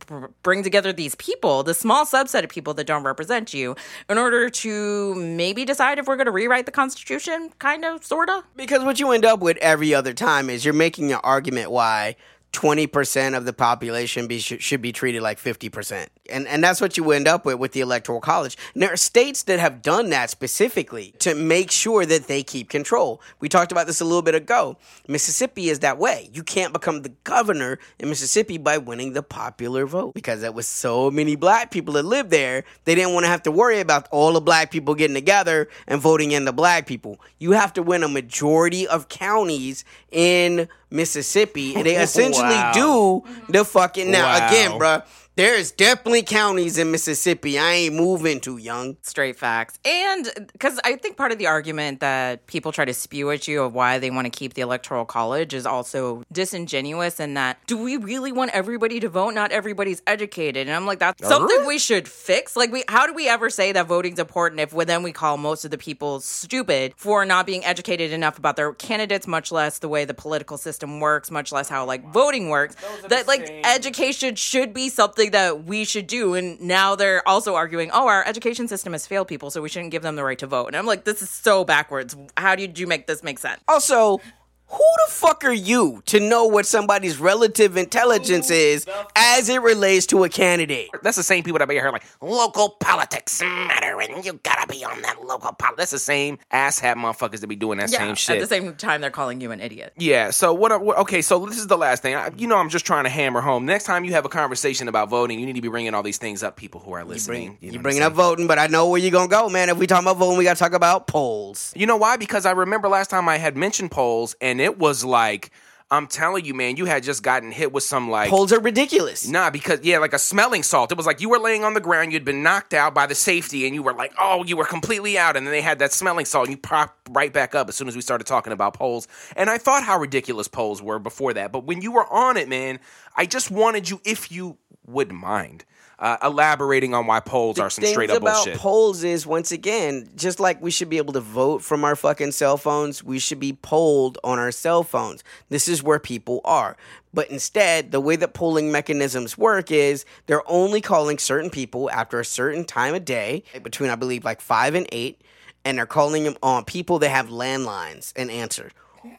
bring 0.42 0.62
together 0.62 0.92
these 0.92 1.14
people, 1.16 1.62
the 1.62 1.74
small 1.74 2.04
subset 2.04 2.44
of 2.44 2.50
people 2.50 2.74
that 2.74 2.86
don't 2.86 3.02
represent 3.02 3.52
you, 3.54 3.76
in 4.08 4.18
order 4.18 4.50
to 4.50 5.14
maybe 5.14 5.64
decide 5.64 5.98
if 5.98 6.06
we're 6.06 6.16
gonna 6.16 6.30
rewrite 6.30 6.66
the 6.66 6.72
Constitution, 6.72 7.50
kind 7.58 7.84
of, 7.84 8.04
sorta. 8.04 8.44
Because 8.56 8.84
what 8.84 9.00
you 9.00 9.10
end 9.12 9.24
up 9.24 9.40
with 9.40 9.56
every 9.58 9.94
other 9.94 10.12
time 10.12 10.50
is 10.50 10.64
you're 10.64 10.74
making 10.74 11.12
an 11.12 11.20
argument 11.22 11.70
why 11.70 12.16
20% 12.54 13.36
of 13.36 13.44
the 13.44 13.52
population 13.52 14.26
be, 14.26 14.38
should, 14.38 14.62
should 14.62 14.80
be 14.80 14.92
treated 14.92 15.20
like 15.20 15.38
50%. 15.38 16.06
And, 16.30 16.46
and 16.46 16.64
that's 16.64 16.80
what 16.80 16.96
you 16.96 17.10
end 17.10 17.28
up 17.28 17.44
with 17.44 17.58
with 17.58 17.72
the 17.72 17.80
Electoral 17.80 18.20
College. 18.20 18.56
And 18.72 18.82
there 18.82 18.92
are 18.92 18.96
states 18.96 19.42
that 19.42 19.58
have 19.58 19.82
done 19.82 20.10
that 20.10 20.30
specifically 20.30 21.14
to 21.18 21.34
make 21.34 21.70
sure 21.70 22.06
that 22.06 22.28
they 22.28 22.42
keep 22.42 22.70
control. 22.70 23.20
We 23.40 23.48
talked 23.48 23.72
about 23.72 23.86
this 23.86 24.00
a 24.00 24.04
little 24.04 24.22
bit 24.22 24.34
ago. 24.34 24.78
Mississippi 25.08 25.68
is 25.68 25.80
that 25.80 25.98
way. 25.98 26.30
You 26.32 26.42
can't 26.42 26.72
become 26.72 27.02
the 27.02 27.10
governor 27.24 27.78
in 27.98 28.08
Mississippi 28.08 28.56
by 28.56 28.78
winning 28.78 29.12
the 29.12 29.22
popular 29.22 29.84
vote 29.84 30.14
because 30.14 30.40
there 30.40 30.52
was 30.52 30.68
so 30.68 31.10
many 31.10 31.36
black 31.36 31.70
people 31.70 31.94
that 31.94 32.04
lived 32.04 32.30
there. 32.30 32.64
They 32.84 32.94
didn't 32.94 33.12
want 33.12 33.24
to 33.24 33.28
have 33.28 33.42
to 33.42 33.50
worry 33.50 33.80
about 33.80 34.08
all 34.10 34.32
the 34.32 34.40
black 34.40 34.70
people 34.70 34.94
getting 34.94 35.14
together 35.14 35.68
and 35.88 36.00
voting 36.00 36.30
in 36.30 36.44
the 36.44 36.52
black 36.52 36.86
people. 36.86 37.20
You 37.38 37.52
have 37.52 37.72
to 37.74 37.82
win 37.82 38.04
a 38.04 38.08
majority 38.08 38.86
of 38.86 39.08
counties 39.08 39.84
in 40.10 40.68
Mississippi, 40.94 41.74
and 41.74 41.84
they 41.84 41.96
essentially 42.02 42.48
Wow. 42.48 42.72
do 42.72 43.24
the 43.48 43.64
fucking 43.64 44.10
now 44.10 44.24
Wow. 44.26 44.46
again, 44.48 44.70
bruh. 44.72 45.02
There's 45.36 45.72
definitely 45.72 46.22
counties 46.22 46.78
in 46.78 46.92
Mississippi 46.92 47.58
I 47.58 47.72
ain't 47.72 47.96
moving 47.96 48.38
to, 48.42 48.56
young. 48.56 48.96
Straight 49.02 49.36
facts. 49.36 49.80
And 49.84 50.30
because 50.52 50.78
I 50.84 50.94
think 50.94 51.16
part 51.16 51.32
of 51.32 51.38
the 51.38 51.48
argument 51.48 51.98
that 52.00 52.46
people 52.46 52.70
try 52.70 52.84
to 52.84 52.94
spew 52.94 53.32
at 53.32 53.48
you 53.48 53.62
of 53.62 53.74
why 53.74 53.98
they 53.98 54.12
want 54.12 54.26
to 54.26 54.30
keep 54.30 54.54
the 54.54 54.60
Electoral 54.60 55.04
College 55.04 55.52
is 55.52 55.66
also 55.66 56.22
disingenuous 56.30 57.18
in 57.18 57.34
that 57.34 57.58
do 57.66 57.76
we 57.76 57.96
really 57.96 58.30
want 58.30 58.52
everybody 58.52 59.00
to 59.00 59.08
vote? 59.08 59.34
Not 59.34 59.50
everybody's 59.50 60.02
educated. 60.06 60.68
And 60.68 60.76
I'm 60.76 60.86
like, 60.86 61.00
that's 61.00 61.26
something 61.26 61.66
we 61.66 61.78
should 61.78 62.06
fix. 62.06 62.56
Like, 62.56 62.70
we 62.70 62.84
how 62.88 63.04
do 63.08 63.12
we 63.12 63.28
ever 63.28 63.50
say 63.50 63.72
that 63.72 63.88
voting's 63.88 64.20
important 64.20 64.60
if 64.60 64.72
we, 64.72 64.84
then 64.84 65.02
we 65.02 65.10
call 65.10 65.36
most 65.36 65.64
of 65.64 65.72
the 65.72 65.78
people 65.78 66.20
stupid 66.20 66.94
for 66.96 67.24
not 67.24 67.44
being 67.44 67.64
educated 67.64 68.12
enough 68.12 68.38
about 68.38 68.54
their 68.54 68.72
candidates, 68.72 69.26
much 69.26 69.50
less 69.50 69.80
the 69.80 69.88
way 69.88 70.04
the 70.04 70.14
political 70.14 70.58
system 70.58 71.00
works, 71.00 71.28
much 71.32 71.50
less 71.50 71.68
how 71.68 71.84
like 71.84 72.08
voting 72.12 72.50
works? 72.50 72.76
That 73.08 73.26
like 73.26 73.50
education 73.64 74.36
should 74.36 74.72
be 74.72 74.88
something 74.88 75.23
that 75.30 75.64
we 75.64 75.84
should 75.84 76.06
do. 76.06 76.34
And 76.34 76.60
now 76.60 76.94
they're 76.94 77.26
also 77.28 77.54
arguing, 77.54 77.90
oh, 77.92 78.06
our 78.06 78.24
education 78.26 78.68
system 78.68 78.92
has 78.92 79.06
failed 79.06 79.28
people, 79.28 79.50
so 79.50 79.62
we 79.62 79.68
shouldn't 79.68 79.90
give 79.90 80.02
them 80.02 80.16
the 80.16 80.24
right 80.24 80.38
to 80.38 80.46
vote. 80.46 80.68
And 80.68 80.76
I'm 80.76 80.86
like, 80.86 81.04
this 81.04 81.22
is 81.22 81.30
so 81.30 81.64
backwards. 81.64 82.16
How 82.36 82.54
did 82.54 82.78
you 82.78 82.86
make 82.86 83.06
this 83.06 83.22
make 83.22 83.38
sense? 83.38 83.60
Also, 83.68 84.20
who 84.66 84.78
the 84.78 85.12
fuck 85.12 85.44
are 85.44 85.52
you 85.52 86.02
to 86.06 86.18
know 86.20 86.46
what 86.46 86.66
somebody's 86.66 87.18
relative 87.18 87.76
intelligence 87.76 88.50
is 88.50 88.86
as 89.14 89.48
it 89.48 89.62
relates 89.62 90.06
to 90.06 90.24
a 90.24 90.28
candidate? 90.28 90.90
That's 91.02 91.16
the 91.16 91.22
same 91.22 91.44
people 91.44 91.58
that 91.58 91.68
be 91.68 91.74
here 91.74 91.90
like 91.90 92.04
local 92.20 92.70
politics 92.80 93.40
matter, 93.42 94.00
and 94.00 94.24
you 94.24 94.40
gotta 94.42 94.66
be 94.66 94.84
on 94.84 95.02
that 95.02 95.22
local 95.24 95.52
politics. 95.52 95.76
That's 95.76 95.90
the 95.92 95.98
same 95.98 96.38
asshat 96.52 96.94
motherfuckers 96.94 97.40
that 97.40 97.46
be 97.46 97.56
doing 97.56 97.78
that 97.78 97.90
same 97.90 98.14
shit. 98.14 98.36
At 98.36 98.40
the 98.40 98.46
same 98.46 98.74
time, 98.74 99.00
they're 99.00 99.10
calling 99.10 99.40
you 99.40 99.52
an 99.52 99.60
idiot. 99.60 99.92
Yeah. 99.96 100.30
So 100.30 100.52
what, 100.54 100.80
what? 100.82 100.98
Okay. 100.98 101.22
So 101.22 101.44
this 101.46 101.58
is 101.58 101.66
the 101.66 101.78
last 101.78 102.02
thing. 102.02 102.14
I, 102.14 102.30
you 102.36 102.46
know, 102.46 102.56
I'm 102.56 102.70
just 102.70 102.86
trying 102.86 103.04
to 103.04 103.10
hammer 103.10 103.40
home. 103.40 103.66
Next 103.66 103.84
time 103.84 104.04
you 104.04 104.12
have 104.12 104.24
a 104.24 104.30
conversation 104.30 104.88
about 104.88 105.08
voting, 105.08 105.38
you 105.38 105.46
need 105.46 105.56
to 105.56 105.62
be 105.62 105.68
bringing 105.68 105.94
all 105.94 106.02
these 106.02 106.18
things 106.18 106.42
up. 106.42 106.56
People 106.56 106.80
who 106.80 106.92
are 106.92 107.04
listening. 107.04 107.58
You 107.60 107.68
know 107.68 107.72
what 107.72 107.76
I'm 107.76 107.82
bringing 107.82 108.02
up 108.02 108.12
voting, 108.14 108.46
but 108.46 108.58
I 108.58 108.66
know 108.66 108.88
where 108.88 109.00
you're 109.00 109.10
gonna 109.10 109.28
go, 109.28 109.48
man. 109.48 109.68
If 109.68 109.78
we 109.78 109.86
talk 109.86 110.02
about 110.02 110.16
voting, 110.16 110.38
we 110.38 110.44
gotta 110.44 110.58
talk 110.58 110.72
about 110.72 111.06
polls. 111.06 111.72
You 111.76 111.86
know 111.86 111.96
why? 111.96 112.16
Because 112.16 112.46
I 112.46 112.52
remember 112.52 112.88
last 112.88 113.10
time 113.10 113.28
I 113.28 113.36
had 113.36 113.56
mentioned 113.56 113.90
polls, 113.90 114.34
and 114.40 114.53
it 114.60 114.78
was 114.78 115.04
like, 115.04 115.50
I'm 115.90 116.06
telling 116.06 116.44
you, 116.44 116.54
man, 116.54 116.76
you 116.76 116.86
had 116.86 117.02
just 117.02 117.22
gotten 117.22 117.52
hit 117.52 117.72
with 117.72 117.84
some 117.84 118.10
like 118.10 118.30
Polls 118.30 118.52
are 118.52 118.60
ridiculous. 118.60 119.28
Nah, 119.28 119.50
because 119.50 119.80
yeah, 119.82 119.98
like 119.98 120.12
a 120.12 120.18
smelling 120.18 120.62
salt. 120.62 120.90
It 120.90 120.96
was 120.96 121.06
like 121.06 121.20
you 121.20 121.28
were 121.28 121.38
laying 121.38 121.62
on 121.62 121.74
the 121.74 121.80
ground, 121.80 122.12
you'd 122.12 122.24
been 122.24 122.42
knocked 122.42 122.74
out 122.74 122.94
by 122.94 123.06
the 123.06 123.14
safety, 123.14 123.66
and 123.66 123.74
you 123.74 123.82
were 123.82 123.92
like, 123.92 124.12
oh, 124.18 124.44
you 124.44 124.56
were 124.56 124.64
completely 124.64 125.18
out. 125.18 125.36
And 125.36 125.46
then 125.46 125.52
they 125.52 125.60
had 125.60 125.78
that 125.78 125.92
smelling 125.92 126.24
salt, 126.24 126.48
and 126.48 126.56
you 126.56 126.60
pop 126.60 126.96
right 127.10 127.32
back 127.32 127.54
up 127.54 127.68
as 127.68 127.76
soon 127.76 127.86
as 127.86 127.94
we 127.94 128.02
started 128.02 128.26
talking 128.26 128.52
about 128.52 128.74
polls. 128.74 129.06
And 129.36 129.48
I 129.50 129.58
thought 129.58 129.84
how 129.84 129.98
ridiculous 129.98 130.48
polls 130.48 130.82
were 130.82 130.98
before 130.98 131.34
that, 131.34 131.52
but 131.52 131.64
when 131.64 131.82
you 131.82 131.92
were 131.92 132.10
on 132.12 132.36
it, 132.36 132.48
man, 132.48 132.80
I 133.16 133.26
just 133.26 133.50
wanted 133.50 133.88
you, 133.88 134.00
if 134.04 134.32
you 134.32 134.58
wouldn't 134.86 135.18
mind, 135.18 135.64
uh, 135.98 136.16
elaborating 136.22 136.94
on 136.94 137.06
why 137.06 137.20
polls 137.20 137.58
are 137.58 137.70
some 137.70 137.84
straight 137.84 138.10
up 138.10 138.18
about 138.22 138.44
bullshit. 138.44 138.58
polls 138.58 139.04
is 139.04 139.26
once 139.26 139.52
again 139.52 140.08
just 140.16 140.40
like 140.40 140.60
we 140.60 140.70
should 140.70 140.88
be 140.88 140.98
able 140.98 141.12
to 141.12 141.20
vote 141.20 141.62
from 141.62 141.84
our 141.84 141.96
fucking 141.96 142.32
cell 142.32 142.56
phones 142.56 143.02
we 143.02 143.18
should 143.18 143.40
be 143.40 143.52
polled 143.52 144.18
on 144.24 144.38
our 144.38 144.50
cell 144.52 144.82
phones. 144.82 145.22
This 145.48 145.68
is 145.68 145.82
where 145.82 145.98
people 145.98 146.40
are. 146.44 146.76
But 147.12 147.30
instead 147.30 147.92
the 147.92 148.00
way 148.00 148.16
that 148.16 148.34
polling 148.34 148.72
mechanisms 148.72 149.38
work 149.38 149.70
is 149.70 150.04
they're 150.26 150.48
only 150.50 150.80
calling 150.80 151.18
certain 151.18 151.50
people 151.50 151.90
after 151.90 152.18
a 152.18 152.24
certain 152.24 152.64
time 152.64 152.94
of 152.94 153.04
day 153.04 153.44
between 153.62 153.90
i 153.90 153.94
believe 153.94 154.24
like 154.24 154.40
5 154.40 154.74
and 154.74 154.86
8 154.90 155.20
and 155.64 155.78
they're 155.78 155.86
calling 155.86 156.24
them 156.24 156.36
on 156.42 156.64
people 156.64 156.98
that 156.98 157.08
have 157.08 157.28
landlines 157.28 158.12
and 158.16 158.30
answer 158.30 158.70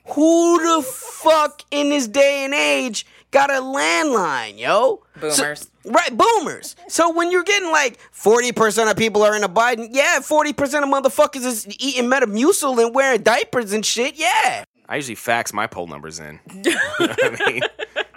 who 0.07 0.57
the 0.59 0.83
fuck 0.83 1.61
in 1.71 1.89
this 1.89 2.07
day 2.07 2.43
and 2.43 2.53
age 2.53 3.05
got 3.35 3.49
a 3.49 3.61
landline, 3.61 4.57
yo? 4.57 5.03
So- 5.19 5.29
Boomers. 5.43 5.69
right, 5.83 6.17
boomers. 6.17 6.75
So 6.87 7.13
when 7.13 7.31
you're 7.31 7.43
getting 7.43 7.69
like 7.71 7.99
40% 8.13 8.89
of 8.89 8.97
people 8.97 9.23
are 9.23 9.35
in 9.35 9.43
a 9.43 9.49
Biden, 9.49 9.89
yeah, 9.91 10.19
40% 10.19 10.51
of 10.83 10.89
motherfuckers 10.89 11.45
is 11.45 11.67
eating 11.79 12.05
Metamucil 12.09 12.83
and 12.83 12.95
wearing 12.95 13.21
diapers 13.21 13.73
and 13.73 13.85
shit, 13.85 14.15
yeah. 14.15 14.63
I 14.87 14.95
usually 14.95 15.15
fax 15.15 15.51
my 15.51 15.67
poll 15.67 15.87
numbers 15.87 16.19
in. 16.19 16.39
you 16.63 16.71
know 16.71 16.79
I 16.99 17.51
mean? 17.51 17.61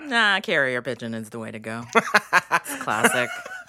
Nah, 0.09 0.41
carrier 0.41 0.83
pigeon 0.83 1.15
is 1.15 1.31
the 1.31 1.39
way 1.39 1.51
to 1.51 1.59
go. 1.59 1.83
It's 1.95 2.83
classic. 2.83 3.29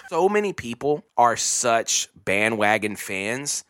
so 0.09 0.29
many 0.29 0.53
people 0.53 1.03
are 1.17 1.35
such 1.35 2.09
bandwagon 2.25 2.95
fans 2.95 3.63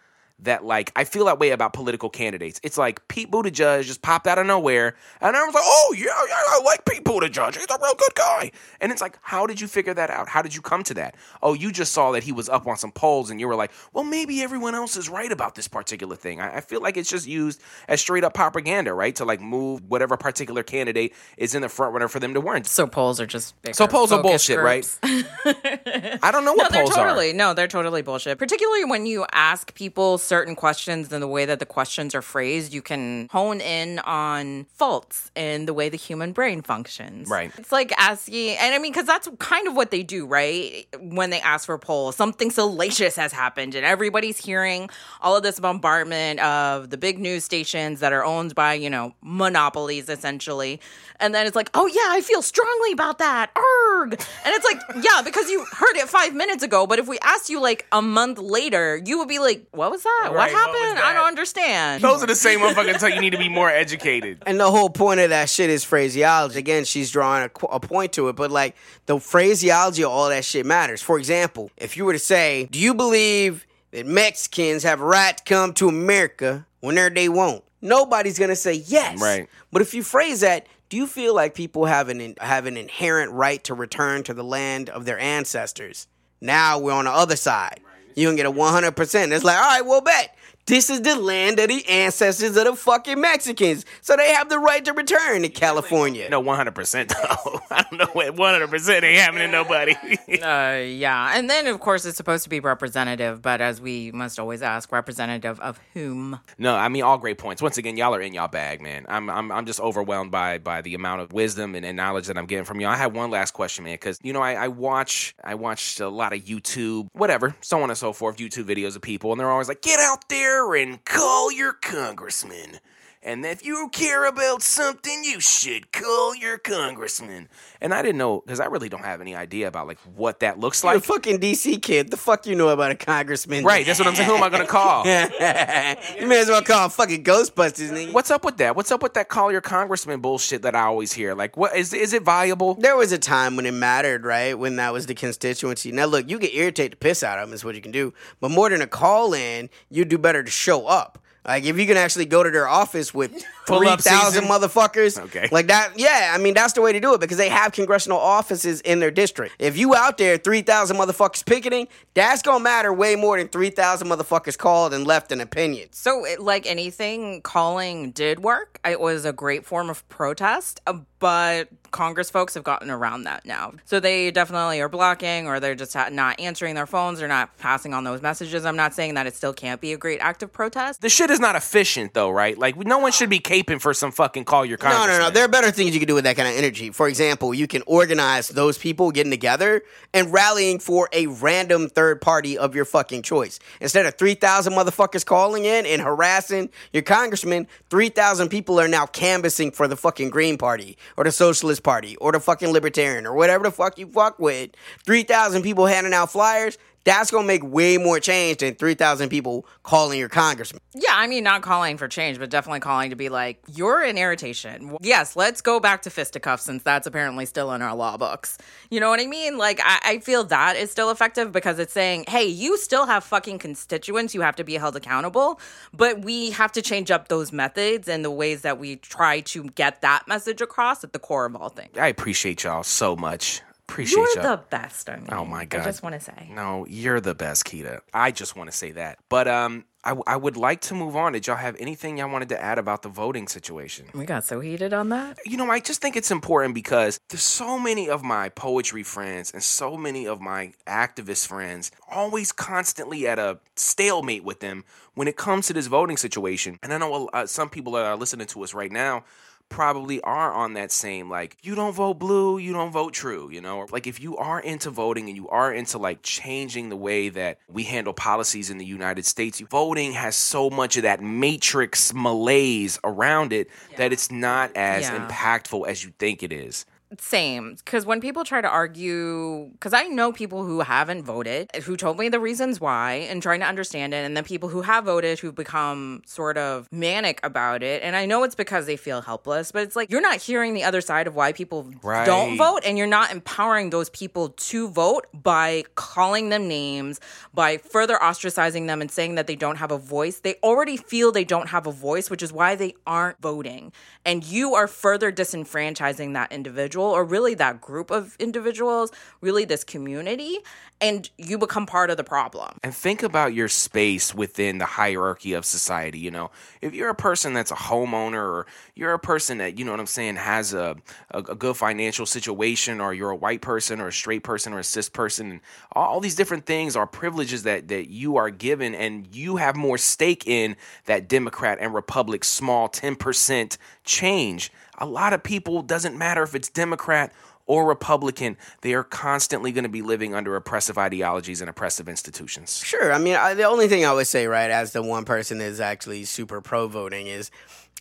that 0.44 0.64
like 0.64 0.92
I 0.96 1.04
feel 1.04 1.26
that 1.26 1.40
way 1.40 1.52
about 1.52 1.74
political 1.74 2.10
candidates. 2.10 2.60
It's 2.64 2.78
like 2.78 3.08
Pete 3.08 3.30
Buttigieg 3.32 3.84
just 3.84 4.02
popped 4.02 4.28
out 4.28 4.38
of 4.38 4.46
nowhere, 4.46 4.96
and 5.22 5.36
I 5.36 5.44
was 5.46 5.54
like, 5.54 5.64
"Oh 5.66 5.96
yeah, 5.98 6.06
yeah, 6.06 6.36
I 6.36 6.62
like 6.66 6.86
Pete 6.86 7.04
Buttigieg. 7.04 7.56
He's 7.56 7.66
a 7.70 7.78
real 7.82 7.94
good 7.96 8.16
guy." 8.16 8.52
And 8.82 8.92
it's 8.92 9.02
like, 9.02 9.18
how 9.22 9.46
did 9.46 9.60
you 9.60 9.68
figure 9.68 9.94
that 9.94 10.10
out? 10.10 10.30
How 10.30 10.42
did 10.42 10.56
you 10.56 10.62
come 10.62 10.84
to 10.84 10.94
that? 10.96 11.16
Oh, 11.44 11.54
you 11.54 11.72
just 11.72 11.92
saw 11.92 12.12
that 12.14 12.24
he 12.24 12.32
was 12.32 12.48
up 12.50 12.68
on 12.68 12.78
some 12.78 12.92
polls, 12.92 13.30
and 13.30 13.40
you 13.40 13.48
were 13.48 13.56
like, 13.56 13.72
"Well, 13.94 14.04
maybe 14.04 14.42
everyone 14.42 14.76
else 14.76 14.96
is 14.98 15.10
right 15.10 15.32
about 15.32 15.56
this 15.56 15.68
particular 15.68 16.16
thing." 16.16 16.40
I, 16.40 16.58
I 16.58 16.62
feel 16.62 16.82
like 16.82 16.98
it's 16.98 17.10
just 17.10 17.28
used 17.28 17.62
as 17.88 18.00
straight 18.02 18.24
up 18.24 18.34
propaganda, 18.34 18.94
right? 18.94 19.16
To 19.18 19.26
like 19.26 19.42
move 19.42 19.82
whatever 19.90 20.16
particular 20.18 20.64
candidate 20.64 21.14
is 21.38 21.56
in 21.56 21.62
the 21.62 21.70
front 21.70 21.94
runner 21.94 22.08
for 22.08 22.20
them 22.20 22.34
to 22.34 22.42
win. 22.42 22.64
So 22.64 22.88
polls 22.88 23.20
are 23.20 23.26
just 23.26 23.62
bigger 23.62 23.74
So 23.74 23.88
polls 23.88 24.12
are 24.12 24.22
bullshit, 24.22 24.60
right? 24.60 24.86
I 25.04 26.30
don't 26.32 26.46
know 26.46 26.54
No, 26.54 26.64
what 26.64 26.72
they're 26.72 26.84
polls 26.84 26.96
totally 26.96 27.32
are. 27.32 27.34
no, 27.34 27.54
they're 27.54 27.68
totally 27.68 28.02
bullshit. 28.02 28.38
Particularly 28.38 28.86
when 28.86 29.06
you 29.06 29.26
ask 29.32 29.74
people 29.74 30.18
certain 30.30 30.56
questions 30.56 31.12
and 31.12 31.22
the 31.22 31.28
way 31.28 31.44
that 31.46 31.60
the 31.60 31.66
questions 31.66 32.14
are 32.16 32.22
phrased, 32.22 32.72
you 32.72 32.82
can 32.82 33.28
hone 33.32 33.60
in 33.60 34.00
on 34.00 34.66
faults 34.76 35.32
in 35.36 35.66
the 35.66 35.74
way 35.74 35.90
the 35.90 35.98
human 35.98 36.32
brain 36.32 36.62
functions. 36.62 37.28
Right. 37.28 37.52
It's 37.58 37.72
like 37.72 37.92
asking, 37.98 38.56
and 38.58 38.74
I 38.74 38.78
mean, 38.78 38.92
because 38.92 39.08
that's 39.08 39.28
kind 39.40 39.68
of 39.68 39.76
what 39.76 39.90
they 39.90 40.04
do, 40.04 40.28
right? 40.28 40.88
When 41.00 41.32
they 41.32 41.42
ask 41.42 41.66
for 41.66 41.74
a 41.74 41.80
poll, 41.80 42.12
something 42.12 42.52
salacious 42.52 43.16
has 43.16 43.34
happened, 43.34 43.74
and 43.74 43.84
everybody's 43.84 44.38
hearing 44.38 44.90
all 45.20 45.36
of 45.36 45.44
this 45.44 45.60
bombardment 45.60 46.40
of 46.40 46.92
the 46.92 46.98
big 46.98 47.18
news 47.18 47.44
stations 47.44 48.00
that 48.02 48.14
are 48.14 48.24
owned 48.24 48.54
by, 48.54 48.76
you 48.76 48.90
know, 48.90 49.16
monopolies 49.22 50.10
essentially. 50.10 50.80
And 51.20 51.34
then 51.36 51.48
it's 51.48 51.56
like, 51.56 51.70
oh 51.74 51.88
yeah, 51.88 52.08
I 52.10 52.22
feel 52.22 52.42
strongly 52.42 52.92
about 52.94 53.18
that. 53.18 53.52
Arg. 53.56 54.14
And 54.14 54.56
it's 54.56 54.66
like, 54.66 55.04
yeah, 55.04 55.22
because 55.24 55.50
you 55.50 55.66
heard 55.66 55.98
it 55.98 56.08
five 56.08 56.36
minutes 56.36 56.64
ago. 56.64 56.86
But 56.86 57.00
if 57.00 57.08
we 57.08 57.18
asked 57.20 57.50
you 57.50 57.60
like 57.60 57.88
a 57.92 58.02
month 58.02 58.38
later, 58.38 59.02
you 59.04 59.18
would 59.18 59.28
be 59.28 59.40
like, 59.40 59.66
what 59.72 59.92
was 59.92 60.04
that? 60.04 60.19
Right, 60.24 60.32
what 60.32 60.36
what 60.36 60.52
was 60.52 60.52
happened? 60.52 61.00
I 61.00 61.14
don't 61.14 61.28
understand. 61.28 62.04
Those 62.04 62.24
are 62.24 62.28
the 62.28 62.36
same 62.36 62.60
motherfuckers 62.60 63.00
tell 63.00 63.10
you 63.10 63.16
you 63.16 63.22
need 63.22 63.30
to 63.32 63.38
be 63.38 63.50
more 63.50 63.70
educated. 63.70 64.44
And 64.46 64.60
the 64.60 64.70
whole 64.70 64.90
point 64.90 65.20
of 65.20 65.30
that 65.30 65.50
shit 65.50 65.70
is 65.70 65.84
phraseology. 65.84 66.60
Again, 66.60 66.86
she's 66.86 67.12
drawing 67.12 67.44
a, 67.44 67.50
qu- 67.50 67.68
a 67.68 67.80
point 67.80 68.14
to 68.14 68.30
it, 68.30 68.36
but 68.36 68.52
like 68.52 68.76
the 69.06 69.20
phraseology 69.20 70.04
of 70.04 70.12
all 70.12 70.30
that 70.30 70.46
shit 70.46 70.66
matters. 70.66 71.02
For 71.02 71.18
example, 71.18 71.72
if 71.78 71.98
you 71.98 72.06
were 72.06 72.14
to 72.14 72.20
say, 72.20 72.68
Do 72.72 72.80
you 72.80 72.94
believe 72.94 73.66
that 73.92 74.06
Mexicans 74.06 74.84
have 74.84 75.02
a 75.02 75.06
right 75.06 75.36
to 75.38 75.44
come 75.44 75.74
to 75.74 75.88
America 75.88 76.66
whenever 76.82 77.14
they 77.14 77.30
want? 77.30 77.64
Nobody's 77.82 78.38
gonna 78.38 78.56
say 78.56 78.74
yes. 78.74 79.22
Right. 79.22 79.48
But 79.72 79.82
if 79.82 79.94
you 79.94 80.04
phrase 80.04 80.42
that, 80.42 80.68
do 80.90 80.98
you 80.98 81.08
feel 81.08 81.34
like 81.36 81.54
people 81.56 81.86
have 81.86 82.10
an 82.10 82.20
in- 82.20 82.36
have 82.42 82.66
an 82.66 82.76
inherent 82.78 83.32
right 83.32 83.64
to 83.66 83.74
return 83.74 84.24
to 84.24 84.34
the 84.34 84.44
land 84.44 84.90
of 84.90 85.06
their 85.06 85.20
ancestors? 85.20 86.08
Now 86.42 86.80
we're 86.80 86.94
on 86.94 87.06
the 87.06 87.12
other 87.12 87.36
side. 87.36 87.80
You 88.20 88.28
can 88.28 88.36
get 88.36 88.46
a 88.46 88.52
100%. 88.52 89.32
It's 89.32 89.44
like, 89.44 89.58
all 89.58 89.64
right, 89.64 89.82
we'll 89.82 90.02
bet. 90.02 90.36
This 90.70 90.92
is 90.92 91.02
the 91.02 91.20
land 91.20 91.58
of 91.58 91.68
the 91.68 91.84
ancestors 91.90 92.56
of 92.56 92.64
the 92.64 92.76
fucking 92.76 93.20
Mexicans. 93.20 93.86
So 94.02 94.16
they 94.16 94.34
have 94.34 94.50
the 94.50 94.60
right 94.60 94.86
to 94.86 94.94
return 94.94 95.42
to 95.42 95.50
California. 95.50 96.30
No, 96.30 96.44
100% 96.44 97.08
though. 97.08 97.60
I 97.72 97.82
don't 97.82 97.98
know 97.98 98.06
what 98.14 98.36
100% 98.36 99.04
ain't 99.04 99.20
happening 99.20 99.48
to 99.48 99.52
nobody. 99.52 99.96
Uh, 100.40 100.80
yeah, 100.86 101.34
and 101.36 101.50
then 101.50 101.68
of 101.68 101.80
course 101.80 102.06
it's 102.06 102.16
supposed 102.16 102.44
to 102.44 102.50
be 102.50 102.60
representative, 102.60 103.42
but 103.42 103.62
as 103.62 103.82
we 103.82 104.12
must 104.12 104.40
always 104.40 104.62
ask, 104.62 104.92
representative 104.92 105.60
of 105.60 105.80
whom? 105.94 106.40
no, 106.58 106.76
I 106.76 106.88
mean 106.88 107.04
all 107.04 107.18
great 107.18 107.38
points. 107.38 107.62
Once 107.62 107.78
again, 107.78 107.98
y'all 107.98 108.16
are 108.16 108.22
in 108.22 108.34
y'all 108.34 108.48
bag, 108.48 108.82
man. 108.82 109.06
I'm 109.10 109.30
I'm 109.30 109.52
I'm 109.52 109.66
just 109.66 109.80
overwhelmed 109.80 110.32
by 110.32 110.60
by 110.60 110.82
the 110.82 110.94
amount 110.94 111.22
of 111.22 111.34
wisdom 111.34 111.76
and, 111.76 111.86
and 111.86 111.98
knowledge 111.98 112.28
that 112.28 112.38
I'm 112.38 112.46
getting 112.46 112.64
from 112.64 112.80
y'all. 112.80 112.92
I 112.92 112.96
have 112.96 113.16
one 113.16 113.32
last 113.32 113.52
question, 113.52 113.84
man, 113.84 113.96
because 113.96 114.20
you 114.22 114.34
know 114.34 114.42
I, 114.42 114.54
I 114.54 114.68
watch 114.68 115.36
I 115.44 115.56
watch 115.56 116.00
a 116.00 116.10
lot 116.10 116.32
of 116.32 116.42
YouTube, 116.42 117.10
whatever, 117.14 117.56
so 117.62 117.82
on 117.82 117.90
and 117.90 117.98
so 117.98 118.14
forth, 118.14 118.38
YouTube 118.38 118.66
videos 118.66 118.96
of 118.96 119.02
people, 119.02 119.32
and 119.32 119.40
they're 119.40 119.52
always 119.52 119.68
like, 119.68 119.82
get 119.82 120.00
out 120.00 120.30
there 120.30 120.59
and 120.60 121.04
call 121.06 121.52
your 121.52 121.74
congressman. 121.74 122.80
And 123.22 123.46
if 123.46 123.66
you 123.66 123.90
care 123.92 124.26
about 124.26 124.62
something, 124.62 125.26
you 125.26 125.42
should 125.42 125.92
call 125.92 126.34
your 126.36 126.58
congressman. 126.58 127.50
And 127.82 127.94
I 127.94 128.02
didn't 128.02 128.18
know 128.18 128.40
because 128.40 128.62
I 128.62 128.68
really 128.68 128.88
don't 128.88 129.04
have 129.04 129.20
any 129.20 129.36
idea 129.36 129.68
about 129.68 129.88
like 129.88 130.00
what 130.16 130.40
that 130.40 130.58
looks 130.58 130.84
You're 130.84 130.94
a 130.94 130.96
like. 130.96 131.04
fucking 131.04 131.40
DC 131.40 131.82
kid. 131.82 132.12
The 132.12 132.18
fuck 132.18 132.46
you 132.46 132.56
know 132.56 132.70
about 132.70 132.92
a 132.92 132.96
congressman? 132.96 133.66
Right, 133.66 133.86
that's 133.86 134.00
what 134.00 134.08
I'm 134.08 134.16
saying. 134.16 134.30
Who 134.30 134.36
am 134.38 134.44
I 134.44 134.48
gonna 134.48 134.66
call? 134.66 135.04
you 135.06 136.28
may 136.28 136.40
as 136.40 136.48
well 136.48 136.62
call 136.62 136.88
fucking 136.88 137.26
Ghostbusters, 137.26 137.92
nigga. 137.92 138.14
What's 138.14 138.32
up 138.32 138.46
with 138.46 138.56
that? 138.58 138.78
What's 138.78 138.92
up 138.92 139.04
with 139.04 139.16
that 139.16 139.28
call 139.28 139.52
your 139.52 139.62
congressman 139.62 140.22
bullshit 140.22 140.62
that 140.62 140.74
I 140.74 140.84
always 140.84 141.12
hear? 141.12 141.36
Like, 141.36 141.58
what 141.58 141.76
is 141.76 141.94
is 141.94 142.14
it 142.14 142.24
viable? 142.24 142.76
There 142.76 142.96
was 142.96 143.12
a 143.12 143.18
time 143.18 143.58
when 143.58 143.66
it 143.66 143.74
mattered, 143.74 144.24
right? 144.24 144.58
When 144.58 144.78
that 144.78 144.94
was 144.94 145.08
the 145.08 145.14
constituency. 145.14 145.92
Now, 145.92 146.06
look, 146.06 146.30
you 146.30 146.40
can 146.40 146.52
irritate 146.54 146.92
the 146.92 146.98
piss 146.98 147.22
out 147.22 147.38
of 147.38 147.50
them, 147.50 147.54
is 147.54 147.66
what 147.66 147.76
you 147.76 147.82
can 147.82 147.92
do. 147.92 148.14
But 148.40 148.52
more 148.52 148.70
than 148.70 148.82
a 148.82 148.88
call 148.88 149.34
in, 149.34 149.70
you 149.90 150.06
do 150.06 150.18
better 150.18 150.42
to 150.42 150.52
show 150.52 150.88
up. 150.88 151.20
Like, 151.50 151.64
if 151.66 151.80
you 151.80 151.88
can 151.88 151.98
actually 151.98 152.26
go 152.26 152.44
to 152.44 152.52
their 152.52 152.68
office 152.68 153.12
with 153.12 153.32
3,000 153.66 154.44
motherfuckers, 154.44 155.20
Okay. 155.20 155.50
like 155.52 155.66
that, 155.68 155.94
yeah, 155.98 156.32
I 156.32 156.38
mean, 156.38 156.54
that's 156.54 156.74
the 156.74 156.82
way 156.82 156.94
to 156.94 157.00
do 157.00 157.16
it 157.16 157.20
because 157.22 157.38
they 157.38 157.50
have 157.50 157.72
congressional 157.72 158.20
offices 158.20 158.82
in 158.82 159.00
their 159.00 159.10
district. 159.10 159.56
If 159.58 159.76
you 159.76 159.96
out 159.96 160.20
there, 160.20 160.38
3,000 160.38 160.96
motherfuckers 160.96 161.44
picketing, 161.44 161.88
that's 162.14 162.44
going 162.44 162.60
to 162.60 162.64
matter 162.64 162.94
way 162.94 163.16
more 163.16 163.40
than 163.40 163.48
3,000 163.48 164.08
motherfuckers 164.08 164.56
called 164.60 164.94
and 164.94 165.08
left 165.08 165.32
an 165.32 165.42
opinion. 165.42 165.90
So, 165.92 166.24
it, 166.24 166.40
like 166.40 166.68
anything, 166.68 167.42
calling 167.42 168.12
did 168.12 168.42
work. 168.44 168.80
It 168.86 169.00
was 169.00 169.26
a 169.26 169.34
great 169.34 169.66
form 169.66 169.90
of 169.90 170.08
protest, 170.08 170.82
uh, 170.86 171.00
but 171.18 171.70
Congress 171.92 172.30
folks 172.30 172.54
have 172.54 172.64
gotten 172.64 172.90
around 172.90 173.24
that 173.24 173.46
now. 173.46 173.74
So 173.86 174.00
they 174.00 174.32
definitely 174.32 174.82
are 174.82 174.90
blocking, 174.90 175.48
or 175.48 175.60
they're 175.60 175.76
just 175.76 175.94
ha- 175.94 176.10
not 176.12 176.40
answering 176.40 176.76
their 176.76 176.86
phones. 176.88 177.20
They're 177.20 177.28
not 177.28 177.58
passing 177.58 177.94
on 177.94 178.04
those 178.04 178.22
messages. 178.22 178.66
I'm 178.66 178.76
not 178.76 178.94
saying 178.94 179.14
that 179.16 179.28
it 179.28 179.36
still 179.36 179.54
can't 179.54 179.80
be 179.82 179.94
a 179.94 179.98
great 179.98 180.20
act 180.20 180.44
of 180.44 180.52
protest. 180.54 181.02
The 181.02 181.10
shit 181.10 181.30
is 181.32 181.40
not 181.40 181.56
efficient 181.56 182.14
though, 182.14 182.30
right? 182.30 182.58
Like, 182.58 182.76
no 182.78 183.00
one 183.00 183.12
should 183.12 183.30
be 183.30 183.40
caping 183.40 183.82
for 183.82 183.94
some 183.94 184.12
fucking 184.12 184.46
call 184.46 184.66
your 184.66 184.78
No, 184.78 184.90
congressman. 184.90 185.08
no, 185.10 185.20
no. 185.20 185.26
No. 185.26 185.32
There 185.32 185.44
are 185.46 185.50
better 185.50 185.72
things 185.72 185.94
you 185.94 186.00
can 186.00 186.08
do 186.08 186.16
with 186.16 186.24
that 186.24 186.36
kind 186.36 186.48
of 186.48 186.56
energy. 186.56 186.90
For 186.92 187.08
example, 187.08 187.54
you 187.54 187.68
can 187.68 187.82
organize 187.86 188.48
those 188.50 188.78
people 188.78 189.12
getting 189.12 189.32
together 189.32 189.82
and 190.14 190.32
rallying 190.32 190.80
for 190.80 191.10
a 191.14 191.28
random 191.28 191.90
third 191.90 192.22
party 192.22 192.58
of 192.58 192.76
your 192.76 192.86
fucking 192.86 193.22
choice. 193.24 193.60
Instead 193.82 194.06
of 194.06 194.16
3,000 194.16 194.74
motherfuckers 194.74 195.26
calling 195.26 195.66
in 195.66 195.86
and 195.86 196.02
harassing 196.02 196.70
your 196.94 197.04
congressman, 197.04 197.68
3,000 197.90 198.50
people 198.50 198.80
are 198.80 198.88
now 198.88 199.06
canvassing 199.06 199.72
for 199.72 199.88
the 199.88 199.96
fucking 199.96 200.30
Green 200.30 200.58
Party 200.58 200.98
or 201.18 201.24
the 201.24 201.32
Socialist 201.32 201.79
Party 201.80 202.16
or 202.18 202.32
the 202.32 202.40
fucking 202.40 202.70
Libertarian 202.70 203.26
or 203.26 203.34
whatever 203.34 203.64
the 203.64 203.72
fuck 203.72 203.98
you 203.98 204.08
fuck 204.08 204.40
with. 204.40 204.72
3,000 205.06 205.62
people 205.62 205.86
handing 205.86 206.14
out 206.14 206.32
flyers. 206.32 206.78
That's 207.04 207.32
gonna 207.32 207.48
make 207.48 207.64
way 207.64 207.98
more 207.98 208.20
change 208.20 208.60
than 208.60 208.76
3,000 208.76 209.30
people 209.30 209.66
calling 209.84 210.20
your 210.20 210.30
congressman. 210.30 210.82
Yeah, 210.94 211.14
I 211.14 211.28
mean, 211.28 211.44
not 211.44 211.62
calling 211.62 211.98
for 211.98 212.08
change, 212.08 212.40
but 212.40 212.50
definitely 212.50 212.82
calling 212.82 213.10
to 213.10 213.16
be 213.16 213.30
like, 213.30 213.62
you're 213.68 214.02
an 214.02 214.18
irritation. 214.18 214.98
Yes, 215.02 215.36
let's 215.36 215.62
go 215.62 215.80
back 215.80 216.02
to 216.04 216.10
fisticuffs 216.10 216.64
since 216.64 216.84
that's 216.84 217.08
apparently 217.08 217.46
still 217.46 217.72
in 217.72 217.82
our 217.82 217.96
law 217.96 218.18
books. 218.18 218.58
You 218.90 219.00
know 219.00 219.10
what 219.10 219.20
I 219.20 219.28
mean? 219.28 219.58
Like, 219.58 219.80
I, 219.84 220.00
I 220.04 220.20
feel 220.20 220.44
that 220.46 220.76
is 220.76 220.92
still 220.92 221.10
effective 221.10 221.52
because 221.52 221.80
it's 221.80 221.94
saying, 221.94 222.26
hey, 222.28 222.46
you 222.46 222.78
still 222.78 223.06
have 223.06 223.24
fucking 223.24 223.60
constituents. 223.60 224.34
You 224.36 224.42
have 224.42 224.56
to 224.58 224.64
be 224.64 224.76
held 224.76 224.96
accountable, 224.96 225.60
but 225.94 226.22
we 226.22 226.52
have 226.52 226.72
to 226.74 226.82
change 226.82 227.12
up 227.12 227.28
those 227.28 227.52
methods 227.52 228.08
and 228.08 228.26
the 228.26 228.32
ways 228.32 228.62
that 228.62 228.78
we 228.78 228.98
try 228.98 229.42
to 229.42 229.64
get 229.64 230.02
that 230.02 230.28
message 230.28 230.62
across 230.62 231.04
at 231.04 231.14
the 231.14 231.20
core 231.20 231.46
of 231.46 231.56
all 231.56 231.70
things. 231.70 231.98
I 231.98 232.08
appreciate 232.08 232.64
y'all 232.64 232.84
so 232.84 233.16
much. 233.16 233.62
Appreciate 233.90 234.18
You're 234.36 234.44
y'all. 234.44 234.58
the 234.58 234.64
best. 234.70 235.10
I 235.10 235.16
mean, 235.16 235.28
Oh 235.32 235.46
my 235.46 235.66
god! 235.66 235.82
I 235.82 235.86
just 235.86 236.04
want 236.04 236.16
to 236.16 236.22
say. 236.22 236.50
no. 236.52 236.86
You're 236.88 237.20
the 237.20 237.36
best, 237.36 237.66
Kita. 237.66 238.02
I 238.14 238.32
just 238.32 238.56
want 238.56 238.70
to 238.70 238.76
say 238.76 238.92
that. 238.92 239.18
But 239.30 239.48
um, 239.48 239.86
I, 240.04 240.16
I 240.28 240.38
would 240.38 240.56
like 240.56 240.80
to 240.82 240.94
move 240.94 241.16
on. 241.16 241.34
Did 241.34 241.48
y'all 241.48 241.58
have 241.58 241.76
anything 241.80 242.18
y'all 242.18 242.30
wanted 242.32 242.50
to 242.50 242.62
add 242.62 242.78
about 242.78 243.02
the 243.02 243.10
voting 243.10 243.48
situation? 243.48 244.06
We 244.14 244.26
got 244.26 244.46
so 244.46 244.60
heated 244.60 244.94
on 244.94 245.10
that. 245.10 245.40
You 245.46 245.58
know, 245.58 245.70
I 245.70 245.80
just 245.80 246.02
think 246.02 246.16
it's 246.16 246.32
important 246.32 246.74
because 246.74 247.20
there's 247.30 247.42
so 247.44 247.78
many 247.78 248.10
of 248.10 248.24
my 248.24 248.50
poetry 248.50 249.04
friends 249.04 249.52
and 249.52 249.62
so 249.62 249.98
many 249.98 250.26
of 250.26 250.40
my 250.40 250.74
activist 250.88 251.48
friends 251.48 251.92
always 252.10 252.52
constantly 252.52 253.28
at 253.28 253.40
a 253.40 253.60
stalemate 253.76 254.44
with 254.44 254.62
them 254.62 254.86
when 255.16 255.28
it 255.28 255.36
comes 255.36 255.68
to 255.68 255.74
this 255.74 255.88
voting 255.88 256.16
situation. 256.16 256.80
And 256.82 256.94
I 256.94 256.98
know 256.98 257.28
uh, 257.34 257.46
some 257.46 257.70
people 257.70 257.94
that 257.94 258.06
are 258.06 258.16
listening 258.16 258.48
to 258.48 258.64
us 258.64 258.74
right 258.74 258.92
now 258.92 259.26
probably 259.70 260.20
are 260.22 260.52
on 260.52 260.74
that 260.74 260.92
same 260.92 261.30
like 261.30 261.56
you 261.62 261.76
don't 261.76 261.94
vote 261.94 262.16
blue 262.16 262.58
you 262.58 262.74
don't 262.74 262.92
vote 262.92 263.14
true 263.14 263.50
you 263.52 263.62
know? 263.62 263.86
Like 263.92 264.08
if 264.08 264.20
you 264.20 264.36
are 264.38 264.60
into 264.60 264.90
voting 264.90 265.28
and 265.28 265.36
you 265.36 265.48
are 265.50 265.72
into 265.72 265.98
like 265.98 266.20
changing 266.24 266.90
the 266.90 266.96
way 266.98 267.30
that 267.30 267.60
we 267.68 267.84
handle 267.84 268.14
policies 268.14 268.70
in 268.70 268.78
the 268.80 268.86
united 268.86 269.26
states 269.26 269.60
voting 269.60 270.14
has 270.14 270.36
so 270.36 270.70
much 270.70 270.98
of 270.98 271.04
that 271.04 271.22
matrix 271.22 272.14
malaise 272.14 273.00
around 273.04 273.54
it 273.54 273.70
that 273.98 274.12
it's 274.12 274.32
not 274.32 274.76
as 274.76 275.04
Yeah. 275.04 275.28
impactful 275.28 275.88
as 275.88 276.04
you 276.04 276.12
think 276.20 276.42
it 276.44 276.52
is 276.52 276.86
Same, 277.18 277.74
because 277.74 278.06
when 278.06 278.22
people 278.22 278.44
try 278.44 278.62
to 278.62 278.68
argue, 278.68 279.70
because 279.72 279.94
I 279.94 280.04
know 280.04 280.32
people 280.32 280.64
who 280.64 280.82
haven't 280.82 281.24
voted 281.24 281.72
who 281.84 281.98
told 281.98 282.20
me 282.20 282.30
the 282.30 282.40
reasons 282.40 282.80
why 282.80 283.14
and 283.30 283.42
trying 283.42 283.62
to 283.62 283.66
understand 283.66 284.14
it, 284.14 284.18
and 284.18 284.38
then 284.38 284.44
people 284.44 284.70
who 284.70 284.82
have 284.82 285.06
voted 285.06 285.40
who've 285.40 285.56
become 285.56 286.22
sort 286.28 286.56
of 286.60 286.88
manic 286.92 287.40
about 287.42 287.82
it. 287.82 288.04
And 288.04 288.16
I 288.16 288.28
know 288.28 288.44
it's 288.44 288.54
because 288.54 288.86
they 288.86 288.96
feel 288.96 289.22
helpless, 289.22 289.72
but 289.72 289.82
it's 289.82 289.96
like 289.96 290.12
you're 290.12 290.22
not 290.22 290.38
hearing 290.38 290.76
the 290.76 290.84
other 290.84 291.02
side 291.02 291.26
of 291.26 291.34
why 291.34 291.52
people 291.52 291.92
Right. 292.04 292.28
don't 292.28 292.58
vote, 292.58 292.82
and 292.86 292.96
you're 292.96 293.08
not 293.08 293.32
empowering 293.32 293.90
those 293.90 294.12
people 294.12 294.50
to 294.50 294.90
vote 294.90 295.26
by 295.34 295.86
calling 295.96 296.50
them 296.50 296.68
names, 296.68 297.20
by 297.56 297.78
further 297.78 298.18
ostracizing 298.18 298.86
them 298.86 299.02
and 299.02 299.10
saying 299.10 299.34
that 299.34 299.48
they 299.48 299.56
don't 299.56 299.78
have 299.78 299.92
a 299.92 299.98
voice. 299.98 300.42
They 300.42 300.56
already 300.62 300.96
feel 300.96 301.32
they 301.32 301.44
don't 301.44 301.70
have 301.70 301.88
a 301.88 301.92
voice, 301.92 302.30
which 302.30 302.44
is 302.44 302.54
why 302.54 302.76
they 302.76 302.94
aren't 303.08 303.42
voting. 303.42 303.94
And 304.24 304.44
you 304.44 304.76
are 304.76 304.88
further 304.88 305.32
disenfranchising 305.32 306.34
that 306.34 306.52
individual 306.52 306.99
or 307.04 307.24
really 307.24 307.54
that 307.56 307.82
group 307.82 308.12
of 308.12 308.36
individuals, 308.40 309.12
really 309.42 309.66
this 309.66 309.84
community, 309.84 310.60
and 311.02 311.30
you 311.38 311.58
become 311.58 311.86
part 311.86 312.10
of 312.10 312.18
the 312.18 312.24
problem. 312.24 312.78
and 312.84 312.94
think 312.94 313.24
about 313.24 313.54
your 313.54 313.68
space 313.68 314.34
within 314.36 314.78
the 314.78 314.86
hierarchy 314.86 315.54
of 315.54 315.66
society 315.66 316.20
you 316.20 316.32
know 316.32 316.52
if 316.82 316.94
you're 316.94 317.10
a 317.10 317.16
person 317.16 317.54
that's 317.54 317.72
a 317.72 317.76
homeowner 317.76 318.36
or 318.36 318.68
you're 318.96 319.14
a 319.14 319.20
person 319.20 319.60
that 319.60 319.78
you 319.78 319.86
know 319.86 319.92
what 319.92 320.00
i'm 320.00 320.06
saying 320.06 320.36
has 320.36 320.74
a, 320.74 320.96
a, 321.32 321.40
a 321.40 321.56
good 321.56 321.76
financial 321.76 322.26
situation 322.26 323.00
or 323.00 323.14
you're 323.14 323.30
a 323.30 323.36
white 323.36 323.62
person 323.62 324.02
or 324.02 324.08
a 324.08 324.14
straight 324.14 324.44
person 324.44 324.74
or 324.74 324.80
a 324.80 324.84
cis 324.84 325.10
person 325.10 325.52
and 325.52 325.60
all, 325.94 326.06
all 326.06 326.20
these 326.20 326.36
different 326.36 326.66
things 326.66 326.96
are 326.96 327.08
privileges 327.08 327.64
that 327.64 327.88
that 327.88 328.10
you 328.10 328.36
are 328.38 328.50
given 328.50 328.94
and 328.94 329.34
you 329.34 329.58
have 329.58 329.76
more 329.76 329.98
stake 329.98 330.48
in 330.48 330.76
that 331.06 331.28
democrat 331.28 331.78
and 331.80 331.94
republic 331.94 332.44
small 332.44 332.90
10% 332.90 333.78
change 334.04 334.72
a 335.00 335.06
lot 335.06 335.34
of 335.34 335.42
people 335.42 335.82
doesn't 335.82 336.18
matter 336.18 336.44
if 336.44 336.54
it's 336.54 336.70
democrat 336.70 337.34
or 337.66 337.86
Republican, 337.88 338.58
they 338.82 338.94
are 338.96 339.04
constantly 339.04 339.72
going 339.72 339.84
to 339.84 339.90
be 339.90 340.02
living 340.02 340.34
under 340.34 340.56
oppressive 340.56 340.98
ideologies 340.98 341.62
and 341.62 341.70
oppressive 341.70 342.10
institutions. 342.10 342.78
Sure. 342.84 343.14
I 343.14 343.20
mean, 343.20 343.36
I, 343.36 343.54
the 343.54 343.64
only 343.64 343.88
thing 343.88 344.06
I 344.06 344.12
would 344.12 344.26
say, 344.26 344.48
right, 344.48 344.72
as 344.72 344.92
the 344.92 345.04
one 345.04 345.24
person 345.24 345.62
is 345.62 345.80
actually 345.80 346.26
super 346.26 346.62
pro 346.62 346.88
voting, 346.88 347.28
is 347.28 347.52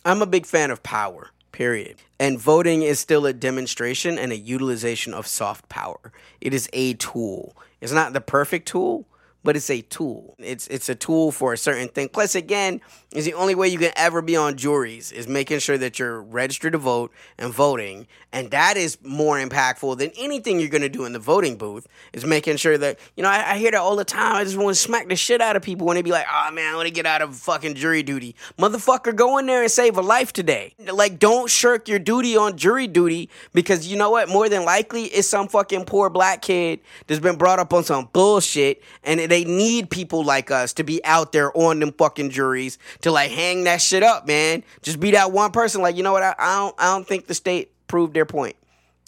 I'm 0.03 0.23
a 0.23 0.25
big 0.25 0.47
fan 0.47 0.71
of 0.71 0.81
power, 0.81 1.29
period. 1.51 1.97
And 2.19 2.39
voting 2.39 2.81
is 2.81 2.99
still 2.99 3.27
a 3.27 3.33
demonstration 3.33 4.17
and 4.17 4.31
a 4.31 4.37
utilization 4.37 5.13
of 5.13 5.27
soft 5.27 5.69
power. 5.69 6.11
It 6.41 6.53
is 6.53 6.67
a 6.73 6.95
tool. 6.95 7.55
It's 7.79 7.93
not 7.93 8.13
the 8.13 8.21
perfect 8.21 8.67
tool, 8.67 9.05
but 9.43 9.55
it's 9.55 9.69
a 9.69 9.81
tool. 9.81 10.35
It's 10.37 10.67
it's 10.67 10.89
a 10.89 10.95
tool 10.95 11.31
for 11.31 11.53
a 11.53 11.57
certain 11.57 11.87
thing. 11.87 12.09
Plus, 12.09 12.35
again, 12.35 12.81
is 13.13 13.25
the 13.25 13.33
only 13.33 13.55
way 13.55 13.67
you 13.67 13.79
can 13.79 13.91
ever 13.95 14.21
be 14.21 14.35
on 14.35 14.57
juries 14.57 15.11
is 15.11 15.27
making 15.27 15.59
sure 15.59 15.77
that 15.77 15.97
you're 15.97 16.21
registered 16.21 16.73
to 16.73 16.77
vote 16.77 17.11
and 17.37 17.53
voting, 17.53 18.07
and 18.33 18.51
that 18.51 18.75
is 18.77 18.97
more 19.03 19.37
impactful 19.37 19.97
than 19.97 20.11
anything 20.17 20.59
you're 20.59 20.69
going 20.69 20.81
to 20.81 20.89
do 20.89 21.05
in 21.05 21.13
the 21.13 21.19
voting 21.19 21.57
booth. 21.57 21.87
Is 22.11 22.25
making 22.25 22.57
sure 22.57 22.77
that 22.77 22.99
you 23.15 23.23
know 23.23 23.29
I, 23.29 23.53
I 23.53 23.57
hear 23.57 23.71
that 23.71 23.79
all 23.79 23.95
the 23.95 24.05
time. 24.05 24.35
I 24.35 24.43
just 24.43 24.57
want 24.57 24.75
to 24.75 24.81
smack 24.81 25.07
the 25.07 25.15
shit 25.15 25.41
out 25.41 25.55
of 25.55 25.61
people 25.61 25.87
when 25.87 25.95
they 25.95 26.01
be 26.01 26.11
like, 26.11 26.25
"Oh 26.29 26.51
man, 26.51 26.73
I 26.73 26.75
want 26.75 26.87
to 26.87 26.93
get 26.93 27.05
out 27.05 27.21
of 27.21 27.35
fucking 27.35 27.75
jury 27.75 28.03
duty." 28.03 28.35
Motherfucker, 28.57 29.15
go 29.15 29.37
in 29.37 29.45
there 29.45 29.61
and 29.61 29.71
save 29.71 29.97
a 29.97 30.01
life 30.01 30.33
today. 30.33 30.73
Like, 30.91 31.17
don't 31.17 31.49
shirk 31.49 31.87
your 31.87 31.99
duty 31.99 32.35
on 32.35 32.57
jury 32.57 32.87
duty 32.87 33.29
because 33.53 33.87
you 33.87 33.97
know 33.97 34.11
what? 34.11 34.27
More 34.27 34.49
than 34.49 34.65
likely, 34.65 35.05
it's 35.05 35.27
some 35.27 35.47
fucking 35.47 35.85
poor 35.85 36.09
black 36.09 36.41
kid 36.41 36.81
that's 37.07 37.21
been 37.21 37.37
brought 37.37 37.59
up 37.59 37.73
on 37.73 37.85
some 37.85 38.09
bullshit, 38.11 38.83
and 39.03 39.28
they 39.29 39.45
need 39.45 39.89
people 39.89 40.23
like 40.23 40.51
us 40.51 40.73
to 40.73 40.83
be 40.83 41.03
out 41.05 41.31
there 41.31 41.55
on 41.57 41.79
them 41.79 41.93
fucking 41.93 42.29
juries 42.31 42.77
to 43.01 43.11
like 43.11 43.31
hang 43.31 43.63
that 43.65 43.81
shit 43.81 44.03
up, 44.03 44.27
man. 44.27 44.63
Just 44.81 44.99
be 44.99 45.11
that 45.11 45.31
one 45.31 45.51
person. 45.51 45.81
Like, 45.81 45.95
you 45.95 46.03
know 46.03 46.11
what? 46.13 46.23
I, 46.23 46.35
I 46.37 46.57
don't. 46.57 46.75
I 46.79 46.85
don't 46.93 47.07
think 47.07 47.27
the 47.27 47.33
state 47.33 47.71
proved 47.87 48.13
their 48.13 48.25
point. 48.25 48.55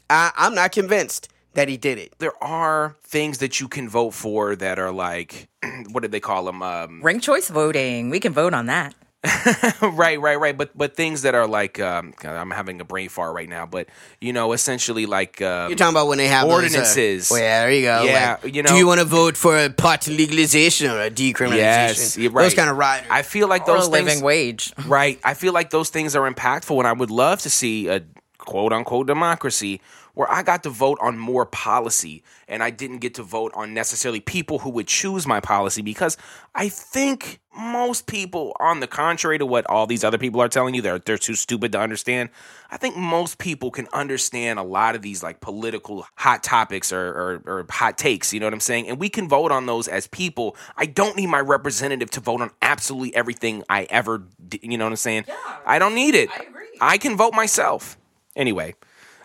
I, 0.09 0.31
I'm 0.35 0.55
not 0.55 0.71
convinced 0.71 1.29
that 1.53 1.67
he 1.67 1.77
did 1.77 1.97
it. 1.97 2.13
there 2.19 2.41
are 2.41 2.95
things 3.03 3.39
that 3.39 3.59
you 3.59 3.67
can 3.67 3.89
vote 3.89 4.11
for 4.11 4.55
that 4.55 4.79
are 4.79 4.91
like 4.91 5.49
what 5.91 6.01
did 6.01 6.11
they 6.11 6.19
call 6.19 6.45
them 6.45 6.61
um 6.63 7.01
Ranked 7.01 7.23
choice 7.25 7.49
voting, 7.49 8.09
we 8.09 8.19
can 8.19 8.33
vote 8.33 8.53
on 8.53 8.67
that. 8.67 8.95
right, 9.81 10.19
right, 10.19 10.39
right. 10.39 10.57
But 10.57 10.75
but 10.75 10.95
things 10.95 11.21
that 11.21 11.35
are 11.35 11.45
like 11.47 11.79
um, 11.79 12.13
God, 12.19 12.35
I'm 12.35 12.49
having 12.49 12.81
a 12.81 12.83
brain 12.83 13.07
fart 13.09 13.35
right 13.35 13.47
now. 13.47 13.67
But 13.67 13.87
you 14.19 14.33
know, 14.33 14.51
essentially 14.53 15.05
like 15.05 15.41
um, 15.41 15.69
You're 15.69 15.77
talking 15.77 15.93
about 15.93 16.07
when 16.07 16.17
they 16.17 16.27
have 16.27 16.47
those, 16.47 16.51
uh, 16.51 16.55
ordinances. 16.55 17.29
well, 17.29 17.39
yeah, 17.39 17.61
there 17.61 17.71
you 17.71 17.81
go. 17.83 18.03
Yeah, 18.03 18.37
Like, 18.43 18.55
you 18.55 18.63
do 18.63 18.73
you 18.75 18.87
want 18.87 18.99
to 18.99 19.05
vote 19.05 19.37
for 19.37 19.57
a 19.57 19.69
pot 19.69 20.07
legalization 20.07 20.89
or 20.89 21.01
a 21.01 21.11
decriminalization? 21.11 21.55
Yes, 21.55 22.17
right. 22.17 22.33
Those 22.43 22.53
kind 22.55 22.69
of 22.69 22.77
riders. 22.77 23.07
I 23.11 23.21
feel 23.21 23.47
like 23.47 23.67
Or 23.67 23.75
those 23.75 23.87
a 23.87 23.91
things, 23.91 24.07
living 24.07 24.23
wage. 24.23 24.73
Right. 24.87 25.19
I 25.23 25.35
feel 25.35 25.53
like 25.53 25.69
those 25.69 25.89
things 25.89 26.15
are 26.15 26.29
impactful, 26.31 26.75
and 26.77 26.87
I 26.87 26.93
would 26.93 27.11
love 27.11 27.41
to 27.41 27.49
see 27.49 27.87
a 27.89 28.01
quote 28.39 28.73
unquote 28.73 29.05
democracy 29.05 29.81
where 30.13 30.29
I 30.31 30.43
got 30.43 30.63
to 30.63 30.69
vote 30.69 30.97
on 31.01 31.17
more 31.17 31.45
policy 31.45 32.23
and 32.47 32.61
I 32.61 32.69
didn't 32.69 32.99
get 32.99 33.15
to 33.15 33.23
vote 33.23 33.51
on 33.55 33.73
necessarily 33.73 34.19
people 34.19 34.59
who 34.59 34.69
would 34.71 34.87
choose 34.87 35.25
my 35.25 35.39
policy 35.39 35.81
because 35.81 36.17
I 36.53 36.69
think 36.69 37.39
most 37.57 38.07
people, 38.07 38.55
on 38.59 38.79
the 38.79 38.87
contrary 38.87 39.37
to 39.37 39.45
what 39.45 39.65
all 39.69 39.85
these 39.85 40.03
other 40.03 40.17
people 40.17 40.41
are 40.41 40.47
telling 40.47 40.73
you, 40.73 40.81
they're, 40.81 40.99
they're 40.99 41.17
too 41.17 41.35
stupid 41.35 41.73
to 41.73 41.79
understand. 41.79 42.29
I 42.69 42.77
think 42.77 42.95
most 42.95 43.37
people 43.39 43.71
can 43.71 43.87
understand 43.91 44.57
a 44.57 44.63
lot 44.63 44.95
of 44.95 45.01
these 45.01 45.21
like 45.21 45.41
political 45.41 46.05
hot 46.15 46.43
topics 46.43 46.93
or, 46.93 47.07
or, 47.07 47.41
or 47.45 47.65
hot 47.69 47.97
takes, 47.97 48.33
you 48.33 48.39
know 48.39 48.45
what 48.45 48.53
I'm 48.53 48.61
saying? 48.61 48.87
And 48.87 48.99
we 48.99 49.09
can 49.09 49.27
vote 49.27 49.51
on 49.51 49.65
those 49.65 49.87
as 49.87 50.07
people. 50.07 50.55
I 50.77 50.85
don't 50.85 51.17
need 51.17 51.27
my 51.27 51.41
representative 51.41 52.09
to 52.11 52.19
vote 52.21 52.41
on 52.41 52.51
absolutely 52.61 53.13
everything 53.15 53.63
I 53.69 53.83
ever, 53.89 54.23
you 54.61 54.77
know 54.77 54.85
what 54.85 54.91
I'm 54.91 54.97
saying? 54.97 55.25
I 55.65 55.79
don't 55.79 55.95
need 55.95 56.15
it. 56.15 56.29
I 56.31 56.43
agree. 56.43 56.67
I 56.79 56.97
can 56.97 57.17
vote 57.17 57.33
myself. 57.33 57.97
Anyway, 58.35 58.75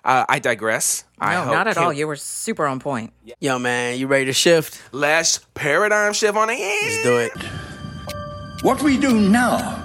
uh, 0.07 0.25
I 0.29 0.39
digress. 0.39 1.05
I 1.21 1.35
No, 1.35 1.43
hope- 1.43 1.53
not 1.55 1.67
at 1.67 1.77
all. 1.77 1.93
You 1.93 2.07
were 2.07 2.17
super 2.17 2.67
on 2.67 2.79
point. 2.81 3.13
Yo, 3.41 3.59
man, 3.59 3.99
you 3.99 4.07
ready 4.07 4.25
to 4.27 4.33
shift? 4.33 4.81
Let's 4.93 5.41
paradigm 5.55 6.13
shift 6.15 6.37
on 6.37 6.49
the 6.49 6.55
end. 6.55 6.87
Let's 6.87 7.03
do 7.03 7.17
it. 7.19 7.33
What 8.63 8.83
we 8.83 8.97
do 8.99 9.13
now 9.21 9.83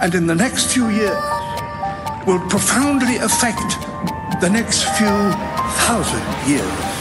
and 0.00 0.14
in 0.14 0.26
the 0.26 0.34
next 0.34 0.72
few 0.72 0.88
years 0.90 1.16
will 2.26 2.40
profoundly 2.48 3.16
affect 3.16 3.60
the 4.40 4.50
next 4.50 4.82
few 4.98 5.06
thousand 5.86 6.24
years. 6.50 6.93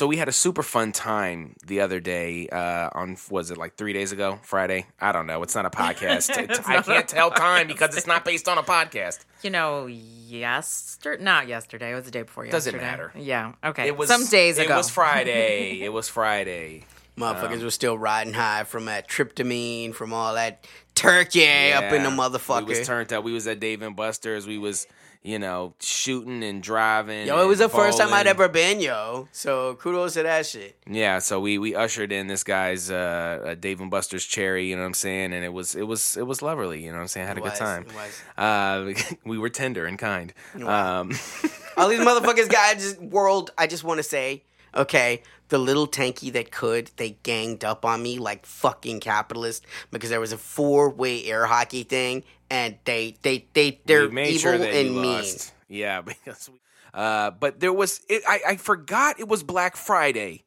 So 0.00 0.06
we 0.06 0.16
had 0.16 0.30
a 0.30 0.32
super 0.32 0.62
fun 0.62 0.92
time 0.92 1.56
the 1.66 1.80
other 1.80 2.00
day. 2.00 2.48
Uh, 2.48 2.88
on 2.94 3.18
was 3.28 3.50
it 3.50 3.58
like 3.58 3.74
three 3.76 3.92
days 3.92 4.12
ago? 4.12 4.38
Friday? 4.42 4.86
I 4.98 5.12
don't 5.12 5.26
know. 5.26 5.42
It's 5.42 5.54
not 5.54 5.66
a 5.66 5.70
podcast. 5.70 6.30
It's- 6.42 6.66
I 6.66 6.80
can't 6.80 7.06
tell 7.06 7.30
time 7.30 7.66
because 7.66 7.94
it's 7.94 8.06
not 8.06 8.24
based 8.24 8.48
on 8.48 8.56
a 8.56 8.62
podcast. 8.62 9.18
You 9.42 9.50
know, 9.50 9.84
yesterday, 9.84 11.22
not 11.22 11.48
yesterday. 11.48 11.92
It 11.92 11.96
was 11.96 12.06
the 12.06 12.12
day 12.12 12.22
before 12.22 12.46
yesterday. 12.46 12.78
Doesn't 12.78 12.80
matter. 12.80 13.12
Yeah. 13.14 13.52
Okay. 13.62 13.88
It 13.88 13.98
was 13.98 14.08
some 14.08 14.24
days 14.24 14.56
It 14.56 14.64
ago. 14.64 14.78
was 14.78 14.88
Friday. 14.88 15.80
it 15.82 15.92
was 15.92 16.08
Friday. 16.08 16.86
Motherfuckers 17.18 17.62
were 17.62 17.70
still 17.70 17.98
riding 17.98 18.32
high 18.32 18.64
from 18.64 18.86
that 18.86 19.06
tryptamine, 19.06 19.92
from 19.94 20.14
all 20.14 20.32
that 20.32 20.66
turkey 20.94 21.72
up 21.74 21.92
in 21.92 22.04
the 22.04 22.08
Yeah. 22.08 22.16
motherfucker. 22.16 22.66
We 22.66 22.78
was 22.78 22.86
turned 22.86 23.12
up. 23.12 23.22
We 23.22 23.34
was 23.34 23.46
at 23.46 23.60
Dave 23.60 23.82
and 23.82 23.94
Buster's. 23.94 24.46
We 24.46 24.56
was, 24.56 24.86
you 25.22 25.38
know, 25.38 25.74
shooting 25.80 26.42
and 26.42 26.62
driving. 26.62 27.26
Yo, 27.26 27.42
it 27.42 27.46
was 27.46 27.58
the 27.58 27.64
and 27.64 27.72
first 27.72 27.98
time 27.98 28.12
I'd 28.12 28.26
ever 28.26 28.48
been, 28.48 28.80
yo. 28.80 29.28
So 29.32 29.74
kudos 29.74 30.14
to 30.14 30.22
that 30.22 30.46
shit. 30.46 30.76
Yeah, 30.88 31.18
so 31.18 31.40
we 31.40 31.58
we 31.58 31.74
ushered 31.74 32.10
in 32.12 32.26
this 32.26 32.42
guy's 32.42 32.90
uh, 32.90 33.54
Dave 33.60 33.80
and 33.80 33.90
Buster's 33.90 34.24
cherry, 34.24 34.68
you 34.68 34.76
know 34.76 34.82
what 34.82 34.86
I'm 34.88 34.94
saying, 34.94 35.32
and 35.34 35.44
it 35.44 35.52
was 35.52 35.74
it 35.74 35.86
was 35.86 36.16
it 36.16 36.26
was 36.26 36.40
lovely, 36.40 36.82
you 36.82 36.90
know 36.90 36.96
what 36.96 37.02
I'm 37.02 37.08
saying. 37.08 37.24
I 37.24 37.28
had 37.28 37.36
a 37.38 37.40
It 37.40 37.44
good 37.44 37.54
time. 37.54 37.86
was. 37.94 38.22
Uh, 38.36 38.94
we 39.24 39.36
were 39.38 39.50
tender 39.50 39.84
and 39.86 39.98
kind. 39.98 40.32
Um, 40.54 41.12
All 41.76 41.88
these 41.88 42.00
motherfuckers 42.00 42.48
got 42.50 42.76
just 42.78 43.00
world. 43.00 43.50
I 43.58 43.66
just 43.66 43.84
want 43.84 43.98
to 43.98 44.02
say, 44.02 44.42
okay, 44.74 45.22
the 45.50 45.58
little 45.58 45.86
tanky 45.86 46.32
that 46.32 46.50
could, 46.50 46.90
they 46.96 47.18
ganged 47.22 47.64
up 47.64 47.84
on 47.84 48.02
me 48.02 48.18
like 48.18 48.46
fucking 48.46 49.00
capitalists 49.00 49.66
because 49.90 50.10
there 50.10 50.20
was 50.20 50.32
a 50.32 50.38
four 50.38 50.88
way 50.88 51.24
air 51.26 51.46
hockey 51.46 51.82
thing, 51.82 52.24
and 52.50 52.78
they 52.84 53.16
they 53.22 53.46
they 53.52 53.80
they're 53.84 54.06
evil 54.06 54.38
sure 54.38 54.58
that 54.58 54.74
and 54.74 54.94
mean. 54.94 55.02
lost. 55.02 55.52
Yeah, 55.68 56.00
because 56.02 56.48
we, 56.48 56.58
uh, 56.94 57.32
but 57.32 57.60
there 57.60 57.72
was 57.72 58.00
it, 58.08 58.22
I 58.26 58.40
I 58.48 58.56
forgot 58.56 59.20
it 59.20 59.28
was 59.28 59.42
Black 59.42 59.76
Friday 59.76 60.44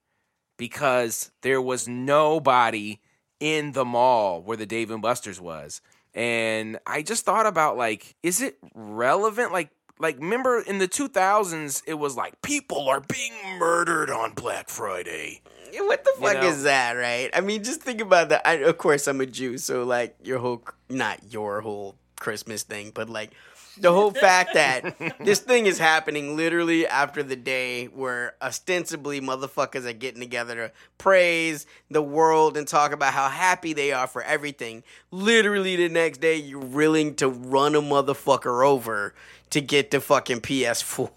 because 0.58 1.32
there 1.41 1.62
was 1.62 1.88
nobody 1.88 2.99
in 3.39 3.74
the 3.74 3.86
mall 3.86 4.41
where 4.41 4.58
the 4.58 4.66
Dave 4.66 4.89
and 4.89 5.01
Buster's 5.01 5.39
was, 5.39 5.82
and 6.14 6.80
I 6.88 7.01
just 7.01 7.26
thought 7.26 7.45
about 7.45 7.78
like, 7.78 8.16
is 8.24 8.41
it 8.41 8.58
relevant? 8.74 9.51
Like. 9.51 9.70
Like, 10.04 10.18
remember 10.20 10.60
in 10.60 10.78
the 10.80 10.88
2000s, 10.88 11.82
it 11.88 11.93
was 11.95 12.18
like 12.18 12.41
people 12.41 12.89
are 12.89 12.99
being 12.99 13.32
murdered 13.58 14.10
on 14.12 14.34
Black 14.34 14.68
Friday. 14.70 15.41
What 15.76 16.04
the 16.04 16.14
You 16.20 16.28
fuck 16.28 16.41
know? 16.43 16.47
is 16.49 16.64
that, 16.64 16.91
right? 16.93 17.30
I 17.34 17.41
mean, 17.41 17.64
just 17.64 17.82
think 17.82 18.01
about 18.01 18.30
that. 18.30 18.45
I, 18.47 18.56
of 18.56 18.78
course, 18.78 19.08
I'm 19.08 19.22
a 19.22 19.26
Jew, 19.26 19.58
so 19.58 19.84
like 19.84 20.16
your 20.24 20.38
whole, 20.39 20.64
not 20.89 21.32
your 21.34 21.62
whole 21.62 21.95
Christmas 22.20 22.64
thing, 22.64 22.91
but 22.93 23.10
like 23.10 23.32
the 23.78 23.91
whole 23.91 24.11
fact 24.11 24.53
that 24.53 25.17
this 25.19 25.39
thing 25.39 25.65
is 25.65 25.80
happening 25.80 26.36
literally 26.36 26.88
after 26.88 27.24
the 27.24 27.36
day 27.36 27.86
where 27.86 28.36
ostensibly 28.41 29.19
motherfuckers 29.21 29.86
are 29.86 29.93
getting 29.93 30.21
together 30.21 30.55
to 30.55 30.71
praise 30.97 31.65
the 31.89 32.01
world 32.01 32.57
and 32.57 32.67
talk 32.67 32.91
about 32.91 33.13
how 33.13 33.30
happy 33.30 33.74
they 33.74 33.91
are 33.91 34.07
for 34.07 34.21
everything. 34.24 34.84
Literally 35.11 35.76
the 35.76 35.89
next 35.89 36.21
day, 36.21 36.36
you're 36.38 36.59
willing 36.59 37.15
to 37.15 37.28
run 37.28 37.76
a 37.76 37.82
motherfucker 37.82 38.65
over 38.65 39.13
to 39.53 39.61
get 39.61 39.91
the 39.91 40.01
fucking 40.01 40.41
PS4. 40.41 41.11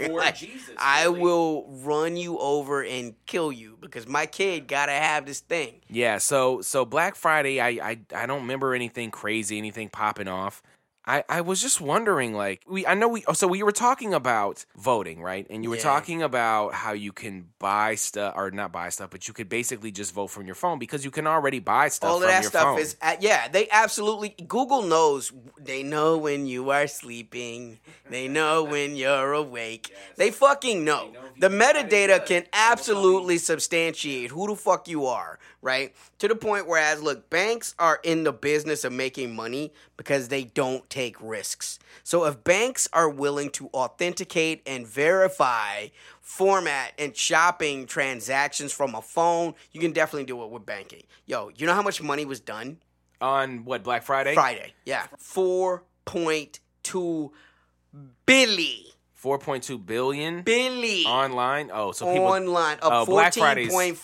Like, 0.16 0.36
I 0.78 1.08
will 1.08 1.66
run 1.68 2.16
you 2.16 2.38
over 2.38 2.82
and 2.82 3.14
kill 3.26 3.52
you 3.52 3.78
because 3.80 4.06
my 4.06 4.26
kid 4.26 4.66
gotta 4.66 4.92
have 4.92 5.24
this 5.26 5.40
thing. 5.40 5.80
Yeah, 5.88 6.18
so 6.18 6.60
so 6.62 6.84
Black 6.84 7.14
Friday, 7.14 7.60
I 7.60 7.68
I, 7.68 7.98
I 8.14 8.26
don't 8.26 8.42
remember 8.42 8.74
anything 8.74 9.10
crazy, 9.10 9.58
anything 9.58 9.88
popping 9.88 10.28
off. 10.28 10.62
I, 11.08 11.22
I 11.28 11.40
was 11.42 11.62
just 11.62 11.80
wondering, 11.80 12.34
like 12.34 12.62
we 12.68 12.84
I 12.86 12.94
know 12.94 13.06
we 13.08 13.22
oh, 13.28 13.32
so 13.32 13.46
we 13.46 13.62
were 13.62 13.70
talking 13.70 14.12
about 14.12 14.64
voting, 14.76 15.22
right? 15.22 15.46
And 15.48 15.62
you 15.62 15.70
were 15.70 15.76
Yeah. 15.76 15.82
talking 15.82 16.20
about 16.22 16.74
how 16.74 16.92
you 16.94 17.12
can 17.12 17.48
buy 17.60 17.94
stuff 17.94 18.34
or 18.36 18.50
not 18.50 18.72
buy 18.72 18.88
stuff, 18.88 19.10
but 19.10 19.28
you 19.28 19.34
could 19.34 19.48
basically 19.48 19.92
just 19.92 20.12
vote 20.12 20.28
from 20.28 20.46
your 20.46 20.56
phone 20.56 20.78
because 20.80 21.04
you 21.04 21.12
can 21.12 21.26
already 21.26 21.60
buy 21.60 21.88
stuff. 21.88 22.10
All 22.10 22.16
of 22.16 22.22
from 22.22 22.30
that 22.30 22.42
your 22.42 22.50
stuff 22.50 22.62
phone. 22.64 22.80
is 22.80 22.96
at, 23.00 23.22
yeah. 23.22 23.46
They 23.46 23.68
absolutely 23.70 24.30
Google 24.48 24.82
knows. 24.82 25.32
They 25.60 25.82
know 25.84 26.18
when 26.18 26.46
you 26.46 26.70
are 26.70 26.88
sleeping. 26.88 27.78
They 28.10 28.26
know 28.26 28.64
when 28.64 28.96
you're 28.96 29.32
awake. 29.32 29.94
They 30.16 30.30
fucking 30.32 30.84
know. 30.84 31.12
The 31.38 31.48
metadata 31.50 32.24
can 32.26 32.46
absolutely 32.52 33.38
substantiate 33.38 34.30
who 34.30 34.48
the 34.48 34.56
fuck 34.56 34.88
you 34.88 35.06
are, 35.06 35.38
right? 35.66 35.94
To 36.20 36.28
the 36.28 36.36
point 36.36 36.68
whereas 36.68 37.02
look, 37.02 37.28
banks 37.28 37.74
are 37.78 37.98
in 38.04 38.22
the 38.22 38.32
business 38.32 38.84
of 38.84 38.92
making 38.92 39.34
money 39.34 39.72
because 39.96 40.28
they 40.28 40.44
don't 40.44 40.88
take 40.88 41.16
risks. 41.20 41.80
So 42.04 42.24
if 42.24 42.42
banks 42.44 42.88
are 42.92 43.08
willing 43.08 43.50
to 43.50 43.68
authenticate 43.74 44.62
and 44.64 44.86
verify 44.86 45.88
format 46.20 46.92
and 46.98 47.16
shopping 47.16 47.86
transactions 47.86 48.72
from 48.72 48.94
a 48.94 49.02
phone, 49.02 49.54
you 49.72 49.80
can 49.80 49.92
definitely 49.92 50.26
do 50.26 50.42
it 50.44 50.50
with 50.50 50.64
banking. 50.64 51.02
Yo, 51.26 51.50
you 51.56 51.66
know 51.66 51.74
how 51.74 51.82
much 51.82 52.00
money 52.00 52.24
was 52.24 52.38
done 52.38 52.78
on 53.20 53.64
what 53.64 53.82
Black 53.82 54.04
Friday? 54.04 54.34
Friday? 54.34 54.72
Yeah, 54.84 55.06
four 55.18 55.82
point 56.04 56.60
two 56.84 57.32
billion. 58.24 58.84
Four 59.14 59.40
point 59.40 59.64
two 59.64 59.78
billion 59.78 60.42
Billion 60.42 61.06
online. 61.10 61.70
Oh, 61.72 61.90
so 61.90 62.06
people 62.06 62.26
online 62.26 62.78
up 62.82 62.92
oh, 62.92 63.06
Black 63.06 63.34
fourteen 63.34 63.96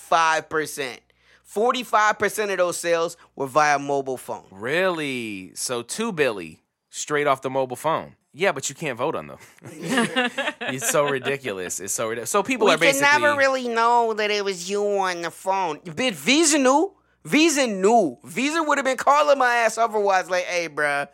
Friday's 1.44 1.82
point 1.82 1.86
five 1.86 2.18
percent. 2.18 2.48
Forty 2.48 2.48
five 2.48 2.48
percent 2.48 2.50
of 2.52 2.58
those 2.58 2.78
sales 2.78 3.16
were 3.36 3.46
via 3.46 3.78
mobile 3.78 4.16
phone. 4.16 4.44
really 4.50 5.52
so 5.54 5.82
two 5.82 6.12
Billy 6.12 6.62
straight 6.90 7.26
off 7.26 7.42
the 7.42 7.50
mobile 7.50 7.76
phone. 7.76 8.16
Yeah, 8.34 8.52
but 8.52 8.70
you 8.70 8.74
can't 8.74 8.96
vote 8.96 9.14
on 9.14 9.26
them. 9.26 9.38
it's 9.62 10.88
so 10.88 11.04
ridiculous. 11.04 11.80
It's 11.80 11.92
so 11.92 12.08
ridiculous. 12.08 12.30
So 12.30 12.42
people 12.42 12.66
we 12.66 12.72
are 12.72 12.78
basically 12.78 13.06
can 13.06 13.20
never 13.20 13.36
really 13.36 13.68
know 13.68 14.14
that 14.14 14.30
it 14.30 14.42
was 14.42 14.70
you 14.70 14.82
on 14.82 15.20
the 15.20 15.30
phone. 15.30 15.80
But 15.84 16.14
Visa 16.14 16.58
knew. 16.58 16.94
Visa 17.24 17.66
knew. 17.66 18.18
Visa 18.24 18.62
would 18.62 18.78
have 18.78 18.86
been 18.86 18.96
calling 18.96 19.38
my 19.38 19.56
ass 19.56 19.76
otherwise. 19.76 20.30
Like, 20.30 20.44
hey, 20.44 20.70
bruh, 20.70 21.08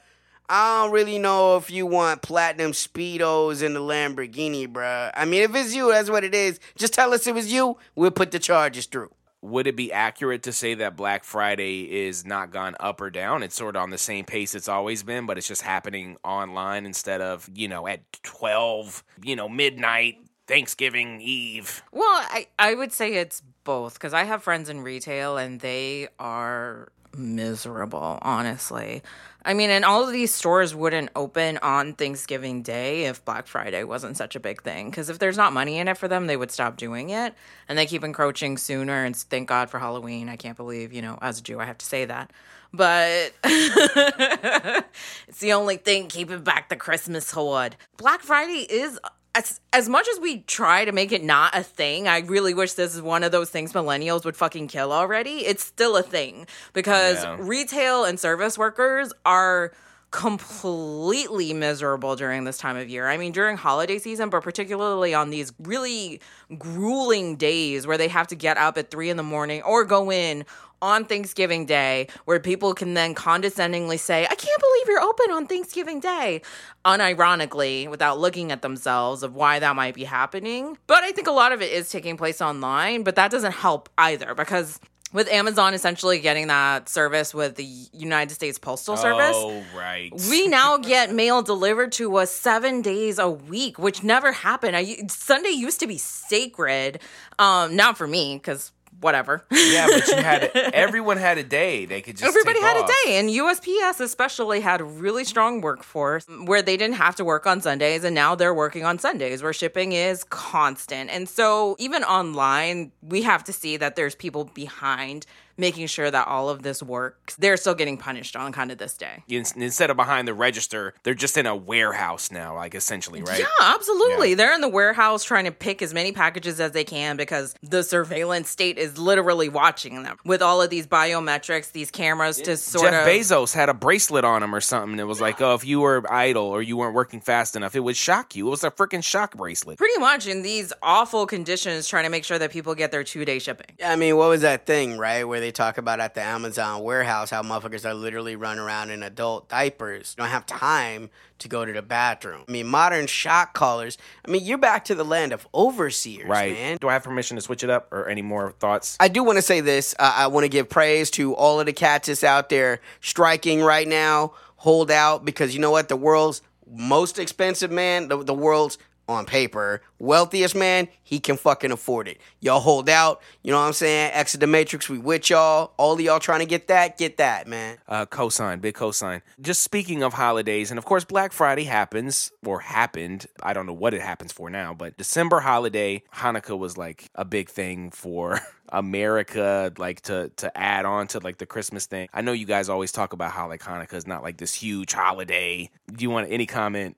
I 0.49 0.83
don't 0.83 0.93
really 0.93 1.19
know 1.19 1.57
if 1.57 1.73
you 1.73 1.87
want 1.87 2.23
platinum 2.23 2.71
speedos 2.71 3.63
in 3.65 3.75
the 3.75 3.81
Lamborghini, 3.81 4.69
bruh. 4.69 5.11
I 5.13 5.25
mean, 5.25 5.43
if 5.43 5.55
it's 5.57 5.75
you, 5.75 5.91
that's 5.91 6.09
what 6.09 6.23
it 6.23 6.37
is. 6.37 6.61
Just 6.77 6.95
tell 6.95 7.13
us 7.13 7.27
it 7.27 7.35
was 7.35 7.53
you. 7.53 7.77
We'll 7.97 8.13
put 8.13 8.31
the 8.31 8.39
charges 8.39 8.87
through. 8.87 9.11
Would 9.41 9.67
it 9.67 9.77
be 9.77 9.93
accurate 9.93 10.43
to 10.45 10.53
say 10.53 10.75
that 10.75 10.97
Black 10.97 11.25
Friday 11.25 12.07
is 12.07 12.25
not 12.25 12.51
gone 12.51 12.75
up 12.81 13.01
or 13.01 13.11
down? 13.11 13.43
It's 13.43 13.55
sort 13.55 13.77
of 13.77 13.83
on 13.83 13.91
the 13.91 13.99
same 13.99 14.25
pace 14.25 14.55
it's 14.55 14.69
always 14.69 15.03
been, 15.03 15.27
but 15.27 15.39
it's 15.39 15.47
just 15.47 15.63
happening 15.63 16.17
online 16.25 16.85
instead 16.87 17.21
of, 17.21 17.49
you 17.55 17.69
know, 17.69 17.87
at 17.87 18.01
12, 18.25 19.05
you 19.23 19.37
know, 19.37 19.49
midnight, 19.49 20.17
Thanksgiving 20.47 21.21
Eve. 21.21 21.83
Well, 21.93 22.09
I, 22.09 22.47
I 22.59 22.75
would 22.75 22.93
say 22.93 23.15
it's 23.15 23.43
both 23.65 23.95
because 23.95 24.15
I 24.15 24.25
have 24.25 24.43
friends 24.43 24.69
in 24.69 24.81
retail 24.81 25.37
and 25.37 25.61
they 25.61 26.09
are 26.19 26.89
miserable, 27.17 28.19
honestly. 28.23 29.03
I 29.49 29.55
mean, 29.55 29.71
and 29.71 29.83
all 29.83 30.07
of 30.07 30.13
these 30.13 30.35
stores 30.35 30.75
wouldn't 30.75 31.09
open 31.17 31.57
on 31.63 31.95
Thanksgiving 31.95 32.61
Day 32.61 33.07
if 33.07 33.25
Black 33.25 33.47
Friday 33.47 33.83
wasn't 33.83 34.19
such 34.19 34.37
a 34.37 34.41
big 34.41 34.63
thing. 34.63 34.91
Because 34.91 35.09
if 35.09 35.19
there's 35.19 35.39
not 35.39 35.55
money 35.55 35.79
in 35.79 35.89
it 35.89 35.97
for 35.97 36.07
them, 36.07 36.27
they 36.27 36.37
would 36.37 36.51
stop 36.51 36.77
doing 36.77 37.09
it. 37.09 37.33
And 37.67 37.79
they 37.79 37.87
keep 37.87 38.05
encroaching 38.05 38.59
sooner. 38.59 39.07
And 39.07 39.17
thank 39.17 39.49
God 39.49 39.71
for 39.71 39.79
Halloween. 39.79 40.29
I 40.29 40.37
can't 40.37 40.59
believe, 40.59 40.93
you 40.93 41.01
know, 41.01 41.19
as 41.23 41.39
a 41.39 41.43
Jew, 41.43 41.61
I 41.61 41.65
have 41.65 41.79
to 41.79 41.87
say 41.87 42.05
that. 42.05 42.31
But 42.75 43.33
it's 43.43 45.41
the 45.41 45.55
only 45.55 45.79
thing 45.79 46.09
keeping 46.09 46.43
back 46.43 46.69
the 46.69 46.77
Christmas 46.77 47.31
horde. 47.31 47.75
Black 47.97 48.21
Friday 48.21 48.67
is 48.71 49.01
as 49.39 49.61
as 49.73 49.89
much 49.89 50.09
as 50.09 50.19
we 50.21 50.41
try 50.41 50.85
to 50.85 50.93
make 50.93 51.13
it 51.13 51.23
not 51.23 51.57
a 51.57 51.63
thing, 51.63 52.09
I 52.09 52.19
really 52.21 52.55
wish 52.55 52.73
this 52.73 52.95
is 52.95 53.01
one 53.03 53.23
of 53.23 53.33
those 53.33 53.51
things 53.51 53.73
millennials 53.73 54.25
would 54.25 54.37
fucking 54.37 54.69
kill 54.69 54.93
already. 54.93 55.47
It's 55.47 55.65
still 55.65 55.97
a 55.97 56.03
thing 56.03 56.47
because 56.73 57.23
Yeah. 57.23 57.37
retail 57.39 58.05
and 58.05 58.19
service 58.19 58.59
workers 58.59 59.13
are 59.25 59.73
completely 60.11 61.53
miserable 61.53 62.17
during 62.17 62.45
this 62.45 62.57
time 62.57 62.77
of 62.79 62.89
year. 62.89 63.09
I 63.09 63.19
mean, 63.19 63.31
during 63.33 63.59
holiday 63.59 63.99
season, 63.99 64.31
but 64.31 64.43
particularly 64.43 65.13
on 65.13 65.29
these 65.31 65.53
really 65.59 66.21
grueling 66.57 67.37
days 67.37 67.87
where 67.87 67.99
they 67.99 68.09
have 68.09 68.27
to 68.29 68.35
get 68.35 68.57
up 68.57 68.79
at 68.79 68.91
three 68.91 69.11
in 69.11 69.19
the 69.19 69.23
morning 69.23 69.61
or 69.63 69.85
go 69.85 70.11
in 70.11 70.47
on 70.81 71.05
Thanksgiving 71.05 71.67
Day, 71.67 72.09
where 72.25 72.39
people 72.41 72.75
can 72.75 72.95
then 72.95 73.15
condescendingly 73.15 73.97
say, 73.97 74.25
I 74.25 74.35
can't 74.35 74.61
believe 74.61 74.87
you're 74.89 75.01
open 75.01 75.31
on 75.33 75.47
Thanksgiving 75.47 76.01
Day, 76.01 76.43
unironically, 76.85 77.89
without 77.89 78.19
looking 78.19 78.53
at 78.53 78.63
themselves 78.63 79.23
of 79.23 79.35
why 79.35 79.59
that 79.59 79.77
might 79.77 79.95
be 79.95 80.05
happening. 80.05 80.77
But 80.87 81.03
I 81.05 81.13
think 81.13 81.27
a 81.27 81.33
lot 81.33 81.53
of 81.53 81.63
it 81.63 81.73
is 81.73 81.89
taking 81.91 82.17
place 82.17 82.41
online, 82.41 83.03
but 83.03 83.17
that 83.17 83.31
doesn't 83.31 83.53
help 83.53 83.89
either 83.99 84.35
because 84.35 84.81
with 85.11 85.27
Amazon 85.29 85.73
essentially 85.73 86.19
getting 86.19 86.49
that 86.49 86.87
service 86.87 87.33
with 87.33 87.55
the 87.55 87.65
United 87.95 88.35
States 88.35 88.59
Postal 88.59 88.95
Service, 88.95 89.33
Oh, 89.35 89.63
right. 89.75 90.13
we 90.29 90.49
now 90.49 90.77
get 90.77 91.15
mail 91.15 91.41
delivered 91.41 91.93
to 91.93 92.15
us 92.17 92.31
seven 92.31 92.83
days 92.83 93.19
a 93.19 93.31
week, 93.31 93.79
which 93.79 94.03
never 94.03 94.33
happened. 94.33 94.77
I, 94.77 94.97
Sunday 95.09 95.49
used 95.51 95.81
to 95.81 95.87
be 95.87 95.97
sacred. 95.97 97.01
Um, 97.39 97.75
not 97.75 97.97
for 97.97 98.07
me, 98.07 98.35
because 98.37 98.71
whatever. 99.01 99.45
yeah, 99.51 99.87
but 99.87 100.09
you 100.09 100.17
had 100.17 100.45
everyone 100.75 101.17
had 101.17 101.39
a 101.39 101.43
day 101.43 101.85
they 101.87 102.01
could 102.01 102.17
just. 102.17 102.29
Everybody 102.29 102.61
had 102.61 102.77
off. 102.77 102.91
a 102.91 103.07
day, 103.07 103.19
and 103.19 103.31
USPS 103.31 104.01
especially 104.01 104.61
had 104.61 104.81
a 104.81 104.85
really 104.85 105.25
strong 105.25 105.61
workforce 105.61 106.27
where 106.45 106.63
they 106.63 106.77
didn't 106.77 106.97
have 106.97 107.17
to 107.17 107.25
work 107.25 107.47
on 107.47 107.61
Sundays, 107.61 108.05
and 108.05 108.15
now 108.15 108.35
they're 108.35 108.55
working 108.55 108.85
on 108.85 108.99
Sundays 108.99 109.43
where 109.43 109.53
shipping 109.53 109.93
is 109.93 110.25
constant. 110.25 111.11
And 111.11 111.29
so, 111.29 111.77
even 111.79 112.05
online, 112.05 112.93
we 113.03 113.23
have 113.23 113.45
to 113.45 113.53
see 113.53 113.77
that 113.77 113.97
there's 113.97 114.15
people 114.15 114.45
behind 114.45 115.27
making 115.59 115.87
sure 115.89 116.11
that 116.11 116.27
all 116.29 116.49
of 116.49 116.63
this 116.63 116.83
works. 116.83 117.35
They're 117.37 117.57
still 117.57 117.75
getting 117.75 117.97
punished 117.99 118.37
on 118.37 118.53
kind 118.53 118.71
of 118.71 118.79
this 118.79 118.95
day. 118.97 119.23
In- 119.29 119.45
Instead 119.57 119.91
of 119.91 119.97
behind 119.97 120.27
the 120.29 120.35
register, 120.35 120.95
they're 121.03 121.15
just 121.15 121.37
in 121.37 121.47
a 121.47 121.55
warehouse 121.57 122.31
now, 122.31 122.55
like 122.55 122.75
essentially, 122.75 123.23
right? 123.23 123.41
Yeah, 123.41 123.47
absolutely. 123.61 124.35
They're 124.35 124.55
in 124.55 124.61
the 124.61 124.69
warehouse 124.69 125.25
trying 125.25 125.45
to 125.45 125.53
pick 125.53 125.83
as 125.83 125.93
many 125.93 126.13
packages 126.13 126.61
as 126.61 126.73
they 126.73 126.85
can 126.85 127.17
because 127.17 127.55
the 127.63 127.83
surveillance 127.83 128.49
state 128.49 128.79
is 128.79 128.99
literally 128.99 129.49
watching 129.49 130.03
them 130.03 130.17
with 130.25 130.43
all 130.43 130.63
of 130.63 130.71
these 130.71 130.87
biometrics, 130.87 131.73
these 131.73 131.91
cameras 131.91 132.37
to 132.43 132.57
sort 132.57 132.91
Jeff 132.91 133.07
of. 133.07 133.13
Bezos 133.13 133.53
had 133.55 133.69
a 133.69 133.75
bracelet 133.75 134.25
on 134.25 134.43
him 134.43 134.55
or 134.55 134.61
something. 134.61 134.99
It 134.99 135.07
was 135.07 135.21
like, 135.21 135.41
oh, 135.41 135.55
if 135.55 135.65
you 135.65 135.81
were 135.81 136.05
idle 136.13 136.45
or 136.47 136.63
you 136.63 136.77
weren't 136.77 136.95
working 136.95 137.21
fast 137.21 137.57
enough, 137.57 137.75
it 137.75 137.81
would 137.81 137.97
shock 137.97 138.37
you. 138.37 138.47
It 138.47 138.51
was 138.51 138.65
a 138.65 138.71
freaking 138.71 139.03
shock 139.03 139.35
bracelet. 139.37 139.79
Pretty 139.79 139.99
much 139.99 140.27
in 140.27 140.43
these 140.43 140.73
awful 140.83 141.27
conditions, 141.27 141.89
trying 141.89 142.05
to 142.05 142.11
make 142.11 142.25
sure 142.25 142.39
that 142.39 142.51
people 142.51 142.75
get 142.75 142.91
their 142.93 143.05
two 143.05 143.25
day 143.25 143.39
shipping. 143.39 143.67
Yeah, 143.79 143.93
I 143.93 143.97
mean, 143.97 144.17
what 144.17 144.29
was 144.29 144.43
that 144.43 144.67
thing, 144.67 144.99
right? 144.99 145.25
Where 145.25 145.41
they 145.41 145.48
talk 145.53 145.79
about 145.79 146.01
at 146.01 146.15
the 146.15 146.21
Amazon 146.23 146.83
warehouse 146.83 147.31
how 147.31 147.43
motherfuckers 147.43 147.85
are 147.85 147.95
literally 147.95 148.37
running 148.37 148.61
around 148.63 148.91
in 148.91 149.03
adult 149.03 149.49
diapers. 149.49 150.15
Don't 150.15 150.29
have 150.29 150.47
time 150.47 151.11
to 151.39 151.49
go 151.49 151.65
to 151.65 151.73
the 151.73 151.83
bathroom. 151.83 152.45
I 152.49 152.51
mean, 152.53 152.67
modern 152.67 153.07
shock 153.07 153.55
callers. 153.55 153.97
I 154.27 154.31
mean, 154.31 154.45
you're 154.45 154.59
back 154.59 154.85
to 154.87 154.95
the 154.95 155.05
land 155.05 155.33
of 155.33 155.47
overseers, 155.55 156.29
Right. 156.29 156.53
man. 156.53 156.79
Do 156.81 156.89
I 156.89 156.95
have 156.95 157.05
permission 157.05 157.37
to 157.37 157.41
switch 157.41 157.63
it 157.63 157.71
up 157.71 157.93
or 157.93 158.09
any 158.09 158.23
more 158.23 158.53
thoughts? 158.59 158.97
I 158.99 159.09
do 159.09 159.23
want 159.23 159.37
to 159.37 159.43
say 159.43 159.61
this. 159.61 159.95
Uh, 159.99 160.13
I 160.17 160.27
want 160.27 160.45
to 160.45 160.49
give 160.49 160.69
praise 160.69 161.11
to 161.13 161.35
all 161.35 161.61
of 161.61 161.67
the 161.67 161.73
cats 161.73 162.09
that's 162.09 162.25
out 162.25 162.49
there 162.49 162.81
striking 163.01 163.63
right 163.63 163.87
now. 163.87 164.33
Hold 164.57 164.91
out 164.91 165.25
because 165.25 165.55
you 165.55 165.61
know 165.61 165.71
what? 165.71 165.89
The 165.89 165.97
world's 165.97 166.43
most 166.71 167.19
expensive 167.19 167.71
man, 167.71 168.09
the, 168.09 168.23
the 168.23 168.35
world's 168.35 168.77
on 169.09 169.25
paper 169.25 169.83
wealthiest 169.99 170.55
man, 170.55 170.89
he 171.03 171.19
can 171.19 171.37
fucking 171.37 171.73
afford 171.73 172.09
it. 172.09 172.19
Y'all 172.41 172.61
hold 172.61 172.89
out. 172.89 173.21
You 173.43 173.51
know 173.51 173.59
what 173.59 173.67
I'm 173.67 173.73
saying? 173.73 174.13
Exit 174.13 174.41
the 174.41 174.47
Matrix, 174.47 174.89
we 174.89 174.99
with 174.99 175.31
y'all. 175.31 175.73
All 175.77 175.95
of 175.95 176.01
y'all 176.01 176.21
trying 176.21 176.41
to 176.41 176.47
get 176.47 176.69
that, 176.69 176.99
get 176.99 177.17
that, 177.17 177.47
man. 177.47 177.79
Uh, 177.89 178.07
cosign, 178.07 178.61
big 178.61 178.75
cosign. 178.75 179.23
Just 179.41 179.63
speaking 179.63 180.03
of 180.03 180.15
holidays, 180.15 180.71
and 180.71 180.79
of 180.79 180.85
course, 180.85 181.05
Black 181.05 181.33
Friday 181.33 181.65
happens 181.65 182.33
or 182.45 182.61
happened. 182.61 183.27
I 183.43 183.53
don't 183.53 183.67
know 183.67 183.73
what 183.73 183.95
it 183.95 184.01
happens 184.01 184.33
for 184.33 184.51
now, 184.51 184.75
but 184.75 184.97
December 184.97 185.41
holiday, 185.41 186.03
Hanukkah 186.15 186.59
was 186.59 186.77
like 186.77 187.09
a 187.15 187.25
big 187.25 187.49
thing 187.49 187.91
for 187.91 188.41
America, 188.69 189.73
like 189.79 190.03
to 190.03 190.31
to 190.37 190.57
add 190.57 190.85
on 190.85 191.09
to 191.09 191.19
like 191.21 191.39
the 191.39 191.47
Christmas 191.47 191.87
thing. 191.87 192.09
I 192.13 192.21
know 192.21 192.33
you 192.33 192.47
guys 192.47 192.69
always 192.69 192.93
talk 192.93 193.13
about 193.13 193.33
how 193.33 193.49
like 193.49 193.63
Hanukkah 193.63 193.95
is 193.95 194.07
not 194.07 194.23
like 194.23 194.37
this 194.37 194.55
huge 194.55 194.93
holiday. 194.93 195.71
Do 195.91 196.03
you 196.03 196.11
want 196.11 196.31
any 196.31 196.47
comment? 196.47 196.97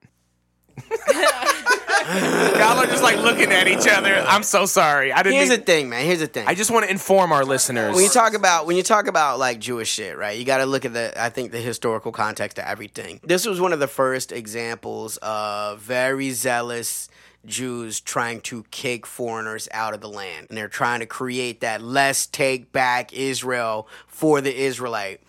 Y'all 2.06 2.78
are 2.78 2.86
just 2.86 3.02
like 3.02 3.16
looking 3.18 3.52
at 3.52 3.68
each 3.68 3.86
other. 3.86 4.14
I'm 4.26 4.42
so 4.42 4.66
sorry. 4.66 5.12
I 5.12 5.22
didn't. 5.22 5.36
Here's 5.36 5.48
the 5.50 5.58
thing, 5.58 5.88
man. 5.88 6.04
Here's 6.04 6.20
the 6.20 6.26
thing. 6.26 6.46
I 6.46 6.54
just 6.54 6.70
want 6.70 6.84
to 6.84 6.90
inform 6.90 7.32
our 7.32 7.44
listeners. 7.44 7.94
when 7.94 8.04
you 8.04 8.10
talk 8.10 8.34
about 8.34 8.66
when 8.66 8.76
you 8.76 8.82
talk 8.82 9.06
about 9.06 9.38
like 9.38 9.60
Jewish 9.60 9.90
shit, 9.90 10.16
right? 10.16 10.38
You 10.38 10.44
got 10.44 10.58
to 10.58 10.66
look 10.66 10.84
at 10.84 10.92
the 10.92 11.12
I 11.20 11.28
think 11.30 11.52
the 11.52 11.58
historical 11.58 12.12
context 12.12 12.58
of 12.58 12.64
everything. 12.64 13.20
This 13.22 13.46
was 13.46 13.60
one 13.60 13.72
of 13.72 13.80
the 13.80 13.88
first 13.88 14.32
examples 14.32 15.16
of 15.18 15.80
very 15.80 16.30
zealous 16.30 17.08
Jews 17.46 18.00
trying 18.00 18.40
to 18.42 18.64
kick 18.70 19.06
foreigners 19.06 19.68
out 19.72 19.94
of 19.94 20.00
the 20.00 20.08
land, 20.08 20.46
and 20.48 20.58
they're 20.58 20.68
trying 20.68 21.00
to 21.00 21.06
create 21.06 21.60
that 21.60 21.80
let's 21.82 22.26
take 22.26 22.72
back 22.72 23.12
Israel 23.12 23.88
for 24.06 24.40
the 24.40 24.54
Israelite. 24.54 25.20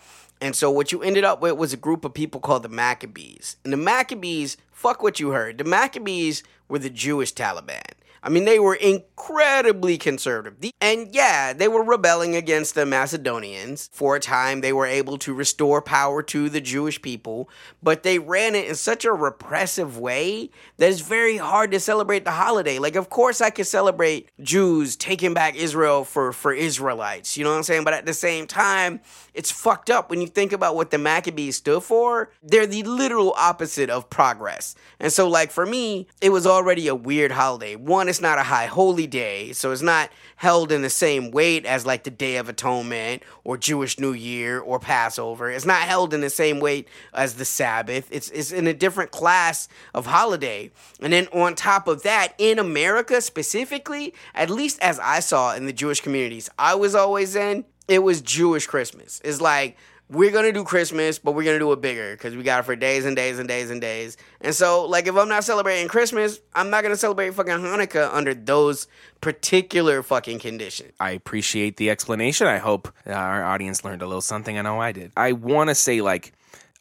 And 0.42 0.56
so 0.56 0.70
what 0.70 0.90
you 0.90 1.02
ended 1.02 1.22
up 1.22 1.40
with 1.40 1.56
was 1.56 1.72
a 1.72 1.76
group 1.76 2.04
of 2.04 2.12
people 2.12 2.40
called 2.40 2.64
the 2.64 2.68
Maccabees. 2.68 3.56
And 3.62 3.72
the 3.72 3.76
Maccabees, 3.76 4.56
fuck 4.72 5.00
what 5.00 5.20
you 5.20 5.30
heard. 5.30 5.56
The 5.58 5.64
Maccabees 5.64 6.42
were 6.72 6.78
the 6.78 6.88
Jewish 6.88 7.34
Taliban. 7.34 7.82
I 8.22 8.28
mean, 8.28 8.44
they 8.44 8.60
were 8.60 8.74
incredibly 8.74 9.98
conservative. 9.98 10.72
And 10.80 11.12
yeah, 11.12 11.52
they 11.52 11.66
were 11.66 11.82
rebelling 11.82 12.36
against 12.36 12.74
the 12.74 12.86
Macedonians. 12.86 13.90
For 13.92 14.16
a 14.16 14.20
time, 14.20 14.60
they 14.60 14.72
were 14.72 14.86
able 14.86 15.18
to 15.18 15.34
restore 15.34 15.82
power 15.82 16.22
to 16.24 16.48
the 16.48 16.60
Jewish 16.60 17.02
people, 17.02 17.50
but 17.82 18.04
they 18.04 18.20
ran 18.20 18.54
it 18.54 18.68
in 18.68 18.76
such 18.76 19.04
a 19.04 19.12
repressive 19.12 19.98
way 19.98 20.50
that 20.76 20.90
it's 20.90 21.00
very 21.00 21.36
hard 21.36 21.72
to 21.72 21.80
celebrate 21.80 22.24
the 22.24 22.30
holiday. 22.30 22.78
Like, 22.78 22.94
of 22.94 23.10
course, 23.10 23.40
I 23.40 23.50
could 23.50 23.66
celebrate 23.66 24.30
Jews 24.40 24.94
taking 24.94 25.34
back 25.34 25.56
Israel 25.56 26.04
for, 26.04 26.32
for 26.32 26.52
Israelites, 26.52 27.36
you 27.36 27.42
know 27.42 27.50
what 27.50 27.56
I'm 27.56 27.62
saying? 27.64 27.84
But 27.84 27.94
at 27.94 28.06
the 28.06 28.14
same 28.14 28.46
time, 28.46 29.00
it's 29.34 29.50
fucked 29.50 29.90
up 29.90 30.10
when 30.10 30.20
you 30.20 30.26
think 30.26 30.52
about 30.52 30.76
what 30.76 30.90
the 30.90 30.98
Maccabees 30.98 31.56
stood 31.56 31.82
for. 31.82 32.30
They're 32.42 32.66
the 32.66 32.82
literal 32.82 33.32
opposite 33.36 33.90
of 33.90 34.10
progress. 34.10 34.74
And 35.00 35.12
so, 35.12 35.28
like, 35.28 35.50
for 35.50 35.66
me, 35.66 36.06
it 36.20 36.30
was 36.30 36.46
already 36.46 36.86
a 36.88 36.94
weird 36.94 37.32
holiday. 37.32 37.76
One, 37.76 38.08
it's 38.12 38.20
not 38.20 38.38
a 38.38 38.42
high 38.42 38.66
holy 38.66 39.06
day, 39.06 39.54
so 39.54 39.72
it's 39.72 39.80
not 39.80 40.10
held 40.36 40.70
in 40.70 40.82
the 40.82 40.90
same 40.90 41.30
weight 41.30 41.64
as, 41.64 41.86
like, 41.86 42.04
the 42.04 42.10
Day 42.10 42.36
of 42.36 42.46
Atonement 42.46 43.22
or 43.42 43.56
Jewish 43.56 43.98
New 43.98 44.12
Year 44.12 44.60
or 44.60 44.78
Passover. 44.78 45.50
It's 45.50 45.64
not 45.64 45.80
held 45.80 46.12
in 46.12 46.20
the 46.20 46.28
same 46.28 46.60
weight 46.60 46.88
as 47.14 47.36
the 47.36 47.46
Sabbath. 47.46 48.06
It's, 48.10 48.28
it's 48.28 48.52
in 48.52 48.66
a 48.66 48.74
different 48.74 49.12
class 49.12 49.66
of 49.94 50.04
holiday. 50.04 50.70
And 51.00 51.10
then 51.10 51.26
on 51.28 51.54
top 51.54 51.88
of 51.88 52.02
that, 52.02 52.34
in 52.36 52.58
America 52.58 53.22
specifically, 53.22 54.12
at 54.34 54.50
least 54.50 54.78
as 54.82 54.98
I 54.98 55.20
saw 55.20 55.54
in 55.54 55.64
the 55.64 55.72
Jewish 55.72 56.02
communities 56.02 56.50
I 56.58 56.74
was 56.74 56.94
always 56.94 57.34
in, 57.34 57.64
it 57.88 58.00
was 58.00 58.20
Jewish 58.20 58.66
Christmas. 58.66 59.22
It's 59.24 59.40
like 59.40 59.78
we're 60.12 60.30
gonna 60.30 60.52
do 60.52 60.62
Christmas, 60.62 61.18
but 61.18 61.32
we're 61.32 61.44
gonna 61.44 61.58
do 61.58 61.72
it 61.72 61.80
bigger 61.80 62.12
because 62.12 62.36
we 62.36 62.42
got 62.42 62.60
it 62.60 62.62
for 62.64 62.76
days 62.76 63.06
and 63.06 63.16
days 63.16 63.38
and 63.38 63.48
days 63.48 63.70
and 63.70 63.80
days. 63.80 64.18
And 64.42 64.54
so, 64.54 64.84
like, 64.84 65.06
if 65.06 65.16
I'm 65.16 65.28
not 65.28 65.42
celebrating 65.42 65.88
Christmas, 65.88 66.38
I'm 66.54 66.68
not 66.68 66.82
gonna 66.82 66.96
celebrate 66.96 67.32
fucking 67.32 67.52
Hanukkah 67.52 68.12
under 68.12 68.34
those 68.34 68.88
particular 69.22 70.02
fucking 70.02 70.38
conditions. 70.38 70.92
I 71.00 71.12
appreciate 71.12 71.78
the 71.78 71.88
explanation. 71.88 72.46
I 72.46 72.58
hope 72.58 72.92
our 73.06 73.42
audience 73.42 73.84
learned 73.84 74.02
a 74.02 74.06
little 74.06 74.20
something. 74.20 74.58
I 74.58 74.62
know 74.62 74.80
I 74.80 74.92
did. 74.92 75.12
I 75.16 75.32
want 75.32 75.70
to 75.70 75.74
say, 75.74 76.02
like, 76.02 76.32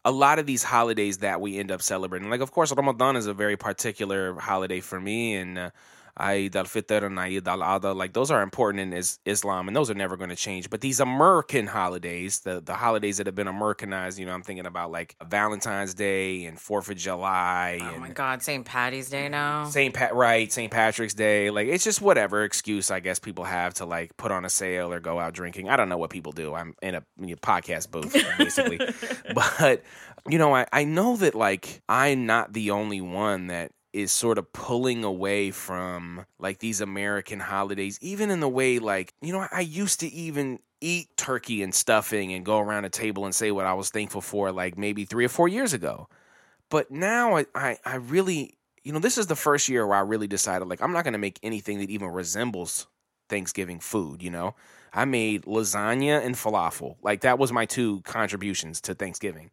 a 0.03 0.11
lot 0.11 0.37
of 0.39 0.45
these 0.45 0.63
holidays 0.63 1.19
that 1.19 1.39
we 1.39 1.57
end 1.57 1.71
up 1.71 1.81
celebrating, 1.81 2.29
like, 2.29 2.41
of 2.41 2.51
course, 2.51 2.73
Ramadan 2.75 3.15
is 3.15 3.27
a 3.27 3.33
very 3.33 3.55
particular 3.55 4.33
holiday 4.39 4.81
for 4.81 4.99
me. 4.99 5.35
And 5.35 5.57
uh, 5.57 5.69
Eid 6.17 6.55
al 6.55 6.65
Fitr 6.65 7.03
and 7.03 7.19
Eid 7.19 7.47
al 7.47 7.59
Adha. 7.59 7.95
Like 7.95 8.13
those 8.13 8.31
are 8.31 8.41
important 8.41 8.81
in 8.81 8.93
is- 8.93 9.19
Islam, 9.25 9.67
and 9.67 9.75
those 9.75 9.89
are 9.89 9.93
never 9.95 10.17
going 10.17 10.29
to 10.29 10.35
change. 10.35 10.69
But 10.69 10.81
these 10.81 10.99
American 10.99 11.67
holidays, 11.67 12.39
the 12.39 12.61
the 12.61 12.73
holidays 12.75 13.17
that 13.17 13.27
have 13.27 13.35
been 13.35 13.47
Americanized, 13.47 14.19
you 14.19 14.25
know, 14.25 14.33
I'm 14.33 14.43
thinking 14.43 14.65
about 14.65 14.91
like 14.91 15.15
Valentine's 15.25 15.93
Day 15.93 16.45
and 16.45 16.59
Fourth 16.59 16.89
of 16.89 16.97
July 16.97 17.79
Oh 17.81 17.99
my 17.99 18.09
God, 18.09 18.41
St. 18.41 18.65
Patty's 18.65 19.09
Day 19.09 19.29
now. 19.29 19.65
St. 19.69 19.93
Pat 19.93 20.15
right, 20.15 20.51
St. 20.51 20.71
Patrick's 20.71 21.13
Day. 21.13 21.49
Like 21.49 21.67
it's 21.67 21.83
just 21.83 22.01
whatever 22.01 22.43
excuse 22.43 22.91
I 22.91 22.99
guess 22.99 23.19
people 23.19 23.43
have 23.45 23.73
to 23.75 23.85
like 23.85 24.15
put 24.17 24.31
on 24.31 24.45
a 24.45 24.49
sale 24.49 24.91
or 24.93 24.99
go 24.99 25.19
out 25.19 25.33
drinking. 25.33 25.69
I 25.69 25.75
don't 25.77 25.89
know 25.89 25.97
what 25.97 26.09
people 26.09 26.31
do. 26.31 26.53
I'm 26.53 26.75
in 26.81 26.95
a, 26.95 27.03
in 27.19 27.29
a 27.29 27.35
podcast 27.37 27.91
booth 27.91 28.15
basically, 28.37 28.79
but 29.33 29.83
you 30.27 30.37
know, 30.37 30.53
I 30.55 30.65
I 30.71 30.83
know 30.83 31.15
that 31.17 31.35
like 31.35 31.81
I'm 31.89 32.25
not 32.25 32.53
the 32.53 32.71
only 32.71 33.01
one 33.01 33.47
that 33.47 33.71
is 33.93 34.11
sort 34.11 34.37
of 34.37 34.51
pulling 34.53 35.03
away 35.03 35.51
from 35.51 36.25
like 36.39 36.59
these 36.59 36.81
American 36.81 37.39
holidays, 37.39 37.97
even 38.01 38.31
in 38.31 38.39
the 38.39 38.49
way 38.49 38.79
like 38.79 39.13
you 39.21 39.33
know 39.33 39.47
I 39.51 39.61
used 39.61 39.99
to 40.01 40.07
even 40.07 40.59
eat 40.81 41.15
turkey 41.15 41.61
and 41.61 41.73
stuffing 41.73 42.33
and 42.33 42.43
go 42.43 42.59
around 42.59 42.85
a 42.85 42.89
table 42.89 43.25
and 43.25 43.35
say 43.35 43.51
what 43.51 43.65
I 43.65 43.73
was 43.73 43.89
thankful 43.89 44.21
for 44.21 44.51
like 44.51 44.77
maybe 44.77 45.05
three 45.05 45.25
or 45.25 45.29
four 45.29 45.47
years 45.47 45.73
ago. 45.73 46.07
But 46.71 46.89
now 46.89 47.35
I, 47.35 47.45
I, 47.53 47.77
I 47.85 47.95
really, 47.95 48.57
you 48.83 48.93
know, 48.93 48.99
this 48.99 49.17
is 49.17 49.27
the 49.27 49.35
first 49.35 49.67
year 49.67 49.85
where 49.85 49.97
I 49.97 50.01
really 50.01 50.27
decided, 50.27 50.69
like, 50.69 50.81
I'm 50.81 50.93
not 50.93 51.03
going 51.03 51.13
to 51.13 51.19
make 51.19 51.37
anything 51.43 51.79
that 51.79 51.89
even 51.89 52.07
resembles 52.07 52.87
Thanksgiving 53.29 53.81
food, 53.81 54.23
you 54.23 54.31
know? 54.31 54.55
I 54.93 55.03
made 55.03 55.43
lasagna 55.43 56.25
and 56.25 56.35
falafel. 56.35 56.95
Like, 57.03 57.21
that 57.21 57.37
was 57.37 57.51
my 57.51 57.65
two 57.65 58.01
contributions 58.01 58.79
to 58.81 58.95
Thanksgiving. 58.95 59.51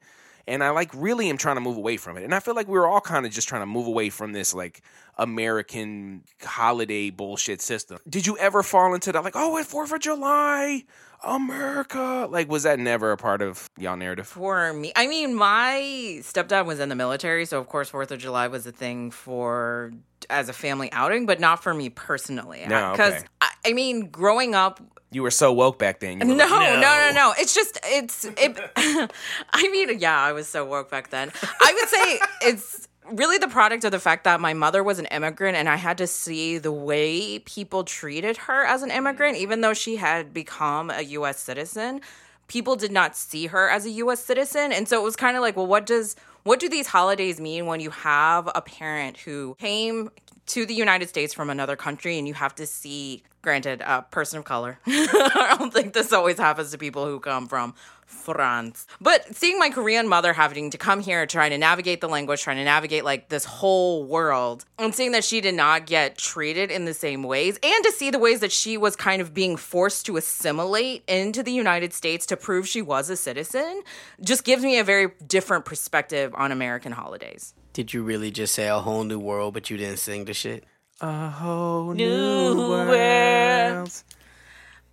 And 0.49 0.65
I, 0.65 0.71
like, 0.71 0.91
really 0.95 1.29
am 1.29 1.37
trying 1.37 1.57
to 1.57 1.61
move 1.61 1.77
away 1.77 1.99
from 1.99 2.17
it. 2.17 2.25
And 2.25 2.35
I 2.35 2.41
feel 2.41 2.55
like 2.55 2.67
we 2.67 2.79
were 2.79 2.89
all 2.89 3.03
kind 3.03 3.27
of 3.27 3.33
just 3.33 3.49
trying 3.49 3.63
to 3.63 3.67
move 3.67 3.87
away 3.87 4.09
from 4.09 4.33
this, 4.33 4.55
like, 4.55 4.81
American 5.19 6.23
holiday 6.43 7.11
bullshit 7.11 7.61
system. 7.61 7.99
Did 8.09 8.27
you 8.27 8.39
ever 8.39 8.63
fall 8.63 8.95
into 8.95 9.13
that, 9.13 9.23
like, 9.23 9.35
oh, 9.37 9.57
it's 9.59 9.73
4th 9.73 9.93
of 9.93 10.01
July, 10.01 10.85
America? 11.23 12.27
Like, 12.31 12.49
was 12.49 12.63
that 12.63 12.79
never 12.79 13.13
a 13.13 13.17
part 13.17 13.43
of 13.43 13.69
y'all 13.79 13.97
narrative? 13.97 14.27
For 14.27 14.73
me, 14.73 14.93
I 14.97 15.07
mean, 15.07 15.35
my 15.35 16.21
stepdad 16.23 16.65
was 16.65 16.81
in 16.81 16.89
the 16.89 16.97
military, 16.97 17.45
so 17.45 17.59
of 17.59 17.69
course 17.69 17.91
Fourth 17.91 18.11
of 18.11 18.19
July 18.19 18.49
was 18.49 18.67
a 18.67 18.73
thing 18.73 19.11
for 19.11 19.93
as 20.31 20.49
a 20.49 20.53
family 20.53 20.91
outing, 20.93 21.27
but 21.27 21.41
not 21.41 21.63
for 21.63 21.75
me 21.75 21.91
personally. 21.91 22.65
No, 22.69 22.93
because 22.93 23.15
okay. 23.15 23.27
I, 23.41 23.48
I 23.69 23.75
mean, 23.75 24.09
growing 24.09 24.55
up, 24.55 24.81
You 25.11 25.23
were 25.23 25.31
so 25.31 25.53
woke 25.53 25.79
back 25.79 26.01
then. 26.01 26.19
No, 26.19 26.27
like, 26.35 26.49
no, 26.49 26.81
no, 26.81 27.11
no. 27.15 27.35
It's 27.39 27.55
just 27.55 27.79
it's 27.85 28.25
it. 28.25 28.59
I 29.53 29.69
mean, 29.71 29.99
yeah, 29.99 30.19
I 30.19 30.33
was 30.33 30.49
so 30.49 30.65
woke 30.65 30.91
back 30.91 31.11
then. 31.11 31.31
I 31.61 31.73
would 31.75 31.89
say 31.89 32.49
it's 32.49 32.89
really 33.13 33.39
the 33.39 33.49
product 33.49 33.85
of 33.85 33.93
the 33.93 33.99
fact 33.99 34.25
that 34.25 34.41
my 34.41 34.55
mother 34.55 34.83
was 34.83 34.99
an 34.99 35.07
immigrant 35.07 35.57
and 35.57 35.69
I 35.69 35.77
had 35.77 35.99
to 35.99 36.07
see 36.07 36.59
the 36.59 36.73
way 36.73 37.39
people 37.41 37.85
treated 37.85 38.37
her 38.37 38.65
as 38.65 38.83
an 38.83 38.91
immigrant, 38.91 39.37
even 39.39 39.61
though 39.61 39.75
she 39.75 39.97
had 39.97 40.33
become 40.35 40.91
a 40.91 41.03
U.S. 41.03 41.39
citizen. 41.41 42.01
People 42.49 42.77
did 42.77 42.93
not 42.93 43.15
see 43.17 43.47
her 43.49 43.69
as 43.69 43.85
a 43.85 43.91
U.S. 43.91 44.25
citizen, 44.25 44.73
and 44.73 44.89
so 44.89 44.99
it 44.99 45.05
was 45.05 45.17
kind 45.17 45.37
of 45.37 45.43
like, 45.43 45.57
well, 45.57 45.67
what 45.67 45.85
does 45.85 46.17
what 46.45 46.61
do 46.61 46.69
these 46.71 46.87
holidays 46.87 47.39
mean 47.39 47.67
when 47.67 47.81
you 47.81 47.91
have 47.91 48.49
a 48.55 48.63
parent 48.63 49.19
who 49.19 49.55
came 49.59 50.11
to 50.49 50.67
the 50.67 50.75
United 50.75 51.09
States 51.09 51.33
from 51.35 51.51
another 51.51 51.77
country 51.77 52.19
and 52.19 52.27
you 52.27 52.35
have 52.35 52.55
to 52.57 52.67
see, 52.67 53.23
granted, 53.43 53.81
a 53.81 54.03
person 54.03 54.39
of 54.39 54.45
color. 54.45 54.79
I 54.87 55.57
don't 55.59 55.73
think 55.73 55.93
this 55.93 56.13
always 56.13 56.39
happens 56.39 56.71
to 56.73 56.79
people 56.79 57.07
who 57.07 57.21
come 57.21 57.47
from 57.47 57.75
France. 58.09 58.87
But 59.01 59.37
seeing 59.37 59.59
my 59.59 59.69
Korean 59.69 60.09
mother 60.09 60.33
having 60.33 60.71
to 60.71 60.79
come 60.79 61.01
here, 61.01 61.27
trying 61.27 61.51
to 61.51 61.59
navigate 61.59 62.01
the 62.01 62.09
language, 62.09 62.43
trying 62.43 62.57
to 62.57 62.65
navigate 62.65 63.05
like 63.05 63.29
this 63.29 63.45
whole 63.45 64.05
world, 64.05 64.65
and 64.79 64.95
seeing 64.95 65.13
that 65.13 65.25
she 65.25 65.41
did 65.41 65.55
not 65.55 65.87
get 65.87 66.17
treated 66.17 66.71
in 66.71 66.87
the 66.87 66.95
same 66.95 67.23
ways, 67.23 67.59
and 67.63 67.85
to 67.85 67.93
see 67.93 68.11
the 68.11 68.19
ways 68.19 68.41
that 68.41 68.53
she 68.53 68.77
was 68.77 68.97
kind 68.97 69.21
of 69.21 69.35
being 69.35 69.57
forced 69.57 70.07
to 70.07 70.17
assimilate 70.17 71.05
into 71.07 71.43
the 71.43 71.53
United 71.53 71.93
States 71.93 72.25
to 72.27 72.37
prove 72.37 72.67
she 72.67 72.83
was 72.83 73.11
a 73.11 73.17
citizen, 73.17 73.83
just 74.23 74.45
gives 74.45 74.63
me 74.63 74.79
a 74.79 74.85
very 74.85 75.09
different 75.27 75.65
perspective 75.65 76.35
on 76.35 76.51
American 76.51 76.93
holidays. 76.93 77.55
Did 77.79 77.95
you 77.95 78.03
really 78.03 78.33
just 78.33 78.57
say 78.57 78.67
a 78.67 78.81
whole 78.81 79.05
new 79.05 79.21
world, 79.21 79.55
but 79.55 79.71
you 79.71 79.77
didn't 79.77 79.99
sing 80.01 80.25
the 80.25 80.35
shit? 80.35 80.65
A 81.01 81.29
whole 81.31 81.95
New 81.95 82.09
new 82.09 82.59
world. 82.59 82.89
world. 82.89 84.03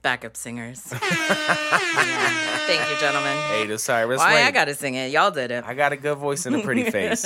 Backup 0.03 0.37
singers. 0.37 0.93
Yeah. 1.01 2.57
Thank 2.67 2.87
you, 2.91 2.99
gentlemen. 2.99 3.35
Hey, 3.47 3.65
the 3.65 3.79
Cyrus. 3.79 4.19
Why 4.19 4.35
Wait, 4.35 4.43
I 4.45 4.51
gotta 4.51 4.75
sing 4.75 4.93
it? 4.93 5.09
Y'all 5.11 5.31
did 5.31 5.49
it. 5.49 5.63
I 5.65 5.73
got 5.73 5.93
a 5.93 5.97
good 5.97 6.19
voice 6.19 6.45
and 6.45 6.55
a 6.57 6.59
pretty 6.61 6.83
face. 6.91 7.23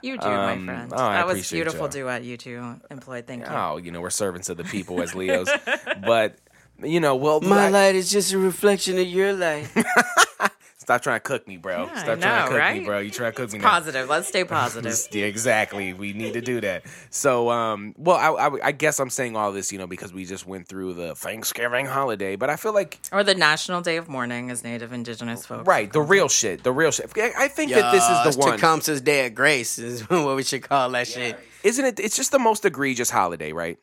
You 0.00 0.16
do, 0.16 0.26
Um, 0.26 0.64
my 0.64 0.72
friend. 0.74 0.92
oh, 0.94 1.02
I 1.02 1.16
that 1.16 1.26
was 1.26 1.34
appreciate 1.34 1.58
beautiful 1.58 1.80
y'all. 1.80 1.88
duet 1.88 2.24
you 2.24 2.36
two 2.38 2.76
employed. 2.90 3.26
Thank 3.26 3.42
you. 3.42 3.48
oh, 3.50 3.76
you 3.76 3.90
know, 3.90 4.00
we're 4.00 4.08
servants 4.08 4.48
of 4.48 4.56
the 4.56 4.64
people 4.64 5.02
as 5.02 5.14
Leos. 5.14 5.50
but, 6.06 6.38
you 6.82 7.00
know, 7.00 7.16
well, 7.16 7.42
My 7.42 7.66
I- 7.66 7.68
light 7.68 7.94
is 7.96 8.10
just 8.10 8.32
a 8.32 8.38
reflection 8.38 8.98
of 8.98 9.06
your 9.06 9.34
light. 9.34 9.68
stop 10.90 11.02
trying 11.02 11.16
to 11.16 11.20
cook 11.20 11.46
me, 11.46 11.56
bro. 11.56 11.84
Yeah, 11.84 11.92
I 11.92 12.02
stop 12.02 12.04
trying 12.04 12.20
to 12.20 12.52
know, 12.52 12.60
cook 12.60 12.74
me, 12.78 12.84
bro. 12.84 12.98
You 12.98 13.10
try 13.10 13.26
to 13.26 13.32
cook 13.32 13.52
me 13.52 13.58
now. 13.60 13.70
Positive. 13.70 14.08
Let's 14.08 14.28
stay 14.28 14.44
positive. 14.58 14.90
Yeah, 15.12 15.26
exactly. 15.26 15.92
We 15.92 16.12
need 16.12 16.32
to 16.34 16.40
do 16.40 16.60
that. 16.62 16.84
So, 17.10 17.50
um, 17.50 17.94
well, 17.96 18.16
I, 18.16 18.46
I, 18.48 18.66
I 18.68 18.72
guess 18.72 18.98
I'm 19.00 19.10
saying 19.10 19.36
all 19.36 19.52
this, 19.52 19.72
you 19.72 19.78
know, 19.78 19.86
because 19.86 20.12
we 20.12 20.24
just 20.24 20.46
went 20.46 20.66
through 20.68 20.94
the 20.94 21.14
Thanksgiving 21.14 21.86
holiday, 21.86 22.36
but 22.36 22.50
I 22.50 22.56
feel 22.56 22.72
like 22.74 22.98
or 23.12 23.22
the 23.22 23.34
National 23.34 23.80
Day 23.80 23.96
of 23.96 24.08
Mourning 24.08 24.50
as 24.50 24.64
Native 24.64 24.92
Indigenous 24.92 25.46
folks. 25.46 25.66
right, 25.66 25.92
the 25.92 26.00
real 26.00 26.28
shit, 26.28 26.62
the 26.62 26.72
real 26.72 26.90
shit. 26.90 27.10
I 27.16 27.32
I 27.38 27.48
think 27.48 27.72
that 27.72 27.92
this 27.92 28.04
is 28.04 28.36
the 28.36 28.40
one. 28.40 28.58
Tecumseh's 28.58 29.00
Day 29.00 29.26
of 29.26 29.34
Grace 29.34 29.78
is 29.78 30.00
what 30.10 30.36
we 30.36 30.42
should 30.42 30.62
call 30.62 30.90
that 30.90 31.06
shit. 31.06 31.38
Isn't 31.62 31.84
it? 31.84 32.00
It's 32.00 32.16
just 32.16 32.32
the 32.32 32.38
most 32.38 32.64
egregious 32.64 33.10
holiday, 33.10 33.52
right? 33.52 33.78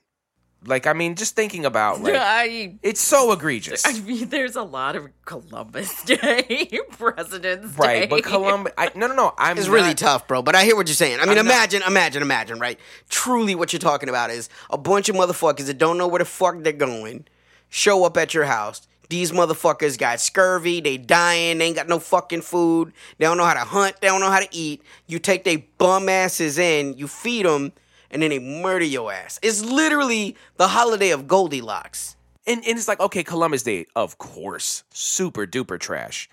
Like, 0.65 0.87
I 0.87 0.93
mean, 0.93 1.15
just 1.15 1.35
thinking 1.35 1.65
about 1.65 2.01
like, 2.01 2.15
I, 2.15 2.75
it's 2.81 2.99
so 2.99 3.31
egregious. 3.31 3.85
I 3.85 3.99
mean, 4.01 4.29
there's 4.29 4.55
a 4.55 4.63
lot 4.63 4.95
of 4.95 5.07
Columbus 5.25 6.03
Day, 6.05 6.79
President's 6.91 7.75
Day. 7.75 7.77
Right, 7.77 8.09
but 8.09 8.23
Columbus. 8.23 8.73
I, 8.77 8.91
no, 8.95 9.07
no, 9.07 9.15
no. 9.15 9.33
I'm 9.37 9.57
It's 9.57 9.67
really 9.67 9.93
tough, 9.93 10.27
bro. 10.27 10.41
But 10.41 10.55
I 10.55 10.63
hear 10.65 10.75
what 10.75 10.87
you're 10.87 10.95
saying. 10.95 11.19
I 11.19 11.25
mean, 11.25 11.37
I'm 11.37 11.45
not- 11.45 11.53
imagine, 11.53 11.81
imagine, 11.87 12.21
imagine, 12.21 12.59
right? 12.59 12.79
Truly, 13.09 13.55
what 13.55 13.71
you're 13.71 13.79
talking 13.79 14.09
about 14.09 14.29
is 14.29 14.49
a 14.69 14.77
bunch 14.77 15.09
of 15.09 15.15
motherfuckers 15.15 15.67
that 15.67 15.77
don't 15.77 15.97
know 15.97 16.07
where 16.07 16.19
the 16.19 16.25
fuck 16.25 16.55
they're 16.63 16.73
going 16.73 17.25
show 17.69 18.03
up 18.05 18.17
at 18.17 18.33
your 18.33 18.45
house. 18.45 18.87
These 19.09 19.31
motherfuckers 19.31 19.97
got 19.97 20.19
scurvy. 20.19 20.81
They 20.81 20.97
dying. 20.97 21.59
They 21.59 21.65
ain't 21.65 21.75
got 21.75 21.87
no 21.87 21.99
fucking 21.99 22.41
food. 22.41 22.91
They 23.17 23.25
don't 23.25 23.37
know 23.37 23.45
how 23.45 23.53
to 23.53 23.61
hunt. 23.61 24.01
They 24.01 24.07
don't 24.07 24.19
know 24.19 24.29
how 24.31 24.39
to 24.41 24.49
eat. 24.51 24.81
You 25.07 25.19
take 25.19 25.43
they 25.45 25.57
bum 25.77 26.09
asses 26.09 26.57
in. 26.57 26.97
You 26.97 27.07
feed 27.07 27.45
them, 27.45 27.71
and 28.11 28.21
then 28.21 28.29
they 28.29 28.39
murder 28.39 28.85
your 28.85 29.11
ass. 29.11 29.39
It's 29.41 29.63
literally 29.63 30.35
the 30.57 30.69
holiday 30.69 31.11
of 31.11 31.27
Goldilocks. 31.27 32.15
And, 32.45 32.63
and 32.65 32.77
it's 32.77 32.87
like, 32.87 32.99
okay, 32.99 33.23
Columbus 33.23 33.63
Day, 33.63 33.85
of 33.95 34.17
course, 34.17 34.83
super 34.91 35.45
duper 35.45 35.79
trash. 35.79 36.29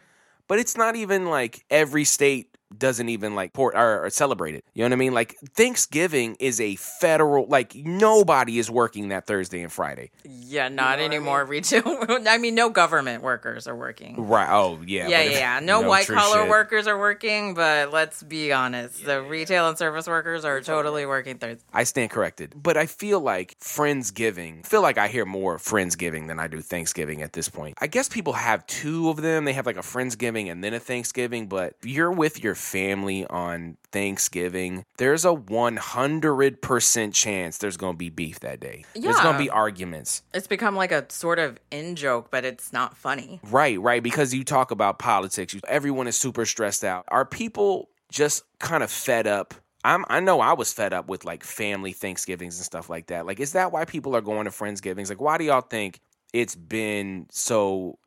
But 0.46 0.58
it's 0.58 0.76
not 0.76 0.94
even 0.94 1.26
like 1.26 1.64
every 1.70 2.04
state 2.04 2.53
doesn't 2.78 3.08
even 3.08 3.34
like 3.34 3.52
port 3.52 3.74
or, 3.74 4.04
or 4.04 4.10
celebrate 4.10 4.54
it. 4.54 4.64
You 4.74 4.82
know 4.82 4.88
what 4.88 4.92
I 4.92 4.96
mean? 4.96 5.14
Like 5.14 5.36
Thanksgiving 5.54 6.36
is 6.40 6.60
a 6.60 6.76
federal 6.76 7.46
like 7.46 7.74
nobody 7.74 8.58
is 8.58 8.70
working 8.70 9.08
that 9.08 9.26
Thursday 9.26 9.62
and 9.62 9.72
Friday. 9.72 10.10
Yeah, 10.24 10.68
not 10.68 10.98
anymore. 11.00 11.44
Retail. 11.44 11.82
I 12.28 12.38
mean, 12.38 12.54
no 12.54 12.70
government 12.70 13.22
workers 13.22 13.66
are 13.66 13.76
working. 13.76 14.26
Right. 14.26 14.48
Oh 14.50 14.80
yeah. 14.86 15.08
Yeah, 15.08 15.22
yeah, 15.22 15.30
yeah. 15.30 15.60
No, 15.64 15.80
no, 15.80 15.88
white 15.88 16.06
collar 16.06 16.42
shit. 16.42 16.50
workers 16.50 16.86
are 16.86 16.98
working, 16.98 17.54
but 17.54 17.92
let's 17.92 18.22
be 18.22 18.52
honest. 18.52 19.04
The 19.04 19.22
retail 19.22 19.68
and 19.68 19.78
service 19.78 20.06
workers 20.06 20.44
are 20.44 20.60
totally 20.60 21.06
working 21.06 21.38
Thursday. 21.38 21.62
I 21.72 21.84
stand 21.84 22.10
corrected. 22.10 22.54
But 22.56 22.76
I 22.76 22.86
feel 22.86 23.20
like 23.20 23.58
Friendsgiving, 23.60 24.60
I 24.64 24.68
feel 24.68 24.82
like 24.82 24.98
I 24.98 25.08
hear 25.08 25.24
more 25.24 25.58
Friendsgiving 25.58 26.28
than 26.28 26.38
I 26.38 26.48
do 26.48 26.60
Thanksgiving 26.60 27.22
at 27.22 27.32
this 27.32 27.48
point. 27.48 27.78
I 27.80 27.86
guess 27.86 28.08
people 28.08 28.34
have 28.34 28.66
two 28.66 29.08
of 29.08 29.16
them. 29.16 29.44
They 29.44 29.52
have 29.52 29.66
like 29.66 29.76
a 29.76 29.80
Friendsgiving 29.80 30.50
and 30.50 30.62
then 30.62 30.74
a 30.74 30.80
Thanksgiving, 30.80 31.46
but 31.46 31.74
you're 31.82 32.12
with 32.12 32.42
your 32.42 32.54
family 32.64 33.26
on 33.26 33.76
Thanksgiving, 33.92 34.84
there's 34.98 35.24
a 35.24 35.28
100% 35.34 37.14
chance 37.14 37.58
there's 37.58 37.76
going 37.76 37.94
to 37.94 37.98
be 37.98 38.10
beef 38.10 38.40
that 38.40 38.60
day. 38.60 38.84
There's 38.94 39.20
going 39.20 39.34
to 39.34 39.38
be 39.38 39.50
arguments. 39.50 40.22
It's 40.32 40.46
become 40.46 40.74
like 40.76 40.92
a 40.92 41.06
sort 41.10 41.38
of 41.38 41.58
in 41.70 41.96
joke, 41.96 42.30
but 42.30 42.44
it's 42.44 42.72
not 42.72 42.96
funny. 42.96 43.40
Right, 43.50 43.80
right. 43.80 44.02
Because 44.02 44.34
you 44.34 44.44
talk 44.44 44.70
about 44.70 44.98
politics, 44.98 45.54
you- 45.54 45.60
everyone 45.68 46.06
is 46.06 46.16
super 46.16 46.44
stressed 46.46 46.84
out. 46.84 47.04
Are 47.08 47.24
people 47.24 47.88
just 48.10 48.44
kind 48.58 48.82
of 48.82 48.90
fed 48.90 49.26
up? 49.26 49.54
I'm, 49.84 50.04
I 50.08 50.20
know 50.20 50.40
I 50.40 50.54
was 50.54 50.72
fed 50.72 50.92
up 50.94 51.08
with 51.08 51.24
like 51.24 51.44
family 51.44 51.92
Thanksgivings 51.92 52.56
and 52.56 52.64
stuff 52.64 52.88
like 52.88 53.08
that. 53.08 53.26
Like, 53.26 53.38
is 53.38 53.52
that 53.52 53.70
why 53.70 53.84
people 53.84 54.16
are 54.16 54.22
going 54.22 54.46
to 54.46 54.50
Friendsgivings? 54.50 55.10
Like, 55.10 55.20
why 55.20 55.36
do 55.36 55.44
y'all 55.44 55.60
think 55.60 56.00
it's 56.32 56.54
been 56.54 57.26
so 57.30 57.98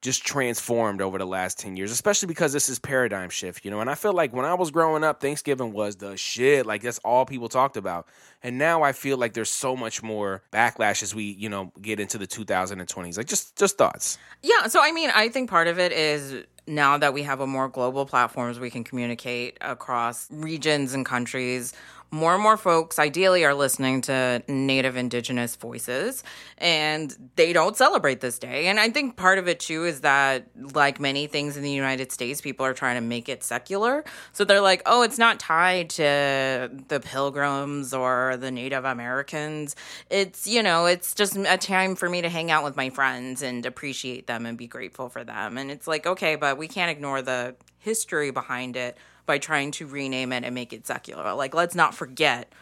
just 0.00 0.24
transformed 0.24 1.02
over 1.02 1.18
the 1.18 1.26
last 1.26 1.58
10 1.58 1.76
years, 1.76 1.90
especially 1.90 2.26
because 2.26 2.52
this 2.52 2.68
is 2.68 2.78
paradigm 2.78 3.28
shift, 3.28 3.64
you 3.64 3.70
know? 3.70 3.80
And 3.80 3.90
I 3.90 3.94
feel 3.94 4.14
like 4.14 4.32
when 4.32 4.46
I 4.46 4.54
was 4.54 4.70
growing 4.70 5.04
up, 5.04 5.20
Thanksgiving 5.20 5.72
was 5.72 5.96
the 5.96 6.16
shit. 6.16 6.64
Like, 6.64 6.82
that's 6.82 6.98
all 7.00 7.26
people 7.26 7.48
talked 7.48 7.76
about. 7.76 8.08
And 8.42 8.56
now 8.56 8.82
I 8.82 8.92
feel 8.92 9.18
like 9.18 9.34
there's 9.34 9.50
so 9.50 9.76
much 9.76 10.02
more 10.02 10.42
backlash 10.52 11.02
as 11.02 11.14
we, 11.14 11.24
you 11.24 11.50
know, 11.50 11.72
get 11.82 12.00
into 12.00 12.16
the 12.16 12.26
2020s. 12.26 13.18
Like, 13.18 13.26
just, 13.26 13.56
just 13.56 13.76
thoughts. 13.76 14.16
Yeah, 14.42 14.68
so 14.68 14.80
I 14.82 14.90
mean, 14.92 15.10
I 15.14 15.28
think 15.28 15.50
part 15.50 15.68
of 15.68 15.78
it 15.78 15.92
is 15.92 16.44
now 16.66 16.96
that 16.96 17.12
we 17.12 17.22
have 17.24 17.40
a 17.40 17.46
more 17.46 17.68
global 17.68 18.06
platforms, 18.06 18.58
we 18.58 18.70
can 18.70 18.84
communicate 18.84 19.58
across 19.60 20.28
regions 20.30 20.94
and 20.94 21.04
countries 21.04 21.74
more 22.10 22.34
and 22.34 22.42
more 22.42 22.56
folks 22.56 22.98
ideally 22.98 23.44
are 23.44 23.54
listening 23.54 24.00
to 24.02 24.42
native 24.48 24.96
indigenous 24.96 25.54
voices 25.54 26.24
and 26.58 27.16
they 27.36 27.52
don't 27.52 27.76
celebrate 27.76 28.20
this 28.20 28.38
day. 28.38 28.66
And 28.66 28.80
I 28.80 28.90
think 28.90 29.16
part 29.16 29.38
of 29.38 29.46
it 29.46 29.60
too 29.60 29.84
is 29.84 30.00
that 30.00 30.46
like 30.74 30.98
many 30.98 31.26
things 31.28 31.56
in 31.56 31.62
the 31.62 31.70
United 31.70 32.10
States, 32.10 32.40
people 32.40 32.66
are 32.66 32.74
trying 32.74 32.96
to 32.96 33.00
make 33.00 33.28
it 33.28 33.44
secular. 33.44 34.04
So 34.32 34.44
they're 34.44 34.60
like, 34.60 34.82
"Oh, 34.86 35.02
it's 35.02 35.18
not 35.18 35.38
tied 35.38 35.90
to 35.90 36.70
the 36.88 37.00
pilgrims 37.00 37.94
or 37.94 38.36
the 38.36 38.50
Native 38.50 38.84
Americans. 38.84 39.76
It's, 40.10 40.46
you 40.46 40.62
know, 40.62 40.86
it's 40.86 41.14
just 41.14 41.36
a 41.36 41.56
time 41.56 41.94
for 41.94 42.08
me 42.08 42.22
to 42.22 42.28
hang 42.28 42.50
out 42.50 42.64
with 42.64 42.76
my 42.76 42.90
friends 42.90 43.42
and 43.42 43.64
appreciate 43.64 44.26
them 44.26 44.46
and 44.46 44.58
be 44.58 44.66
grateful 44.66 45.08
for 45.08 45.22
them." 45.22 45.56
And 45.56 45.70
it's 45.70 45.86
like, 45.86 46.06
"Okay, 46.06 46.34
but 46.34 46.58
we 46.58 46.66
can't 46.66 46.90
ignore 46.90 47.22
the 47.22 47.54
history 47.78 48.30
behind 48.30 48.76
it 48.76 48.96
by 49.30 49.38
trying 49.38 49.70
to 49.70 49.86
rename 49.86 50.32
it 50.32 50.42
and 50.42 50.52
make 50.52 50.72
it 50.72 50.84
secular. 50.88 51.32
Like, 51.34 51.54
let's 51.54 51.76
not 51.76 51.94
forget 51.94 52.52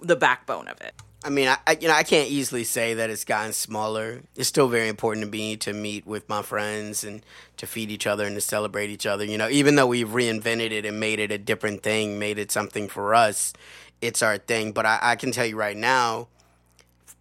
the 0.00 0.14
backbone 0.14 0.68
of 0.68 0.80
it. 0.80 0.94
I 1.24 1.30
mean, 1.30 1.48
I, 1.48 1.56
I 1.66 1.76
you 1.80 1.88
know 1.88 1.94
I 1.94 2.04
can't 2.04 2.30
easily 2.30 2.62
say 2.62 2.94
that 2.94 3.10
it's 3.10 3.24
gotten 3.24 3.52
smaller. 3.52 4.22
It's 4.36 4.48
still 4.48 4.68
very 4.68 4.86
important 4.86 5.24
to 5.24 5.30
me 5.32 5.56
to 5.56 5.72
meet 5.72 6.06
with 6.06 6.28
my 6.28 6.42
friends 6.42 7.02
and 7.02 7.24
to 7.56 7.66
feed 7.66 7.90
each 7.90 8.06
other 8.06 8.24
and 8.24 8.36
to 8.36 8.40
celebrate 8.40 8.88
each 8.90 9.04
other. 9.04 9.24
You 9.24 9.36
know, 9.36 9.48
even 9.48 9.74
though 9.74 9.88
we've 9.88 10.10
reinvented 10.10 10.70
it 10.70 10.84
and 10.84 11.00
made 11.00 11.18
it 11.18 11.32
a 11.32 11.38
different 11.38 11.82
thing, 11.82 12.20
made 12.20 12.38
it 12.38 12.52
something 12.52 12.86
for 12.86 13.16
us, 13.16 13.52
it's 14.00 14.22
our 14.22 14.38
thing. 14.38 14.70
But 14.70 14.86
I, 14.86 15.00
I 15.02 15.16
can 15.16 15.32
tell 15.32 15.46
you 15.46 15.56
right 15.56 15.76
now, 15.76 16.28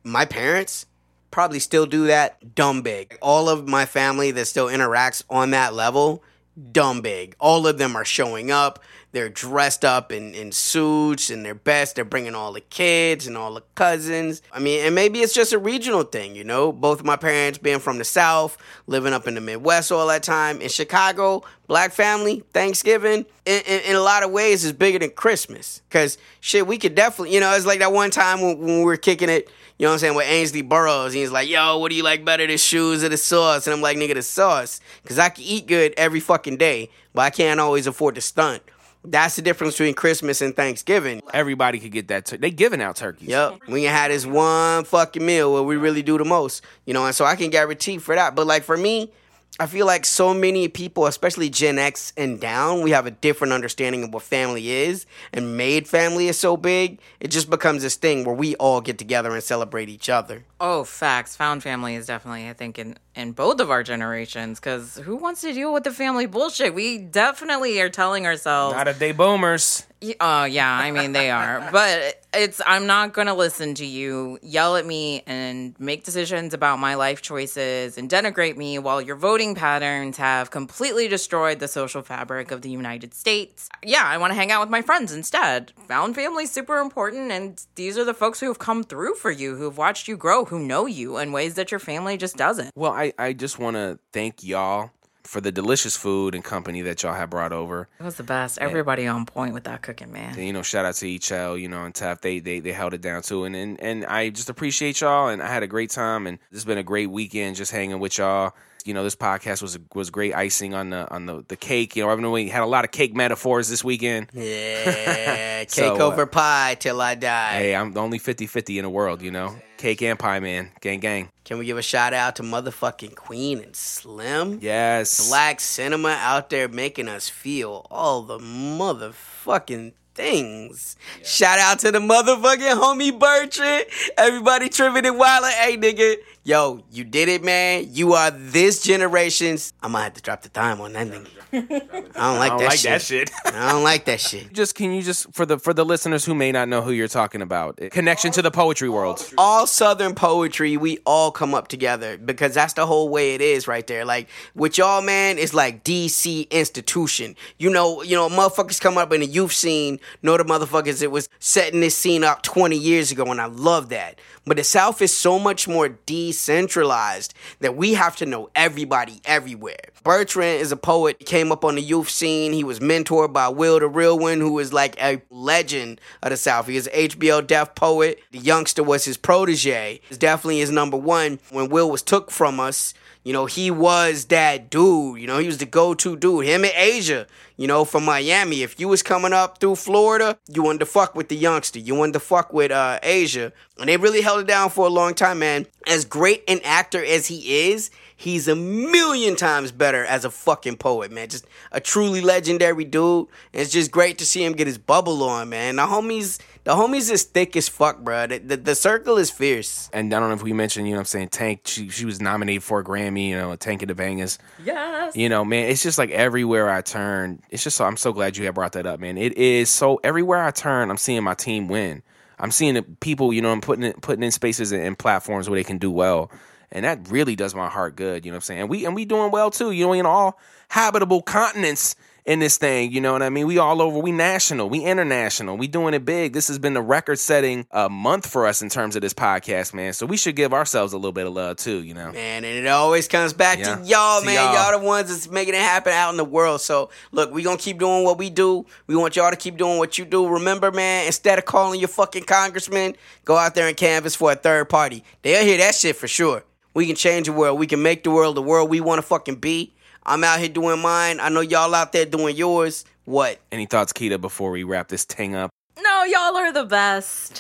my 0.04 0.26
parents 0.26 0.86
probably 1.32 1.60
still 1.60 1.88
do 1.88 2.06
that 2.06 2.54
dumb 2.54 2.84
big. 2.84 3.18
All 3.20 3.50
of 3.50 3.68
my 3.68 3.88
family 3.88 4.30
that 4.30 4.46
still 4.46 4.68
interacts 4.68 5.24
on 5.28 5.50
that 5.52 5.74
level 5.74 6.24
dumb 6.72 7.02
big. 7.02 7.36
All 7.40 7.68
of 7.68 7.78
them 7.78 7.96
are 7.96 8.06
showing 8.06 8.52
up. 8.52 8.84
They're 9.12 9.30
dressed 9.30 9.84
up 9.84 10.12
in, 10.12 10.34
in 10.34 10.52
suits 10.52 11.30
and 11.30 11.46
their 11.46 11.56
best. 11.56 11.96
They're 11.96 12.06
bringing 12.06 12.34
all 12.34 12.54
the 12.54 12.62
kids 12.62 13.28
and 13.28 13.38
all 13.38 13.54
the 13.54 13.64
cousins. 13.76 14.42
I 14.52 14.60
mean, 14.60 14.86
and 14.86 14.96
maybe 14.96 15.20
it's 15.20 15.34
just 15.34 15.52
a 15.52 15.58
regional 15.58 16.04
thing, 16.04 16.36
you 16.36 16.44
know? 16.44 16.72
Both 16.72 17.02
of 17.02 17.06
my 17.06 17.18
parents 17.18 17.58
being 17.58 17.80
from 17.80 17.98
the 17.98 18.06
South, 18.06 18.58
living 18.88 19.12
up 19.12 19.28
in 19.28 19.36
the 19.36 19.42
Midwest 19.42 19.92
all 19.92 20.08
that 20.08 20.24
time. 20.24 20.62
In 20.62 20.70
Chicago, 20.70 21.44
black 21.68 21.92
family, 21.92 22.44
Thanksgiving, 22.54 23.26
in, 23.46 23.62
in, 23.68 23.82
in 23.82 23.96
a 23.96 24.02
lot 24.02 24.24
of 24.24 24.32
ways, 24.32 24.64
is 24.64 24.72
bigger 24.72 25.00
than 25.00 25.10
Christmas. 25.10 25.82
Because, 25.90 26.18
shit, 26.40 26.66
we 26.66 26.78
could 26.78 26.96
definitely, 26.96 27.34
you 27.34 27.42
know, 27.42 27.54
it's 27.54 27.66
like 27.66 27.80
that 27.80 27.92
one 27.92 28.12
time 28.12 28.40
when, 28.42 28.60
when 28.60 28.78
we 28.78 28.86
were 28.86 28.98
kicking 28.98 29.30
it 29.30 29.50
you 29.78 29.86
know 29.86 29.94
what 29.94 29.96
I'm 29.96 30.00
saying, 30.00 30.16
with 30.16 30.28
Ainsley 30.28 30.62
Burroughs. 30.62 31.14
And 31.14 31.16
he's 31.16 31.32
like, 31.32 31.50
yo, 31.50 31.80
what 31.80 31.90
do 31.90 31.96
you 31.96 32.04
like 32.04 32.24
better, 32.24 32.46
the 32.46 32.56
shoes 32.56 33.04
or 33.04 33.10
the 33.10 33.18
sauce? 33.18 33.66
And 33.66 33.74
I'm 33.74 33.82
like, 33.82 33.98
nigga, 33.98 34.14
the 34.14 34.22
sauce. 34.22 34.80
Because 35.02 35.18
I 35.18 35.30
can 35.30 35.44
eat 35.44 35.66
good 35.66 35.96
every 35.98 36.20
fucking 36.20 36.58
day, 36.58 36.92
but 37.16 37.24
I 37.24 37.32
can't 37.32 37.60
always 37.60 37.88
afford 37.88 38.14
to 38.14 38.22
stunt. 38.22 38.62
That's 39.04 39.36
the 39.36 39.42
difference 39.42 39.74
between 39.74 39.96
Christmas 39.96 40.42
and 40.42 40.56
Thanksgiving. 40.56 41.22
Everybody 41.34 41.80
could 41.80 41.92
get 41.92 42.08
that. 42.10 42.26
Tur- 42.26 42.38
they 42.38 42.52
giving 42.52 42.82
out 42.82 42.96
turkeys. 42.96 43.30
Yep. 43.30 43.62
We 43.68 43.84
can 43.84 43.92
have 43.92 44.12
this 44.12 44.26
one 44.26 44.84
fucking 44.84 45.26
meal 45.26 45.54
where 45.54 45.64
we 45.64 45.76
really 45.76 46.04
do 46.04 46.18
the 46.18 46.26
most, 46.26 46.64
you 46.86 46.94
know, 46.94 47.06
and 47.06 47.16
so 47.16 47.26
I 47.26 47.36
can 47.36 47.50
guarantee 47.50 47.98
for 47.98 48.14
that. 48.14 48.36
But 48.36 48.46
like 48.46 48.64
for 48.64 48.78
me, 48.78 49.12
I 49.60 49.68
feel 49.68 49.86
like 49.86 50.06
so 50.06 50.34
many 50.34 50.68
people, 50.70 51.06
especially 51.06 51.50
Gen 51.50 51.78
X 51.78 52.14
and 52.18 52.40
down, 52.40 52.82
we 52.82 52.92
have 52.92 53.06
a 53.06 53.12
different 53.12 53.54
understanding 53.54 54.04
of 54.04 54.14
what 54.14 54.24
family 54.24 54.72
is, 54.72 55.06
and 55.34 55.56
made 55.56 55.88
family 55.88 56.30
is 56.30 56.40
so 56.40 56.58
big, 56.58 57.00
it 57.20 57.28
just 57.28 57.50
becomes 57.50 57.84
this 57.84 57.96
thing 57.96 58.24
where 58.24 58.34
we 58.34 58.56
all 58.56 58.82
get 58.82 58.98
together 58.98 59.32
and 59.32 59.44
celebrate 59.44 59.90
each 59.90 60.10
other. 60.10 60.46
Oh, 60.60 60.84
facts. 60.84 61.36
Found 61.36 61.62
family 61.64 61.96
is 61.96 62.08
definitely, 62.08 62.50
I 62.50 62.54
think, 62.54 62.80
in, 62.80 62.98
in 63.16 63.34
both 63.34 63.60
of 63.60 63.70
our 63.70 63.84
generations, 63.84 64.60
because 64.60 64.98
who 64.98 65.16
wants 65.18 65.42
to 65.42 65.54
deal 65.54 65.74
with 65.74 65.84
the 65.84 65.92
family 65.92 66.26
bullshit? 66.26 66.74
We 66.74 66.98
definitely 66.98 67.80
are 67.82 67.90
telling 67.90 68.26
ourselves. 68.26 68.76
Not 68.76 68.88
if 68.88 69.00
they 69.00 69.12
boomers. 69.12 69.86
Oh, 70.20 70.46
yeah, 70.46 70.72
I 70.72 70.92
mean, 70.92 71.12
they 71.12 71.30
are. 71.30 71.70
but 71.72 72.24
it's, 72.34 72.62
I'm 72.66 72.88
not 72.88 73.14
going 73.14 73.28
to 73.28 73.34
listen 73.34 73.76
to 73.76 73.86
you 73.86 74.40
yell 74.42 74.76
at 74.76 74.86
me 74.86 75.22
and 75.28 75.80
make 75.80 76.04
decisions 76.04 76.54
about 76.54 76.80
my 76.80 76.96
life 76.96 77.22
choices 77.22 77.98
and 77.98 78.10
denigrate 78.10 78.58
me 78.58 78.80
while 78.80 79.02
your 79.02 79.16
voting 79.16 79.54
patterns 79.54 80.18
have 80.18 80.50
completely 80.50 81.08
destroyed 81.08 81.60
the 81.60 81.68
social 81.68 82.02
fabric 82.02 82.52
of 82.52 82.62
the 82.62 82.70
United 82.70 83.14
States. 83.14 83.70
Yeah, 83.84 84.04
I 84.04 84.18
want 84.18 84.32
to 84.32 84.36
hang 84.36 84.52
out 84.52 84.62
with 84.62 84.70
my 84.70 84.82
friends 84.82 85.14
instead. 85.14 85.72
Found 85.88 86.16
family 86.16 86.46
super 86.46 86.78
important, 86.78 87.32
and 87.32 87.64
these 87.76 87.98
are 87.98 88.06
the 88.06 88.14
folks 88.14 88.40
who 88.40 88.48
have 88.48 88.60
come 88.60 88.84
through 88.84 89.16
for 89.16 89.32
you, 89.32 89.56
who've 89.56 89.78
watched 89.78 90.08
you 90.08 90.18
grow, 90.18 90.46
who 90.46 90.60
know 90.60 90.86
you 90.86 91.18
in 91.18 91.32
ways 91.32 91.56
that 91.56 91.72
your 91.72 91.80
family 91.80 92.18
just 92.18 92.38
doesn't. 92.38 92.72
Well, 92.76 92.92
I, 92.92 93.14
I 93.20 93.34
just 93.34 93.60
want 93.60 93.76
to 93.76 94.00
thank 94.12 94.44
y'all 94.44 94.92
for 95.24 95.42
the 95.42 95.52
delicious 95.52 95.96
food 95.96 96.36
and 96.36 96.44
company 96.44 96.82
that 96.82 97.04
y'all 97.04 97.14
have 97.14 97.30
brought 97.30 97.52
over. 97.52 97.88
It 98.00 98.04
was 98.04 98.16
the 98.16 98.24
best. 98.24 98.58
Everybody 98.60 99.08
on 99.08 99.26
point 99.26 99.54
with 99.54 99.64
that 99.66 99.82
cooking, 99.82 100.12
man. 100.12 100.36
And, 100.36 100.46
you 100.46 100.54
know, 100.54 100.62
shout 100.62 100.86
out 100.86 100.96
to 100.96 101.06
HL, 101.06 101.60
you 101.60 101.68
know, 101.68 101.86
and 101.86 101.94
Taff. 101.94 102.22
They, 102.22 102.40
they 102.40 102.60
they 102.60 102.72
held 102.72 102.94
it 102.94 103.02
down 103.02 103.22
too. 103.22 103.46
And, 103.46 103.56
and 103.56 103.80
and 103.82 104.06
I 104.06 104.30
just 104.30 104.50
appreciate 104.50 105.02
y'all 105.02 105.28
and 105.28 105.42
I 105.42 105.48
had 105.48 105.64
a 105.64 105.68
great 105.68 105.90
time 105.90 106.28
and 106.28 106.38
this 106.52 106.60
has 106.62 106.66
been 106.66 106.78
a 106.78 106.84
great 106.84 107.10
weekend 107.10 107.56
just 107.56 107.72
hanging 107.72 108.00
with 108.00 108.18
y'all. 108.18 108.54
You 108.86 108.94
know, 108.94 109.04
this 109.04 109.16
podcast 109.16 109.62
was 109.62 109.78
was 109.94 110.10
great 110.10 110.34
icing 110.36 110.74
on 110.74 110.90
the 110.90 111.10
on 111.14 111.26
the, 111.26 111.44
the 111.48 111.56
cake. 111.56 111.96
You 111.96 112.04
know, 112.04 112.10
I 112.10 112.16
know 112.16 112.32
we 112.32 112.50
had 112.50 112.64
a 112.64 112.66
lot 112.66 112.86
of 112.86 112.92
cake 112.92 113.16
metaphors 113.16 113.70
this 113.70 113.84
weekend. 113.84 114.30
Yeah, 114.34 115.60
cake 115.62 115.72
So, 115.72 115.96
uh, 115.96 116.00
over 116.00 116.26
pie 116.26 116.76
till 116.80 117.02
I 117.02 117.16
die. 117.16 117.54
Hey, 117.58 117.76
I'm 117.76 117.94
the 117.94 118.00
only 118.00 118.20
50-50 118.20 118.78
in 118.78 118.84
the 118.84 118.90
world, 118.90 119.22
you 119.22 119.32
know. 119.32 119.56
Cake 119.78 120.02
and 120.04 120.20
pie, 120.20 120.40
man. 120.40 120.72
Gang 120.80 121.00
gang. 121.00 121.30
Can 121.44 121.58
we 121.58 121.66
give 121.66 121.78
a 121.78 121.82
shout 121.82 122.14
out 122.14 122.36
to 122.36 122.44
motherfucking 122.44 123.16
Queen 123.16 123.60
and 123.60 123.76
Slim? 123.76 124.60
Yes. 124.62 125.28
Black 125.28 125.60
cinema 125.60 126.10
out 126.10 126.50
there 126.52 126.68
making 126.68 127.08
us 127.08 127.30
feel 127.30 127.88
all 127.90 128.22
the 128.22 128.38
motherfucking 128.38 129.94
things. 130.22 130.96
Shout 131.24 131.58
out 131.60 131.80
to 131.80 131.92
the 131.92 132.00
motherfucking 132.00 132.80
homie 132.80 133.18
Bertrand. 133.18 133.86
Everybody 134.18 134.70
tripping 134.70 135.06
and 135.06 135.20
wildin'. 135.20 135.52
Hey, 135.52 135.78
nigga. 135.78 136.18
Yo, 136.44 136.84
you 136.92 137.04
did 137.04 137.28
it, 137.28 137.44
man. 137.44 137.88
You 137.90 138.14
are 138.14 138.32
this 138.32 138.82
generation's. 138.84 139.74
I 139.82 139.88
might 139.88 140.04
have 140.04 140.14
to 140.14 140.22
drop 140.22 140.42
the 140.44 140.50
time 140.50 140.80
on 140.82 140.94
that 140.94 141.08
nigga. 141.08 141.28
I 141.54 141.60
don't 141.60 141.70
like, 141.70 141.82
I 142.16 142.50
don't 142.50 142.58
that, 142.60 142.66
like 142.66 142.80
shit. 142.80 142.92
that 142.92 143.02
shit. 143.02 143.32
I 143.46 143.72
don't 143.72 143.84
like 143.84 144.06
that 144.06 144.20
shit. 144.20 144.54
just 144.54 144.76
can 144.76 144.92
you 144.92 145.02
just 145.02 145.34
for 145.34 145.46
the 145.46 145.60
for 145.60 145.74
the 145.74 145.84
listeners 145.86 146.24
who 146.26 146.34
may 146.34 146.52
not 146.52 146.70
know 146.70 146.82
who 146.82 146.92
you're 146.92 147.08
talking 147.08 147.42
about 147.42 147.80
eh, 147.82 147.90
connection 147.90 148.32
to 148.32 148.42
the 148.42 148.52
poetry 148.52 148.90
world 148.90 149.28
all 149.38 149.68
southern 149.68 150.16
poetry 150.16 150.78
we 150.78 150.98
all 151.06 151.32
come 151.32 151.54
up 151.54 151.68
together 151.68 152.18
because 152.18 152.54
that's 152.54 152.74
the 152.74 152.86
whole 152.86 153.10
way 153.10 153.36
it 153.36 153.42
is 153.42 153.68
right 153.68 153.88
there 153.88 154.06
like 154.06 154.28
with 154.56 154.78
y'all 154.78 155.02
man 155.02 155.38
it's 155.38 155.54
like 155.54 155.84
dc 155.84 156.50
institution 156.50 157.36
you 157.58 157.70
know 157.70 158.02
you 158.02 158.16
know 158.16 158.30
motherfuckers 158.30 158.80
come 158.80 158.98
up 158.98 159.12
in 159.12 159.22
the 159.22 159.28
youth 159.28 159.52
scene 159.52 160.00
know 160.22 160.38
the 160.38 160.44
motherfuckers 160.46 161.02
it 161.02 161.12
was 161.12 161.28
setting 161.40 161.82
this 161.82 161.98
scene 161.98 162.24
up 162.24 162.42
20 162.44 162.78
years 162.78 163.12
ago 163.12 163.26
and 163.26 163.42
i 163.42 163.46
love 163.46 163.90
that 163.90 164.20
but 164.46 164.58
the 164.58 164.64
south 164.64 165.02
is 165.02 165.16
so 165.16 165.38
much 165.38 165.68
more 165.68 165.90
decentralized 166.06 167.34
that 167.60 167.76
we 167.76 167.94
have 167.94 168.16
to 168.16 168.26
know 168.26 168.50
everybody 168.56 169.22
everywhere 169.26 169.76
bertrand 170.04 170.62
is 170.62 170.72
a 170.72 170.78
poet 170.78 171.16
he 171.20 171.26
came 171.26 171.52
up 171.52 171.64
on 171.64 171.76
the 171.76 171.82
youth 171.82 172.10
scene 172.10 172.54
he 172.54 172.64
was 172.64 172.80
mentored 172.80 173.32
by 173.32 173.48
will 173.48 173.80
the 173.80 173.88
real 173.88 174.18
one 174.18 174.40
who 174.40 174.58
is 174.60 174.74
like 174.74 175.02
a 175.02 175.22
legend 175.30 176.02
of 176.24 176.30
the 176.30 176.38
south 176.38 176.68
he 176.68 176.76
is 176.76 176.90
hbo 176.94 177.46
def 177.46 177.76
poet 177.76 178.20
the 178.32 178.40
youngster 178.40 178.84
was 178.84 179.06
his 179.06 179.18
protege 179.18 180.02
is 180.10 180.18
definitely 180.18 180.60
his 180.60 180.72
number 180.72 180.98
one 180.98 181.40
when 181.50 181.70
will 181.70 181.90
was 181.90 182.02
took 182.02 182.32
from 182.32 182.60
us 182.60 182.94
you 183.24 183.34
know, 183.34 183.46
he 183.46 183.70
was 183.70 184.26
that 184.26 184.70
dude. 184.72 185.20
You 185.20 185.28
know, 185.28 185.38
he 185.38 185.46
was 185.46 185.60
the 185.60 185.66
go-to 185.66 186.18
dude. 186.18 186.46
Him 186.46 186.66
and 186.66 186.74
Asia, 186.76 187.28
you 187.56 187.68
know, 187.68 187.86
from 187.86 188.04
Miami. 188.04 188.64
If 188.64 188.80
you 188.80 188.88
was 188.88 189.04
coming 189.04 189.32
up 189.32 189.60
through 189.60 189.76
Florida, 189.76 190.40
you 190.50 190.64
wanted 190.64 190.80
to 190.80 190.86
fuck 190.88 191.14
with 191.14 191.30
the 191.30 191.36
youngster. 191.36 191.78
You 191.78 191.94
wanted 191.94 192.14
to 192.14 192.20
fuck 192.20 192.52
with 192.52 192.72
uh, 192.72 193.00
Asia. 193.04 193.54
And 193.80 193.90
they 193.90 193.98
really 193.98 194.22
held 194.22 194.42
it 194.42 194.48
down 194.48 194.72
for 194.72 194.88
a 194.88 194.90
long 194.90 195.14
time, 195.14 195.40
man. 195.40 195.68
As 195.86 196.04
great 196.04 196.44
an 196.48 196.62
actor 196.64 197.04
as 197.04 197.28
he 197.28 197.70
is, 197.70 197.92
he's 198.22 198.48
a 198.48 198.56
million 198.56 199.36
times 199.36 199.72
better 199.72 200.06
as 200.06 200.24
a 200.26 200.30
fucking 200.32 200.78
poet, 200.78 201.12
man. 201.12 201.28
Just 201.28 201.46
a 201.72 201.80
truly 201.82 202.22
legendary 202.22 202.86
dude. 202.86 203.28
And 203.54 203.62
it's 203.62 203.72
just 203.72 203.92
great 203.92 204.18
to 204.20 204.26
see 204.26 204.44
him 204.44 204.54
get 204.54 204.68
his 204.68 204.78
bubble 204.78 205.24
on, 205.24 205.50
man. 205.50 205.78
The 205.78 205.82
homies, 205.84 206.40
the 206.64 206.72
homies 206.76 207.12
is 207.12 207.24
thick 207.24 207.56
as 207.56 207.68
fuck, 207.68 208.00
bro. 208.00 208.28
The, 208.28 208.38
the, 208.38 208.58
the 208.58 208.76
circle 208.76 209.18
is 209.18 209.32
fierce. 209.32 209.90
and 209.94 210.14
i 210.14 210.20
don't 210.20 210.30
know 210.30 210.36
if 210.36 210.44
we 210.44 210.54
mentioned 210.54 210.88
you 210.88 210.94
know 210.94 210.98
what 210.98 211.02
i'm 211.02 211.06
saying 211.06 211.30
tank 211.30 211.62
she, 211.66 211.90
she 211.90 212.06
was 212.06 212.22
nominated 212.22 212.62
for 212.64 212.80
a 212.80 212.84
grammy 212.84 213.30
you 213.30 213.36
know 213.36 213.56
tank 213.56 213.82
of 213.82 213.88
the 213.88 213.96
Bangas 213.96 214.38
Yes. 214.64 215.16
you 215.16 215.28
know 215.30 215.44
man 215.44 215.70
it's 215.70 215.82
just 215.82 215.98
like 215.98 216.12
everywhere 216.12 216.70
i 216.70 216.82
turn 216.82 217.42
it's 217.50 217.64
just 217.64 217.76
so 217.78 217.86
i'm 217.86 217.98
so 217.98 218.14
glad 218.14 218.38
you 218.38 218.46
have 218.46 218.54
brought 218.56 218.74
that 218.74 218.86
up 218.86 219.00
man 219.00 219.18
it 219.18 219.38
is 219.38 219.70
so 219.70 220.00
everywhere 220.04 220.44
i 220.44 220.52
turn 220.52 220.90
i'm 220.92 220.98
seeing 220.98 221.24
my 221.24 221.34
team 221.34 221.68
win 221.68 222.04
i'm 222.40 222.52
seeing 222.52 222.76
the 222.76 222.84
people 222.84 223.34
you 223.34 223.42
know 223.42 223.52
i'm 223.52 223.62
putting 223.62 223.84
it, 223.84 224.00
putting 224.02 224.24
in 224.24 224.32
spaces 224.32 224.72
and, 224.72 224.82
and 224.84 224.98
platforms 225.00 225.50
where 225.50 225.60
they 225.60 225.64
can 225.64 225.78
do 225.80 225.90
well 225.92 226.30
and 226.72 226.86
that 226.86 227.10
really 227.10 227.36
does 227.36 227.54
my 227.56 227.68
heart 227.70 227.96
good 227.96 228.26
you 228.26 228.32
know 228.32 228.36
what 228.36 228.40
i'm 228.40 228.42
saying 228.42 228.60
and 228.62 228.70
we 228.70 228.86
and 228.86 228.96
we 228.96 229.06
doing 229.06 229.32
well 229.32 229.52
too 229.52 229.72
you 229.72 229.86
know 229.86 229.94
in 229.94 230.06
all 230.06 230.40
habitable 230.70 231.22
continents 231.22 231.96
in 232.24 232.38
this 232.38 232.58
thing. 232.58 232.92
You 232.92 233.02
know 233.02 233.14
what 233.14 233.24
I 233.24 233.30
mean? 233.32 233.48
We 233.48 233.58
all 233.58 233.82
over. 233.82 233.98
We 233.98 234.12
national. 234.12 234.70
We 234.70 234.82
international. 234.84 235.58
We 235.58 235.68
doing 235.68 235.96
it 235.96 236.06
big. 236.06 236.34
This 236.34 236.50
has 236.50 236.60
been 236.60 236.76
the 236.76 236.82
record 236.82 237.18
setting 237.18 237.66
uh, 237.72 237.90
month 237.90 238.28
for 238.30 238.46
us 238.46 238.62
in 238.62 238.70
terms 238.70 238.96
of 238.96 239.02
this 239.02 239.14
podcast, 239.14 239.74
man. 239.74 239.92
So 239.94 240.06
we 240.06 240.18
should 240.18 240.36
give 240.36 240.54
ourselves 240.54 240.94
a 240.94 240.98
little 240.98 241.12
bit 241.14 241.26
of 241.26 241.34
love 241.34 241.58
too. 241.58 241.82
You 241.82 241.96
know? 241.96 242.12
Man, 242.12 242.46
and 242.46 242.46
it 242.46 242.68
always 242.68 243.08
comes 243.08 243.34
back 243.34 243.58
Yeah. 243.58 243.78
to 243.78 243.84
y'all, 243.84 244.20
To 244.20 244.26
man. 244.28 244.36
y'all. 244.36 244.54
Y'all. 244.72 244.80
the 244.80 244.86
ones 244.86 245.10
that's 245.10 245.30
making 245.32 245.56
it 245.56 245.62
happen 245.62 245.94
out 245.94 246.12
in 246.12 246.18
the 246.18 246.24
world. 246.24 246.62
So, 246.62 246.92
look, 247.12 247.34
we 247.34 247.42
gonna 247.42 247.58
keep 247.58 247.80
doing 247.80 248.04
what 248.04 248.20
we 248.20 248.30
do. 248.30 248.68
We 248.86 248.96
want 248.96 249.16
y'all 249.16 249.32
to 249.32 249.36
keep 249.36 249.58
doing 249.58 249.80
what 249.80 249.98
you 249.98 250.06
do. 250.06 250.28
Remember, 250.28 250.72
man, 250.72 251.08
instead 251.08 251.40
of 251.40 251.46
calling 251.46 251.80
your 251.80 251.90
fucking 251.90 252.26
congressman, 252.26 252.96
go 253.26 253.36
out 253.36 253.56
there 253.56 253.68
and 253.68 253.76
canvas 253.76 254.16
for 254.16 254.32
a 254.32 254.36
third 254.36 254.70
party. 254.70 255.04
They'll 255.24 255.44
hear 255.44 255.58
that 255.58 255.74
shit 255.74 255.96
for 255.96 256.08
sure. 256.08 256.44
We 256.74 256.88
can 256.88 256.96
change 256.96 257.28
the 257.28 257.34
world. 257.34 257.60
We 257.60 257.68
can 257.68 257.82
make 257.82 258.04
the 258.04 258.12
world 258.12 258.38
the 258.38 258.42
world 258.42 258.70
we 258.70 258.82
want 258.82 259.00
to 259.00 259.04
fucking 259.04 259.36
be. 259.36 259.74
I'm 260.04 260.24
out 260.24 260.40
here 260.40 260.50
doing 260.50 260.80
mine. 260.82 261.20
I 261.20 261.30
know 261.30 261.42
y'all 261.42 261.76
out 261.76 261.92
there 261.92 262.06
doing 262.06 262.36
yours. 262.36 262.86
What? 263.06 263.40
Any 263.52 263.66
thoughts, 263.66 263.94
Keita, 263.94 264.20
before 264.20 264.52
we 264.52 264.64
wrap 264.64 264.88
this 264.88 265.04
thing 265.04 265.36
up? 265.36 265.52
No, 265.80 266.04
y'all 266.04 266.36
are 266.36 266.52
the 266.52 266.66
best. 266.66 267.40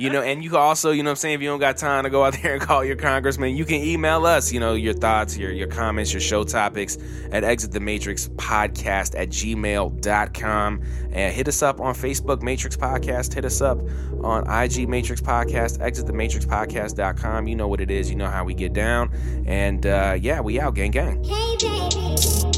you 0.00 0.10
know, 0.10 0.22
and 0.22 0.42
you 0.42 0.50
can 0.50 0.58
also, 0.58 0.90
you 0.90 1.02
know 1.02 1.10
what 1.10 1.12
I'm 1.12 1.16
saying, 1.16 1.34
if 1.34 1.42
you 1.42 1.48
don't 1.48 1.60
got 1.60 1.76
time 1.76 2.04
to 2.04 2.10
go 2.10 2.24
out 2.24 2.32
there 2.42 2.54
and 2.54 2.62
call 2.62 2.84
your 2.84 2.96
congressman, 2.96 3.56
you 3.56 3.64
can 3.64 3.82
email 3.82 4.24
us, 4.24 4.52
you 4.52 4.58
know, 4.58 4.74
your 4.74 4.94
thoughts, 4.94 5.36
your 5.36 5.52
your 5.52 5.68
comments, 5.68 6.12
your 6.12 6.20
show 6.20 6.44
topics 6.44 6.96
at 7.30 7.44
exit 7.44 7.72
the 7.72 7.80
matrix 7.80 8.28
podcast 8.28 9.18
at 9.18 9.28
gmail.com. 9.28 10.82
And 11.12 11.34
hit 11.34 11.46
us 11.46 11.62
up 11.62 11.78
on 11.78 11.94
Facebook, 11.94 12.40
Matrix 12.42 12.74
Podcast. 12.74 13.34
Hit 13.34 13.44
us 13.44 13.60
up 13.60 13.78
on 14.22 14.48
IG 14.50 14.88
Matrix 14.88 15.20
Podcast, 15.20 15.80
exit 15.80 16.06
the 16.06 16.12
matrix 16.14 16.46
podcast.com. 16.46 17.46
You 17.46 17.54
know 17.54 17.68
what 17.68 17.82
it 17.82 17.90
is, 17.90 18.08
you 18.08 18.16
know 18.16 18.28
how 18.28 18.44
we 18.44 18.54
get 18.54 18.72
down. 18.72 19.12
And 19.46 19.84
uh, 19.84 20.16
yeah, 20.18 20.40
we 20.40 20.58
out, 20.58 20.74
gang 20.74 20.90
gang. 20.90 21.22
Hey, 21.22 21.56
baby. 21.60 22.51